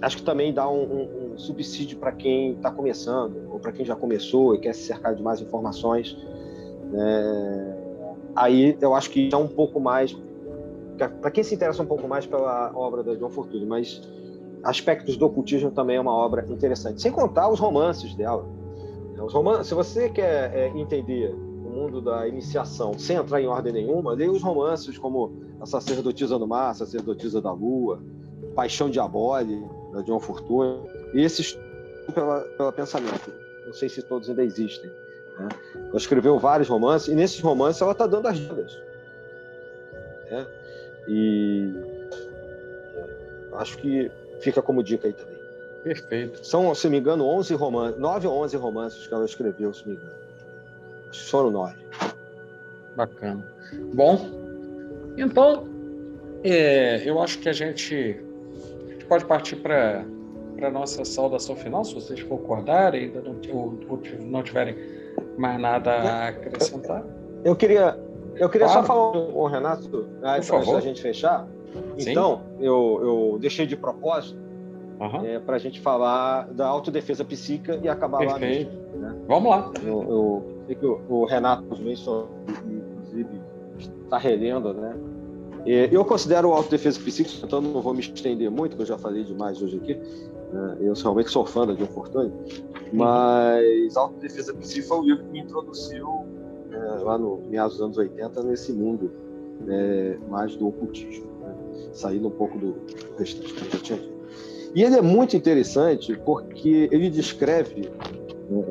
[0.00, 3.84] Acho que também dá um, um, um subsídio para quem está começando, ou para quem
[3.84, 6.16] já começou e quer se cercar de mais informações.
[6.94, 7.74] É,
[8.34, 10.16] aí eu acho que é um pouco mais
[11.08, 14.02] para quem se interessa um pouco mais pela obra da John Fortune, mas
[14.62, 17.00] aspectos do ocultismo também é uma obra interessante.
[17.00, 18.44] Sem contar os romances dela.
[19.18, 23.72] Os romances, se você quer é, entender o mundo da iniciação sem entrar em ordem
[23.72, 28.02] nenhuma, leia os romances como A Sacerdotisa do Mar, A Sacerdotisa da Lua,
[28.54, 30.80] Paixão Diabólica, da John Fortune.
[31.14, 31.58] E esses
[32.10, 33.32] pela, pela pensamento.
[33.66, 34.90] Não sei se todos ainda existem.
[35.38, 35.48] Né?
[35.74, 38.78] Ela escreveu vários romances, e nesses romances ela está dando as dicas.
[40.30, 40.46] Né?
[41.08, 41.72] E
[43.54, 44.10] acho que
[44.40, 45.40] fica como dica aí também.
[45.82, 46.46] Perfeito.
[46.46, 49.94] São, se me engano, 11 romances, 9 ou 11 romances que ela escreveu, se me
[49.94, 50.12] engano.
[51.08, 51.74] Acho que foram 9.
[52.96, 53.46] Bacana.
[53.94, 54.49] Bom,
[55.20, 55.64] então,
[56.42, 58.18] é, eu acho que a gente,
[58.86, 60.04] a gente pode partir para
[60.62, 64.76] a nossa saudação final, se vocês concordarem, ainda não, ou, ou não tiverem
[65.36, 67.04] mais nada a acrescentar?
[67.44, 67.98] Eu queria,
[68.36, 68.86] eu queria claro.
[68.86, 71.46] só falar com o Renato, antes da gente fechar.
[71.98, 72.10] Sim.
[72.10, 74.38] Então, eu, eu deixei de propósito
[74.98, 75.24] uhum.
[75.24, 78.40] é, para a gente falar da autodefesa psíquica e acabar Perfeito.
[78.40, 78.98] lá mesmo.
[78.98, 79.16] Né?
[79.26, 79.70] Vamos lá.
[79.82, 82.28] Eu, eu sei que o, o Renato mencionou,
[82.66, 83.40] inclusive,
[83.78, 84.94] está relendo, né?
[85.66, 89.60] Eu considero autodefesa psíquica, então não vou me estender muito, que eu já falei demais
[89.60, 89.94] hoje aqui.
[90.52, 90.76] Né?
[90.80, 92.32] Eu realmente sou fã da John Fortune,
[92.92, 96.26] mas Autodefesa Psíquica foi o livro que me introduziu
[96.72, 99.10] é, lá no meados dos anos 80 nesse mundo
[99.60, 101.54] né, mais do ocultismo, né?
[101.92, 102.76] saindo um pouco do
[103.18, 104.20] restante que eu tinha dito.
[104.74, 107.90] E ele é muito interessante porque ele descreve
[108.48, 108.64] né,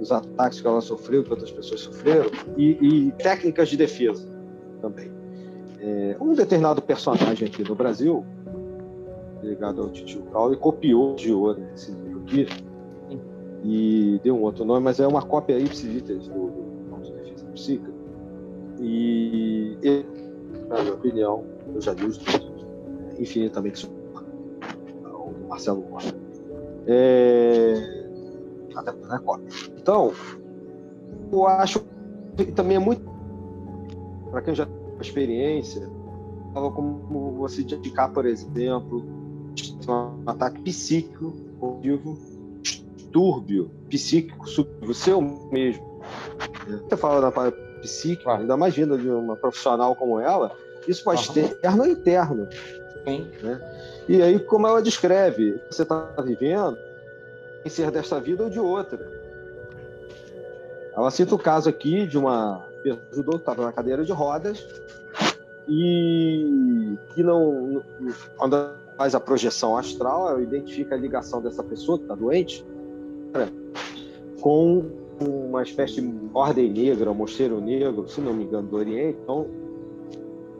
[0.00, 4.26] os ataques que ela sofreu, que outras pessoas sofreram, e, e técnicas de defesa
[4.80, 5.15] também.
[5.86, 8.26] É, um determinado personagem aqui no Brasil,
[9.40, 12.48] ligado ao Titio Paulo, copiou de ouro esse livro aqui
[13.62, 17.92] e deu um outro nome, mas é uma cópia ipsiliters do, do Defesa Psíquica.
[18.80, 20.06] E ele,
[20.68, 22.40] na minha opinião, eu já li os dois,
[23.16, 23.88] é infinitamente
[25.04, 26.12] ao do Marcelo Gomes.
[26.88, 28.08] É...
[28.74, 29.48] Até porque é cópia.
[29.78, 30.12] Então,
[31.30, 31.80] eu acho
[32.36, 33.08] que também é muito.
[34.32, 34.66] Para quem já
[34.96, 35.88] tem experiência,
[36.54, 39.04] como você indicar, por exemplo,
[39.88, 41.34] um ataque psíquico,
[41.80, 42.18] vivo,
[42.62, 45.20] distúrbio psíquico subjetivo seu
[45.50, 46.00] mesmo.
[46.88, 50.52] Você fala da parte psíquica, ainda mais vindo de uma profissional como ela,
[50.88, 52.48] isso pode ser externo ou interno.
[53.42, 54.04] Né?
[54.08, 56.76] E aí, como ela descreve, você está vivendo,
[57.64, 58.98] em ser desta vida ou de outra.
[60.96, 64.64] Ela cita o caso aqui de uma pessoa que estava na cadeira de rodas
[65.68, 67.82] e que não,
[68.36, 68.56] quando
[68.96, 72.64] faz a projeção astral, identifica a ligação dessa pessoa que está doente
[74.40, 74.84] com
[75.20, 79.18] uma espécie de ordem negra, mosteiro negro, se não me engano, do Oriente.
[79.22, 79.46] Então,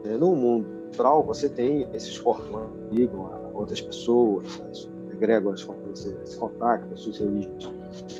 [0.03, 2.47] é, no mundo astral, você tem esses corpos
[2.89, 7.71] que ligam a outras pessoas, as egrégoras com você se contacta, as suas religiões.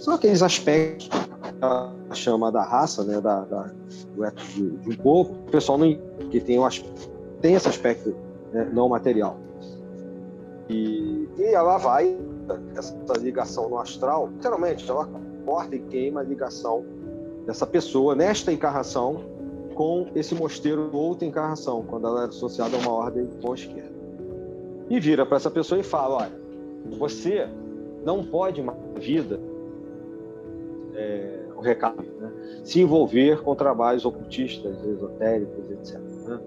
[0.02, 1.10] São aqueles aspectos
[2.14, 3.72] chama da raça, né, da, da
[4.16, 5.88] do ethos de, de, um povo, o pessoal não,
[6.30, 6.60] que tem,
[7.42, 8.16] tem esse aspecto
[8.52, 9.38] né, não material.
[10.70, 12.18] E, e ela vai,
[12.76, 15.08] essa ligação no astral, literalmente, ela
[15.46, 16.86] corta e queima a ligação
[17.46, 19.22] dessa pessoa nesta encarnação
[19.74, 23.96] com esse mosteiro outra encarnação, quando ela é associada a uma ordem com a esquerda.
[24.90, 26.42] E vira para essa pessoa e fala: olha,
[26.98, 27.48] você
[28.04, 29.40] não pode mais vida,
[30.98, 32.32] é, o recado, né,
[32.64, 36.00] se envolver com trabalhos ocultistas, esotéricos, etc.
[36.00, 36.40] Né?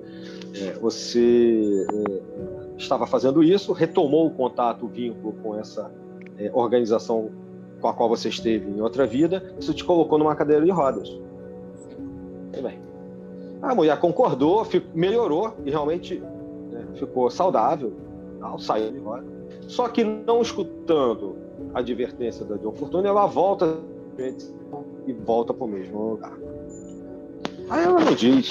[0.57, 5.91] É, você é, estava fazendo isso, retomou o contato, o vínculo com essa
[6.37, 7.31] é, organização
[7.81, 11.09] com a qual você esteve em outra vida, isso te colocou numa cadeira de rodas.
[11.99, 12.79] Muito bem.
[13.63, 16.21] A mulher concordou, melhorou e realmente
[16.71, 17.93] né, ficou saudável,
[18.41, 19.25] tal, saiu de roda.
[19.67, 21.37] Só que não escutando
[21.73, 23.79] a advertência da John Fortune, ela volta
[25.07, 26.37] e volta para o mesmo lugar.
[27.69, 28.49] Aí ela não diz.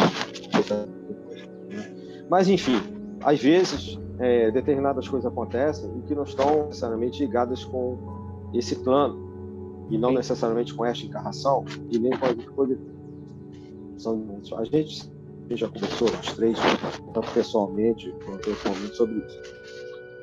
[2.29, 2.81] Mas, enfim,
[3.21, 7.97] às vezes é, determinadas coisas acontecem e que não estão necessariamente ligadas com
[8.53, 12.77] esse plano, e não necessariamente com esta encarnação, e nem com as coisas.
[14.57, 15.11] A gente
[15.51, 16.57] já conversou, os três,
[17.13, 19.41] tanto pessoalmente quanto pessoalmente, sobre isso.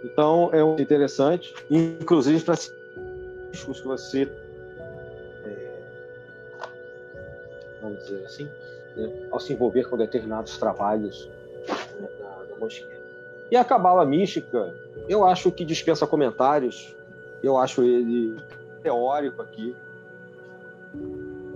[0.05, 2.55] Então, é interessante, inclusive para
[3.53, 4.33] riscos que você,
[7.87, 8.49] vamos dizer assim,
[8.97, 11.31] né, ao se envolver com determinados trabalhos
[12.01, 12.67] né, da, da.
[13.51, 14.75] E a cabala mística,
[15.09, 16.97] eu acho que dispensa comentários,
[17.43, 18.37] eu acho ele
[18.83, 19.75] teórico aqui,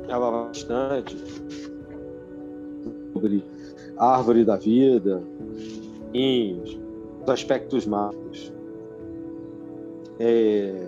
[0.08, 1.16] ela bastante
[3.12, 3.44] sobre
[3.96, 5.22] a árvore da vida,
[7.22, 8.52] os aspectos mágicos.
[10.18, 10.86] É,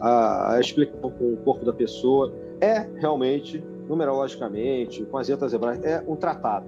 [0.00, 5.84] a, a, explicação com o corpo da pessoa é realmente, numerologicamente, com as letras hebraicas,
[5.84, 6.66] é um tratado.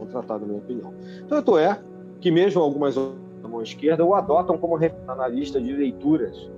[0.00, 0.92] Um tratado, na minha opinião.
[1.28, 1.80] Tanto é
[2.20, 4.78] que mesmo algumas da mão esquerda o adotam como
[5.08, 6.48] analista de leituras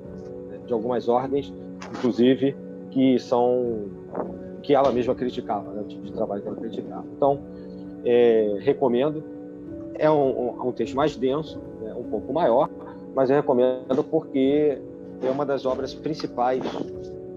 [0.49, 1.53] né, de algumas ordens,
[1.91, 2.57] inclusive
[2.91, 3.87] que são
[4.63, 7.05] que ela mesma criticava, né, o tipo de trabalho que ela criticava.
[7.17, 7.41] Então,
[8.05, 9.23] é, recomendo.
[9.97, 12.69] É um, um, um, texto mais denso, né, um pouco maior,
[13.15, 14.79] mas eu recomendo porque
[15.23, 16.65] é uma das obras principais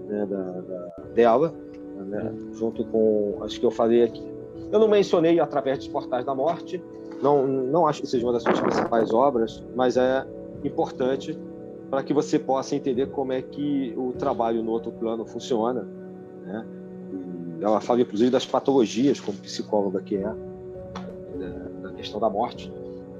[0.08, 1.54] né, da, da, dela,
[2.08, 4.26] né, junto com as que eu falei aqui.
[4.70, 6.82] Eu não mencionei através dos portais da morte,
[7.22, 10.26] não, não acho que seja uma das suas principais obras, mas é
[10.64, 11.38] importante
[11.90, 15.88] para que você possa entender como é que o trabalho no outro plano funciona.
[16.44, 16.66] Né?
[17.60, 20.32] ela fala, inclusive, das patologias, como psicóloga que é,
[21.82, 22.72] da, questão da morte.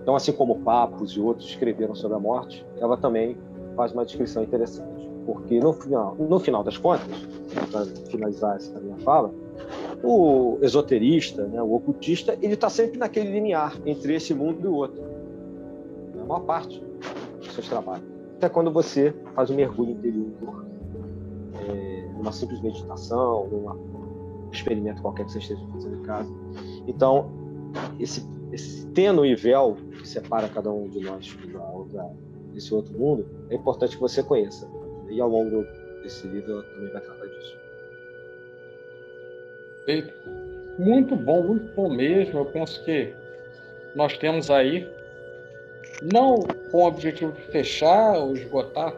[0.02, 3.36] Então, assim como Papos e outros escreveram sobre a morte, ela também
[3.74, 4.97] faz uma descrição interessante.
[5.28, 7.06] Porque, no final, no final das contas,
[7.70, 9.30] para finalizar essa minha fala,
[10.02, 14.72] o esoterista, né, o ocultista, ele está sempre naquele limiar entre esse mundo e o
[14.72, 15.02] outro.
[16.18, 16.82] A maior parte
[17.40, 18.06] dos seus trabalhos.
[18.38, 20.64] Até quando você faz um mergulho interior,
[21.68, 26.32] é, simples meditação, num experimento qualquer que você esteja fazendo em casa.
[26.86, 27.30] Então,
[28.00, 32.08] esse, esse tênue véu que separa cada um de nós da outra,
[32.54, 34.77] desse outro mundo, é importante que você conheça.
[35.10, 35.66] E ao longo
[36.02, 37.56] desse livro eu também vai tratar disso.
[40.78, 42.38] Muito bom, muito bom mesmo.
[42.40, 43.12] Eu penso que
[43.94, 44.86] nós temos aí,
[46.02, 46.36] não
[46.70, 48.94] com o objetivo de fechar ou esgotar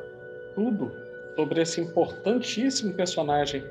[0.55, 0.93] tudo
[1.37, 3.65] sobre esse importantíssimo personagem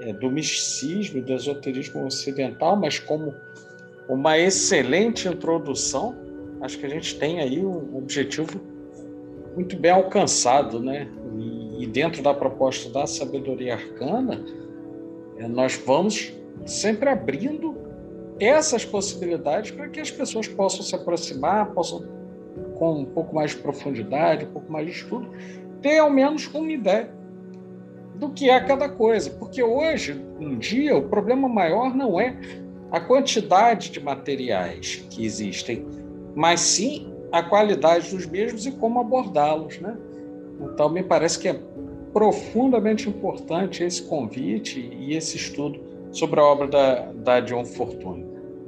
[0.00, 3.34] é, do misticismo, do esoterismo ocidental, mas como
[4.08, 6.16] uma excelente introdução.
[6.60, 8.60] Acho que a gente tem aí um objetivo
[9.58, 11.08] muito bem alcançado, né?
[11.80, 14.44] E, dentro da proposta da sabedoria arcana,
[15.36, 16.32] é, nós vamos
[16.64, 17.76] sempre abrindo
[18.38, 22.04] essas possibilidades para que as pessoas possam se aproximar, possam
[22.78, 25.28] com um pouco mais de profundidade, um pouco mais de estudo,
[25.82, 27.10] ter ao menos uma ideia
[28.14, 29.30] do que é cada coisa.
[29.30, 32.38] Porque hoje em dia o problema maior não é
[32.92, 35.84] a quantidade de materiais que existem,
[36.36, 39.78] mas sim a qualidade dos mesmos e como abordá-los.
[39.80, 39.96] Né?
[40.60, 41.60] Então, me parece que é
[42.12, 45.80] profundamente importante esse convite e esse estudo
[46.10, 48.26] sobre a obra da, da John Fortune.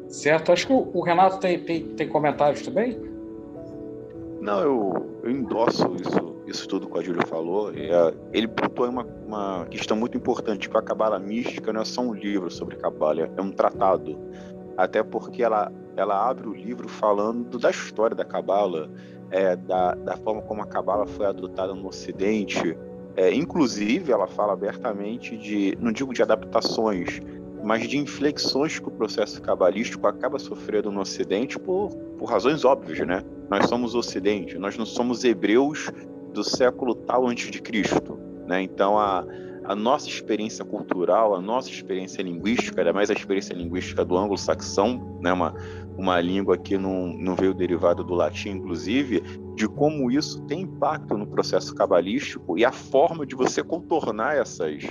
[0.08, 0.52] Certo?
[0.52, 3.00] Acho que o, Renato tem, tem, tem comentários também?
[4.40, 9.06] Não, eu, eu endosso isso isso tudo que o Adílio falou, é, ele pontuou uma,
[9.26, 13.30] uma questão muito importante, que a Cabala Mística não é só um livro sobre Cabala,
[13.36, 14.18] é um tratado.
[14.80, 18.90] Até porque ela, ela abre o livro falando da história da Cabala,
[19.30, 22.76] é, da, da forma como a Cabala foi adotada no Ocidente.
[23.14, 27.20] É, inclusive, ela fala abertamente de, não digo de adaptações,
[27.62, 33.06] mas de inflexões que o processo cabalístico acaba sofrendo no Ocidente por, por razões óbvias,
[33.06, 33.22] né?
[33.50, 35.90] Nós somos Ocidente, nós não somos hebreus
[36.32, 38.62] do século tal antes de Cristo, né?
[38.62, 39.26] Então a,
[39.64, 45.18] a nossa experiência cultural, a nossa experiência linguística, ainda mais a experiência linguística do anglo-saxão,
[45.20, 45.32] né?
[45.32, 45.54] Uma,
[45.96, 49.22] uma língua que não, não veio derivada do latim, inclusive,
[49.54, 54.82] de como isso tem impacto no processo cabalístico e a forma de você contornar essas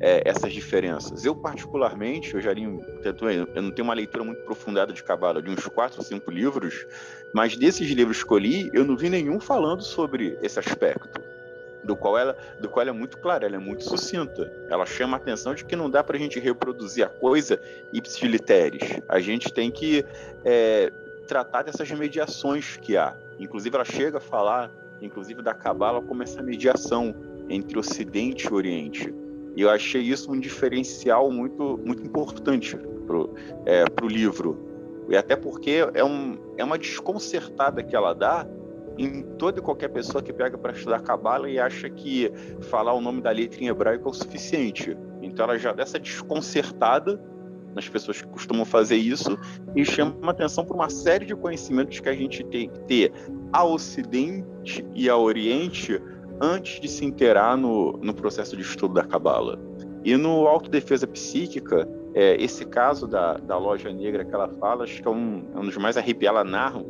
[0.00, 1.24] é, essas diferenças.
[1.24, 5.48] Eu, particularmente, eu já li, eu não tenho uma leitura muito aprofundada de Cabala, de
[5.48, 6.84] uns quatro ou cinco livros,
[7.32, 11.31] mas desses livros que eu li, eu não vi nenhum falando sobre esse aspecto
[11.84, 14.52] do qual ela, do qual ela é muito clara, ela é muito sucinta.
[14.68, 17.60] Ela chama a atenção de que não dá para a gente reproduzir a coisa
[17.92, 19.00] ipsiliteres.
[19.08, 20.04] A gente tem que
[20.44, 20.92] é,
[21.26, 23.16] tratar dessas mediações que há.
[23.38, 27.14] Inclusive, ela chega a falar, inclusive, da Cabala como essa mediação
[27.48, 29.14] entre Ocidente e Oriente.
[29.56, 32.76] E eu achei isso um diferencial muito, muito importante
[33.06, 33.34] para o
[33.66, 34.70] é, livro.
[35.08, 38.46] E até porque é, um, é uma desconcertada que ela dá
[38.98, 42.30] em toda e qualquer pessoa que pega para estudar Cabala e acha que
[42.62, 44.96] falar o nome da letra em hebraico é o suficiente.
[45.20, 47.20] Então ela já dá essa desconcertada
[47.74, 49.38] nas pessoas que costumam fazer isso
[49.74, 53.12] e chama atenção para uma série de conhecimentos que a gente tem que ter
[53.52, 56.00] a Ocidente e a Oriente
[56.40, 59.58] antes de se inteirar no, no processo de estudo da Cabala.
[60.04, 65.00] E no Autodefesa Psíquica, é, esse caso da, da loja negra que ela fala, acho
[65.00, 66.40] que é um, é um dos mais arrepiados.
[66.40, 66.84] Ela narra,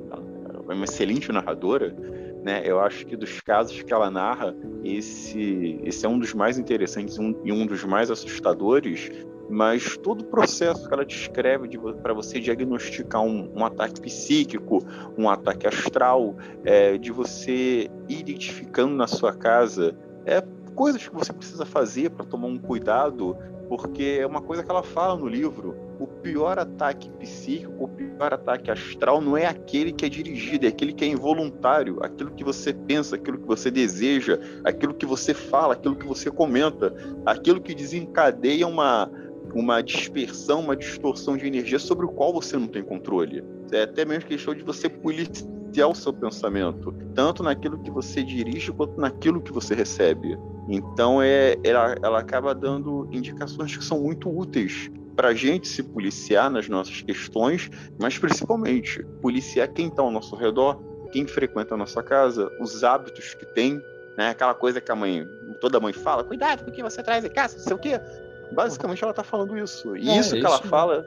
[0.69, 1.95] é uma excelente narradora,
[2.43, 2.63] né?
[2.65, 7.19] Eu acho que dos casos que ela narra, esse, esse é um dos mais interessantes
[7.19, 9.11] um, e um dos mais assustadores,
[9.49, 11.69] mas todo o processo que ela descreve
[12.03, 14.79] para você diagnosticar um, um, ataque psíquico,
[15.17, 16.35] um ataque astral,
[16.65, 20.43] é, de você ir identificando na sua casa, é
[20.75, 23.37] coisas que você precisa fazer para tomar um cuidado,
[23.69, 25.77] porque é uma coisa que ela fala no livro.
[25.99, 30.69] O pior ataque psíquico, o pior ataque astral não é aquele que é dirigido, é
[30.69, 35.33] aquele que é involuntário, aquilo que você pensa, aquilo que você deseja, aquilo que você
[35.33, 36.95] fala, aquilo que você comenta,
[37.25, 39.11] aquilo que desencadeia uma,
[39.55, 43.45] uma dispersão, uma distorção de energia sobre o qual você não tem controle.
[43.71, 48.73] É até mesmo questão de você policiar o seu pensamento, tanto naquilo que você dirige
[48.73, 50.37] quanto naquilo que você recebe.
[50.69, 55.83] Então, é, ela, ela acaba dando indicações que são muito úteis para a gente se
[55.83, 57.71] policiar nas nossas questões,
[58.01, 60.81] mas principalmente policiar quem está ao nosso redor,
[61.13, 63.81] quem frequenta a nossa casa, os hábitos que tem,
[64.17, 64.31] né?
[64.31, 65.27] Aquela coisa que a mãe,
[65.61, 68.01] toda mãe fala, cuidado com o que você traz em casa, não sei o quê.
[68.53, 69.97] Basicamente, ela está falando isso.
[69.97, 71.07] E é, isso que isso ela fala.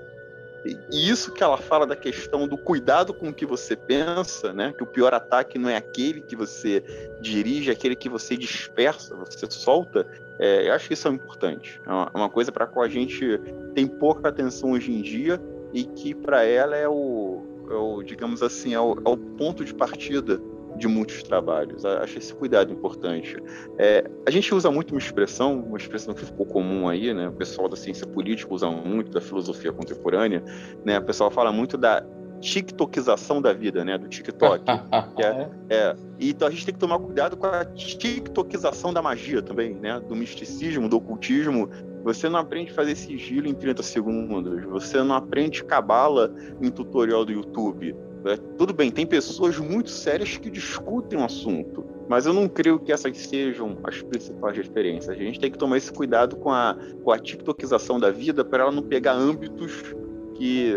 [0.66, 4.74] E isso que ela fala da questão do cuidado com o que você pensa, né?
[4.76, 6.84] Que o pior ataque não é aquele que você
[7.22, 10.08] dirige, é aquele que você dispersa, você solta.
[10.40, 11.80] É, eu acho que isso é importante.
[11.86, 13.40] É uma, é uma coisa para a qual a gente
[13.74, 15.40] tem pouca atenção hoje em dia
[15.72, 19.64] e que para ela é o, é o, digamos assim, é o, é o ponto
[19.64, 20.42] de partida
[20.78, 21.86] de muitos trabalhos.
[21.86, 23.38] Acho esse cuidado importante.
[23.78, 27.30] É, a gente usa muito uma expressão, uma expressão que ficou comum aí, né?
[27.30, 30.44] O pessoal da ciência política usa muito, da filosofia contemporânea,
[30.84, 31.00] né?
[31.00, 32.04] O pessoal fala muito da
[32.40, 33.98] tiktokização da vida, né?
[33.98, 34.64] Do TikTok.
[35.18, 39.74] é, é, então a gente tem que tomar cuidado com a tiktokização da magia também,
[39.76, 40.00] né?
[40.00, 41.70] Do misticismo, do ocultismo.
[42.04, 44.64] Você não aprende a fazer sigilo em 30 segundos.
[44.66, 46.32] Você não aprende cabala
[46.62, 47.96] em tutorial do YouTube.
[48.26, 52.80] É, tudo bem, tem pessoas muito sérias que discutem o assunto, mas eu não creio
[52.80, 55.16] que essas sejam as principais referências.
[55.16, 58.64] A gente tem que tomar esse cuidado com a, com a tiktokização da vida para
[58.64, 59.96] ela não pegar âmbitos
[60.34, 60.74] que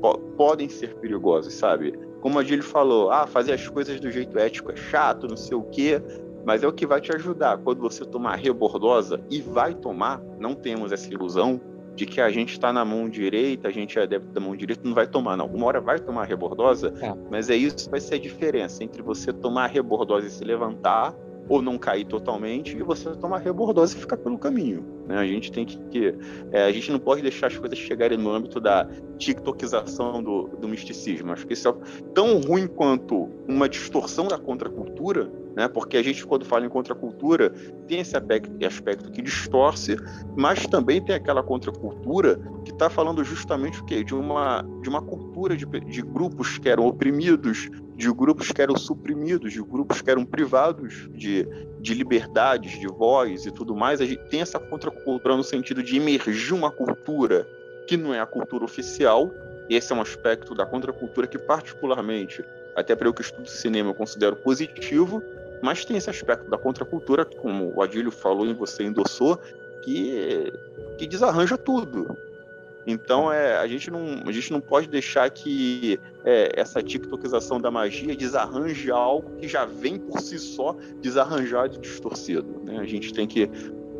[0.00, 1.92] po podem ser perigosos, sabe?
[2.20, 5.56] Como a Gil falou, ah, fazer as coisas do jeito ético é chato, não sei
[5.56, 6.02] o quê,
[6.46, 7.58] mas é o que vai te ajudar.
[7.58, 11.60] Quando você tomar rebordosa, e vai tomar, não temos essa ilusão,
[11.96, 14.82] de que a gente está na mão direita, a gente é adepto da mão direita,
[14.84, 15.46] não vai tomar, não.
[15.46, 17.12] Uma hora vai tomar a rebordosa, é.
[17.30, 20.44] mas é isso que vai ser a diferença entre você tomar a rebordosa e se
[20.44, 21.14] levantar,
[21.48, 24.84] ou não cair totalmente, e você tomar a rebordosa e ficar pelo caminho.
[25.06, 25.16] Né?
[25.16, 25.78] A gente tem que.
[25.88, 26.14] que
[26.52, 30.68] é, a gente não pode deixar as coisas chegarem no âmbito da tiktokização do, do
[30.68, 31.32] misticismo.
[31.32, 31.74] Acho que isso é
[32.14, 35.66] tão ruim quanto uma distorção da contracultura né?
[35.66, 37.48] Porque a gente, quando fala em contracultura,
[37.88, 39.96] tem esse aspecto que distorce,
[40.36, 44.04] mas também tem aquela contracultura que está falando justamente o quê?
[44.04, 48.76] De uma, de uma cultura de, de grupos que eram oprimidos, de grupos que eram
[48.76, 51.48] suprimidos, de grupos que eram privados de,
[51.80, 54.02] de liberdades, de voz e tudo mais.
[54.02, 57.48] A gente tem essa contracultura no sentido de emergir uma cultura
[57.88, 59.32] que não é a cultura oficial.
[59.70, 62.44] Esse é um aspecto da contracultura que, particularmente,
[62.76, 65.22] até para eu que estudo cinema eu considero positivo,
[65.62, 69.40] mas tem esse aspecto da contracultura, como o Adílio falou e você endossou,
[69.82, 70.52] que,
[70.98, 72.16] que desarranja tudo.
[72.86, 77.70] Então é, a, gente não, a gente não pode deixar que é, essa tiktokização da
[77.70, 82.62] magia desarranje algo que já vem por si só desarranjado e distorcido.
[82.64, 82.78] Né?
[82.78, 83.50] A gente tem que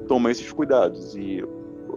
[0.07, 1.17] tomar esses cuidados.
[1.17, 1.43] E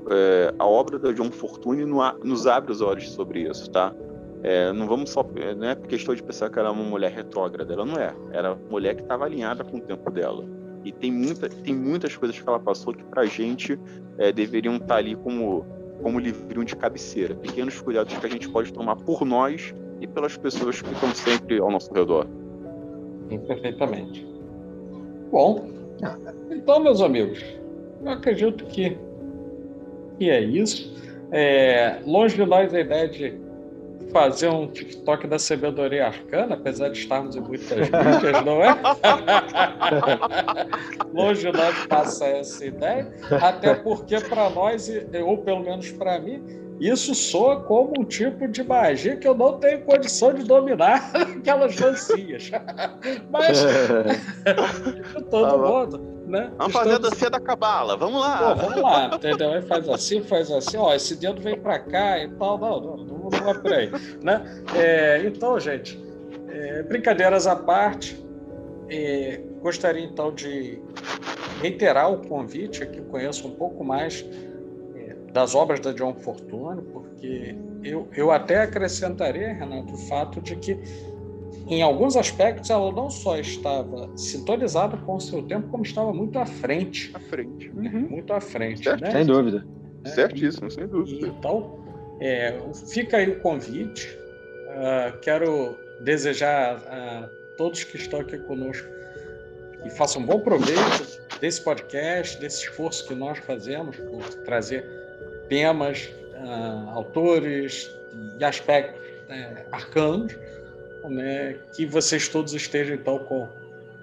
[0.09, 3.93] é, a obra da John Fortune nos abre os olhos sobre isso, tá?
[4.41, 5.23] É, não vamos só.
[5.57, 8.15] Não é questão de pensar que ela é uma mulher retrógrada, ela não é.
[8.31, 10.45] Era uma mulher que estava alinhada com o tempo dela.
[10.83, 13.77] E tem, muita, tem muitas coisas que ela passou que pra gente
[14.17, 15.65] é, deveriam estar tá ali como,
[16.01, 17.35] como livrinho de cabeceira.
[17.35, 21.59] Pequenos cuidados que a gente pode tomar por nós e pelas pessoas que estão sempre
[21.59, 22.27] ao nosso redor.
[23.29, 24.27] Sim, perfeitamente.
[25.31, 25.69] Bom,
[26.49, 27.43] então, meus amigos,
[28.01, 28.97] eu acredito que,
[30.17, 30.97] que é isso.
[31.31, 33.48] É, longe de nós a ideia de
[34.11, 38.77] fazer um TikTok da sabedoria arcana, apesar de estarmos em muitas mídias, não é?
[41.13, 43.11] Longe nós passar essa ideia,
[43.41, 44.89] até porque para nós,
[45.25, 46.43] ou pelo menos para mim,
[46.79, 51.75] isso soa como um tipo de magia que eu não tenho condição de dominar aquelas
[51.75, 52.49] dancinhas.
[53.29, 53.63] Mas,
[55.29, 56.49] todo ah, modo, né?
[56.57, 58.37] Vamos fazer a dancinha da cabala, vamos lá.
[58.37, 59.51] Pô, vamos lá, entendeu?
[59.51, 62.97] Aí faz assim, faz assim, ó, esse dedo vem para cá e tal, não, não,
[62.97, 63.91] não, não vai por aí,
[64.23, 64.63] né?
[64.75, 65.99] É, então, gente,
[66.47, 68.23] é, brincadeiras à parte,
[68.89, 70.81] é, gostaria então de
[71.61, 74.25] reiterar o convite aqui, conheço um pouco mais
[75.31, 80.79] das obras da John Fortune, porque eu, eu até acrescentaria, Renato, o fato de que
[81.67, 86.39] em alguns aspectos, ela não só estava sintonizada com o seu tempo, como estava muito
[86.39, 87.11] à frente.
[87.13, 87.69] À frente.
[87.69, 88.07] Uhum.
[88.09, 88.89] Muito à frente.
[88.89, 89.11] Né?
[89.11, 89.65] Sem dúvida.
[90.03, 91.27] É, Certíssimo, sem dúvida.
[91.27, 91.79] Então,
[92.19, 92.59] é,
[92.91, 94.07] fica aí o convite.
[94.07, 98.87] Uh, quero desejar a todos que estão aqui conosco
[99.83, 104.85] que façam um bom proveito desse podcast, desse esforço que nós fazemos por trazer
[105.49, 107.91] temas, uh, autores
[108.39, 110.37] e aspectos uh, arcanos
[111.07, 113.47] né, que vocês todos estejam então com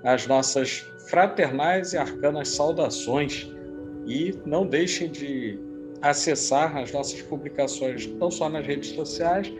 [0.04, 3.46] as nossas fraternais e arcanas saudações
[4.06, 5.60] e não deixem de
[6.00, 9.52] acessar as nossas publicações não só nas redes sociais,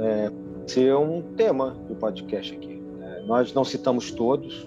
[0.00, 0.32] é,
[0.66, 2.82] ser um tema do podcast aqui.
[2.98, 3.24] Né?
[3.26, 4.66] Nós não citamos todos,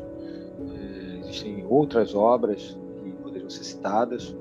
[0.75, 4.35] é, existem outras obras que poderiam ser citadas,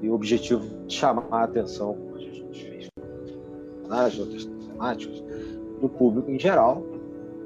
[0.00, 2.88] e o objetivo é chamar a atenção, como a gente fez
[3.88, 5.24] nas outras temáticas,
[5.80, 6.84] do público em geral,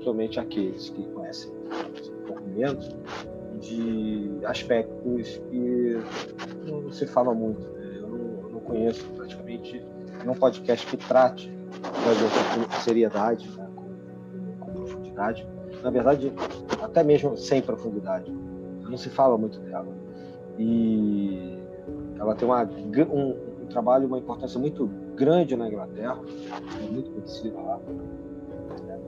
[0.03, 1.62] somente aqueles que conhecem
[3.61, 6.01] de aspectos que
[6.67, 7.61] não se fala muito.
[7.61, 7.97] Né?
[7.97, 9.85] Eu, não, eu, não, conheço praticamente
[10.19, 13.69] nenhum podcast que trate com seriedade, né?
[13.77, 15.47] com, com, profundidade.
[15.83, 16.33] Na verdade,
[16.83, 18.31] até mesmo sem profundidade.
[18.83, 19.89] Não se fala muito dela.
[20.59, 21.59] E
[22.19, 23.31] ela tem uma, um,
[23.63, 26.21] um trabalho, uma importância muito grande na Inglaterra,
[26.79, 27.81] é muito conhecida lá.
[28.87, 28.99] Né?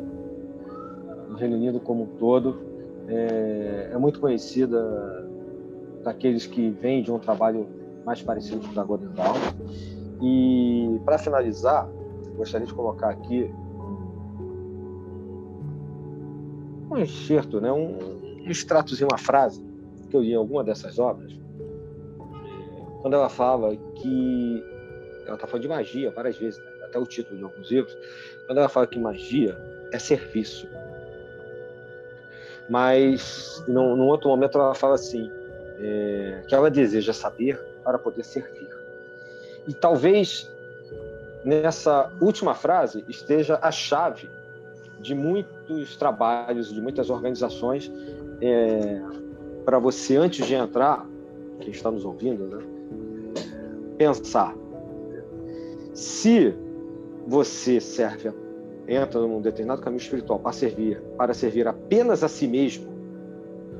[1.29, 2.74] No Reino Unido como um todo,
[3.09, 5.29] é, é muito conhecida
[6.03, 7.67] daqueles que vêm de um trabalho
[8.05, 9.35] mais parecido com o da Golden Dawn.
[10.23, 11.89] E, para finalizar,
[12.37, 13.51] gostaria de colocar aqui
[16.91, 17.73] um enxerto, né?
[17.73, 17.99] um,
[18.47, 19.65] um extratozinho, uma frase
[20.09, 21.33] que eu li em alguma dessas obras,
[23.01, 24.65] quando ela fala que.
[25.27, 26.87] Ela está falando de magia várias vezes, né?
[26.87, 27.97] até o título de alguns livros.
[28.47, 29.57] Quando ela fala que magia
[29.93, 30.69] é serviço.
[32.69, 35.31] Mas, num, num outro momento, ela fala assim:
[35.79, 38.69] é, que ela deseja saber para poder servir.
[39.67, 40.51] E talvez
[41.45, 44.31] nessa última frase esteja a chave
[44.99, 47.93] de muitos trabalhos, de muitas organizações,
[48.41, 49.03] é,
[49.65, 51.07] para você, antes de entrar,
[51.61, 52.65] quem está nos ouvindo, né,
[53.99, 54.55] pensar
[55.95, 56.53] se
[57.27, 58.29] você serve
[58.87, 62.93] entra num determinado caminho espiritual para servir, para servir apenas a si mesmo,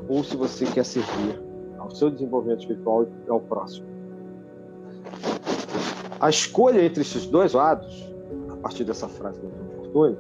[0.09, 1.41] ou se você quer servir
[1.79, 3.87] ao seu desenvolvimento espiritual e ao próximo.
[6.21, 8.13] A escolha entre esses dois lados,
[8.51, 10.17] a partir dessa frase do Antônio Fortune,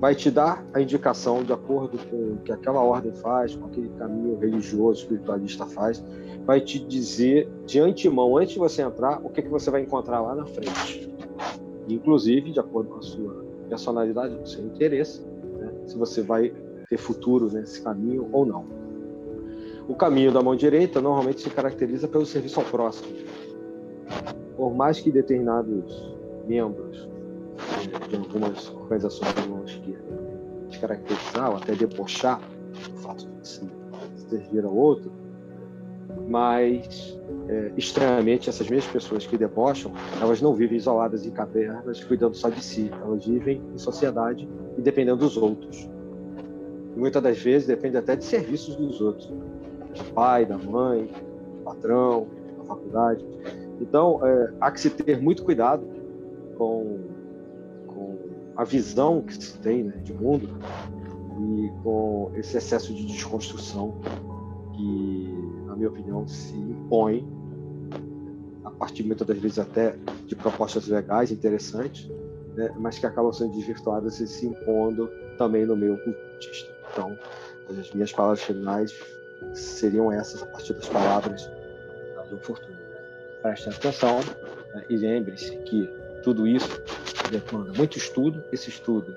[0.00, 3.88] vai te dar a indicação de acordo com o que aquela ordem faz, com aquele
[3.90, 6.02] caminho religioso, espiritualista faz,
[6.44, 10.20] vai te dizer de antemão, antes de você entrar, o que, que você vai encontrar
[10.20, 11.10] lá na frente.
[11.88, 15.20] Inclusive, de acordo com a sua personalidade, com o seu interesse,
[15.58, 16.52] né, se você vai
[16.88, 18.64] ter futuro nesse caminho ou não.
[19.88, 23.08] O caminho da mão direita normalmente se caracteriza pelo serviço ao próximo.
[24.56, 26.14] Por mais que determinados
[26.46, 27.08] membros
[28.08, 30.06] de algumas organizações de mão esquerda
[30.68, 32.40] descaracterizar ou até debochar
[32.92, 33.70] o fato de se
[34.28, 35.10] servir ao outro,
[36.28, 37.18] mas
[37.48, 42.48] é, estranhamente essas mesmas pessoas que debocham, elas não vivem isoladas em cavernas cuidando só
[42.48, 45.88] de si, elas vivem em sociedade e dependendo dos outros.
[46.94, 51.62] E muitas das vezes depende até de serviços dos outros, do pai, da mãe, do
[51.62, 52.26] patrão,
[52.58, 53.24] da faculdade.
[53.80, 55.86] Então, é, há que se ter muito cuidado
[56.56, 57.00] com,
[57.86, 58.18] com
[58.56, 60.48] a visão que se tem né, de mundo
[61.38, 63.94] e com esse excesso de desconstrução
[64.72, 65.35] que,
[65.76, 67.26] minha opinião, se impõe
[68.64, 69.96] a partir muitas das vezes até
[70.26, 72.10] de propostas legais interessantes,
[72.54, 75.08] né, mas que acabam sendo desvirtuadas e se impondo
[75.38, 76.74] também no meio ocultista.
[76.92, 77.16] Então,
[77.68, 78.92] as minhas palavras finais
[79.54, 81.50] seriam essas a partir das palavras
[82.30, 82.78] do Fortuna.
[83.42, 84.20] Prestem atenção
[84.74, 85.88] né, e lembre-se que
[86.22, 86.82] tudo isso
[87.30, 88.42] demanda muito estudo.
[88.50, 89.16] Esse estudo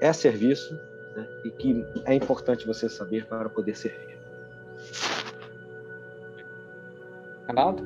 [0.00, 0.78] é serviço
[1.14, 1.26] né?
[1.44, 4.13] e que é importante você saber para poder servir.
[7.46, 7.84] Renato?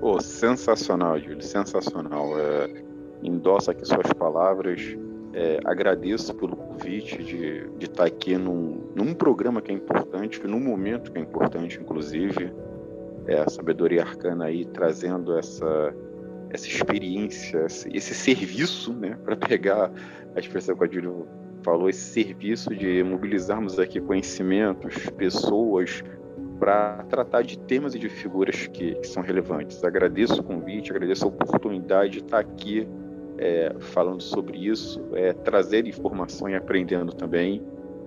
[0.00, 2.38] Oh, sensacional, Júlio, sensacional.
[2.38, 2.82] É,
[3.22, 4.80] endossa aqui suas palavras.
[5.34, 10.60] É, agradeço pelo convite de, de estar aqui num, num programa que é importante, num
[10.60, 12.52] momento que é importante, inclusive.
[13.26, 15.94] É, a sabedoria arcana aí trazendo essa
[16.52, 19.90] essa experiência, esse serviço, né, para pegar
[20.36, 21.26] a expressão que a Júlio
[21.62, 26.04] falou, esse serviço de mobilizarmos aqui conhecimentos, pessoas,
[26.62, 29.82] para tratar de temas e de figuras que, que, são relevantes.
[29.82, 32.86] Agradeço o convite, agradeço a oportunidade de estar aqui
[33.36, 37.60] é, falando sobre isso, é, trazer informação e aprendendo também.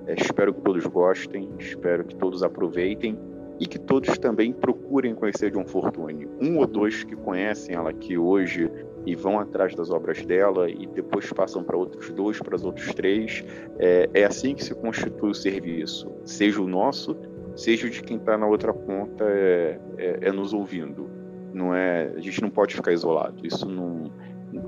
[0.08, 3.20] É, espero que todos gostem, espero que todos aproveitem
[3.60, 6.26] e que todos também procurem conhecer John Fortune.
[6.40, 8.72] Um ou dois que conhecem ela aqui hoje
[9.06, 12.88] e vão atrás das obras dela e depois passam para outros dois, para os outros
[12.94, 13.44] três.
[13.80, 17.18] É, é, assim que se constitui o serviço, seja o nosso,
[17.56, 21.10] seja de quem está na outra ponta é, é, é, nos ouvindo.
[21.54, 23.46] Não é, a gente não pode ficar isolado.
[23.46, 24.12] Isso não,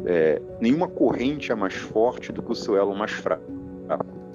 [0.05, 3.43] é, nenhuma corrente é mais forte do que o seu elo mais fraco.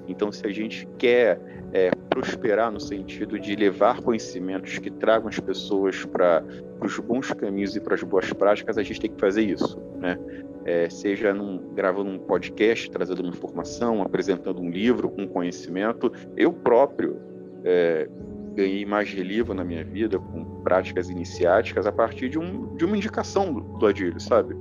[0.07, 1.39] Então, se a gente quer
[1.71, 6.43] é, prosperar no sentido de levar conhecimentos que tragam as pessoas para
[6.81, 10.19] os bons caminhos e para as boas práticas, a gente tem que fazer isso, né?
[10.65, 16.11] É, seja num, gravando um podcast, trazendo uma informação, apresentando um livro, um conhecimento.
[16.37, 17.17] Eu próprio
[17.65, 18.07] é,
[18.53, 22.95] ganhei mais relevo na minha vida com práticas iniciáticas a partir de, um, de uma
[22.95, 24.55] indicação do, do Adílio, sabe?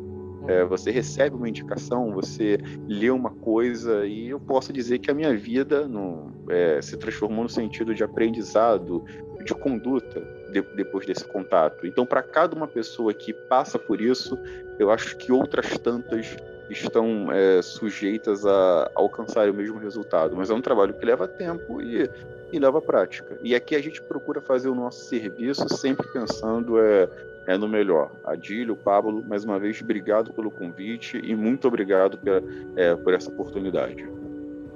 [0.49, 2.59] É, você recebe uma indicação, você
[2.89, 7.45] lê uma coisa e eu posso dizer que a minha vida no, é, se transformou
[7.45, 9.05] no sentido de aprendizado,
[9.45, 10.21] de conduta
[10.53, 11.87] de, depois desse contato.
[11.87, 14.37] Então, para cada uma pessoa que passa por isso,
[14.81, 16.37] eu acho que outras tantas
[16.69, 20.37] estão é, sujeitas a alcançar o mesmo resultado.
[20.37, 22.09] Mas é um trabalho que leva tempo e,
[22.53, 23.39] e leva prática.
[23.43, 27.09] E aqui a gente procura fazer o nosso serviço sempre pensando é,
[27.49, 28.13] é no melhor.
[28.25, 32.43] Adílio, Pablo, mais uma vez, obrigado pelo convite e muito obrigado pela,
[32.77, 34.07] é, por essa oportunidade.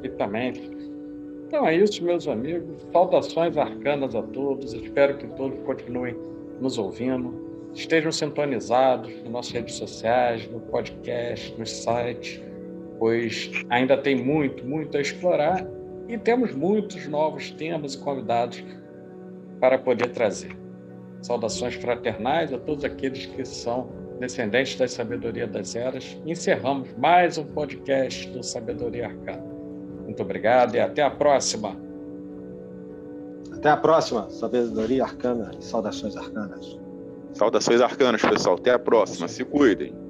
[0.01, 0.77] Perfeitamente.
[1.47, 2.83] Então é isso, meus amigos.
[2.93, 4.73] Saudações arcanas a todos.
[4.73, 6.17] Espero que todos continuem
[6.61, 7.47] nos ouvindo.
[7.75, 12.43] Estejam sintonizados nas nossas redes sociais, no podcast, no site,
[12.99, 15.67] pois ainda tem muito, muito a explorar
[16.09, 18.65] e temos muitos novos temas e convidados
[19.61, 20.57] para poder trazer.
[21.23, 23.89] Saudações fraternais a todos aqueles que são
[24.21, 26.17] descendentes da sabedoria das eras.
[26.25, 29.45] Encerramos mais um podcast do Sabedoria Arcana.
[30.05, 31.77] Muito obrigado e até a próxima.
[33.53, 36.79] Até a próxima, Sabedoria Arcana e Saudações Arcanas.
[37.33, 38.57] Saudações arcanas, pessoal.
[38.57, 39.29] Até a próxima.
[39.29, 40.06] Se cuidem.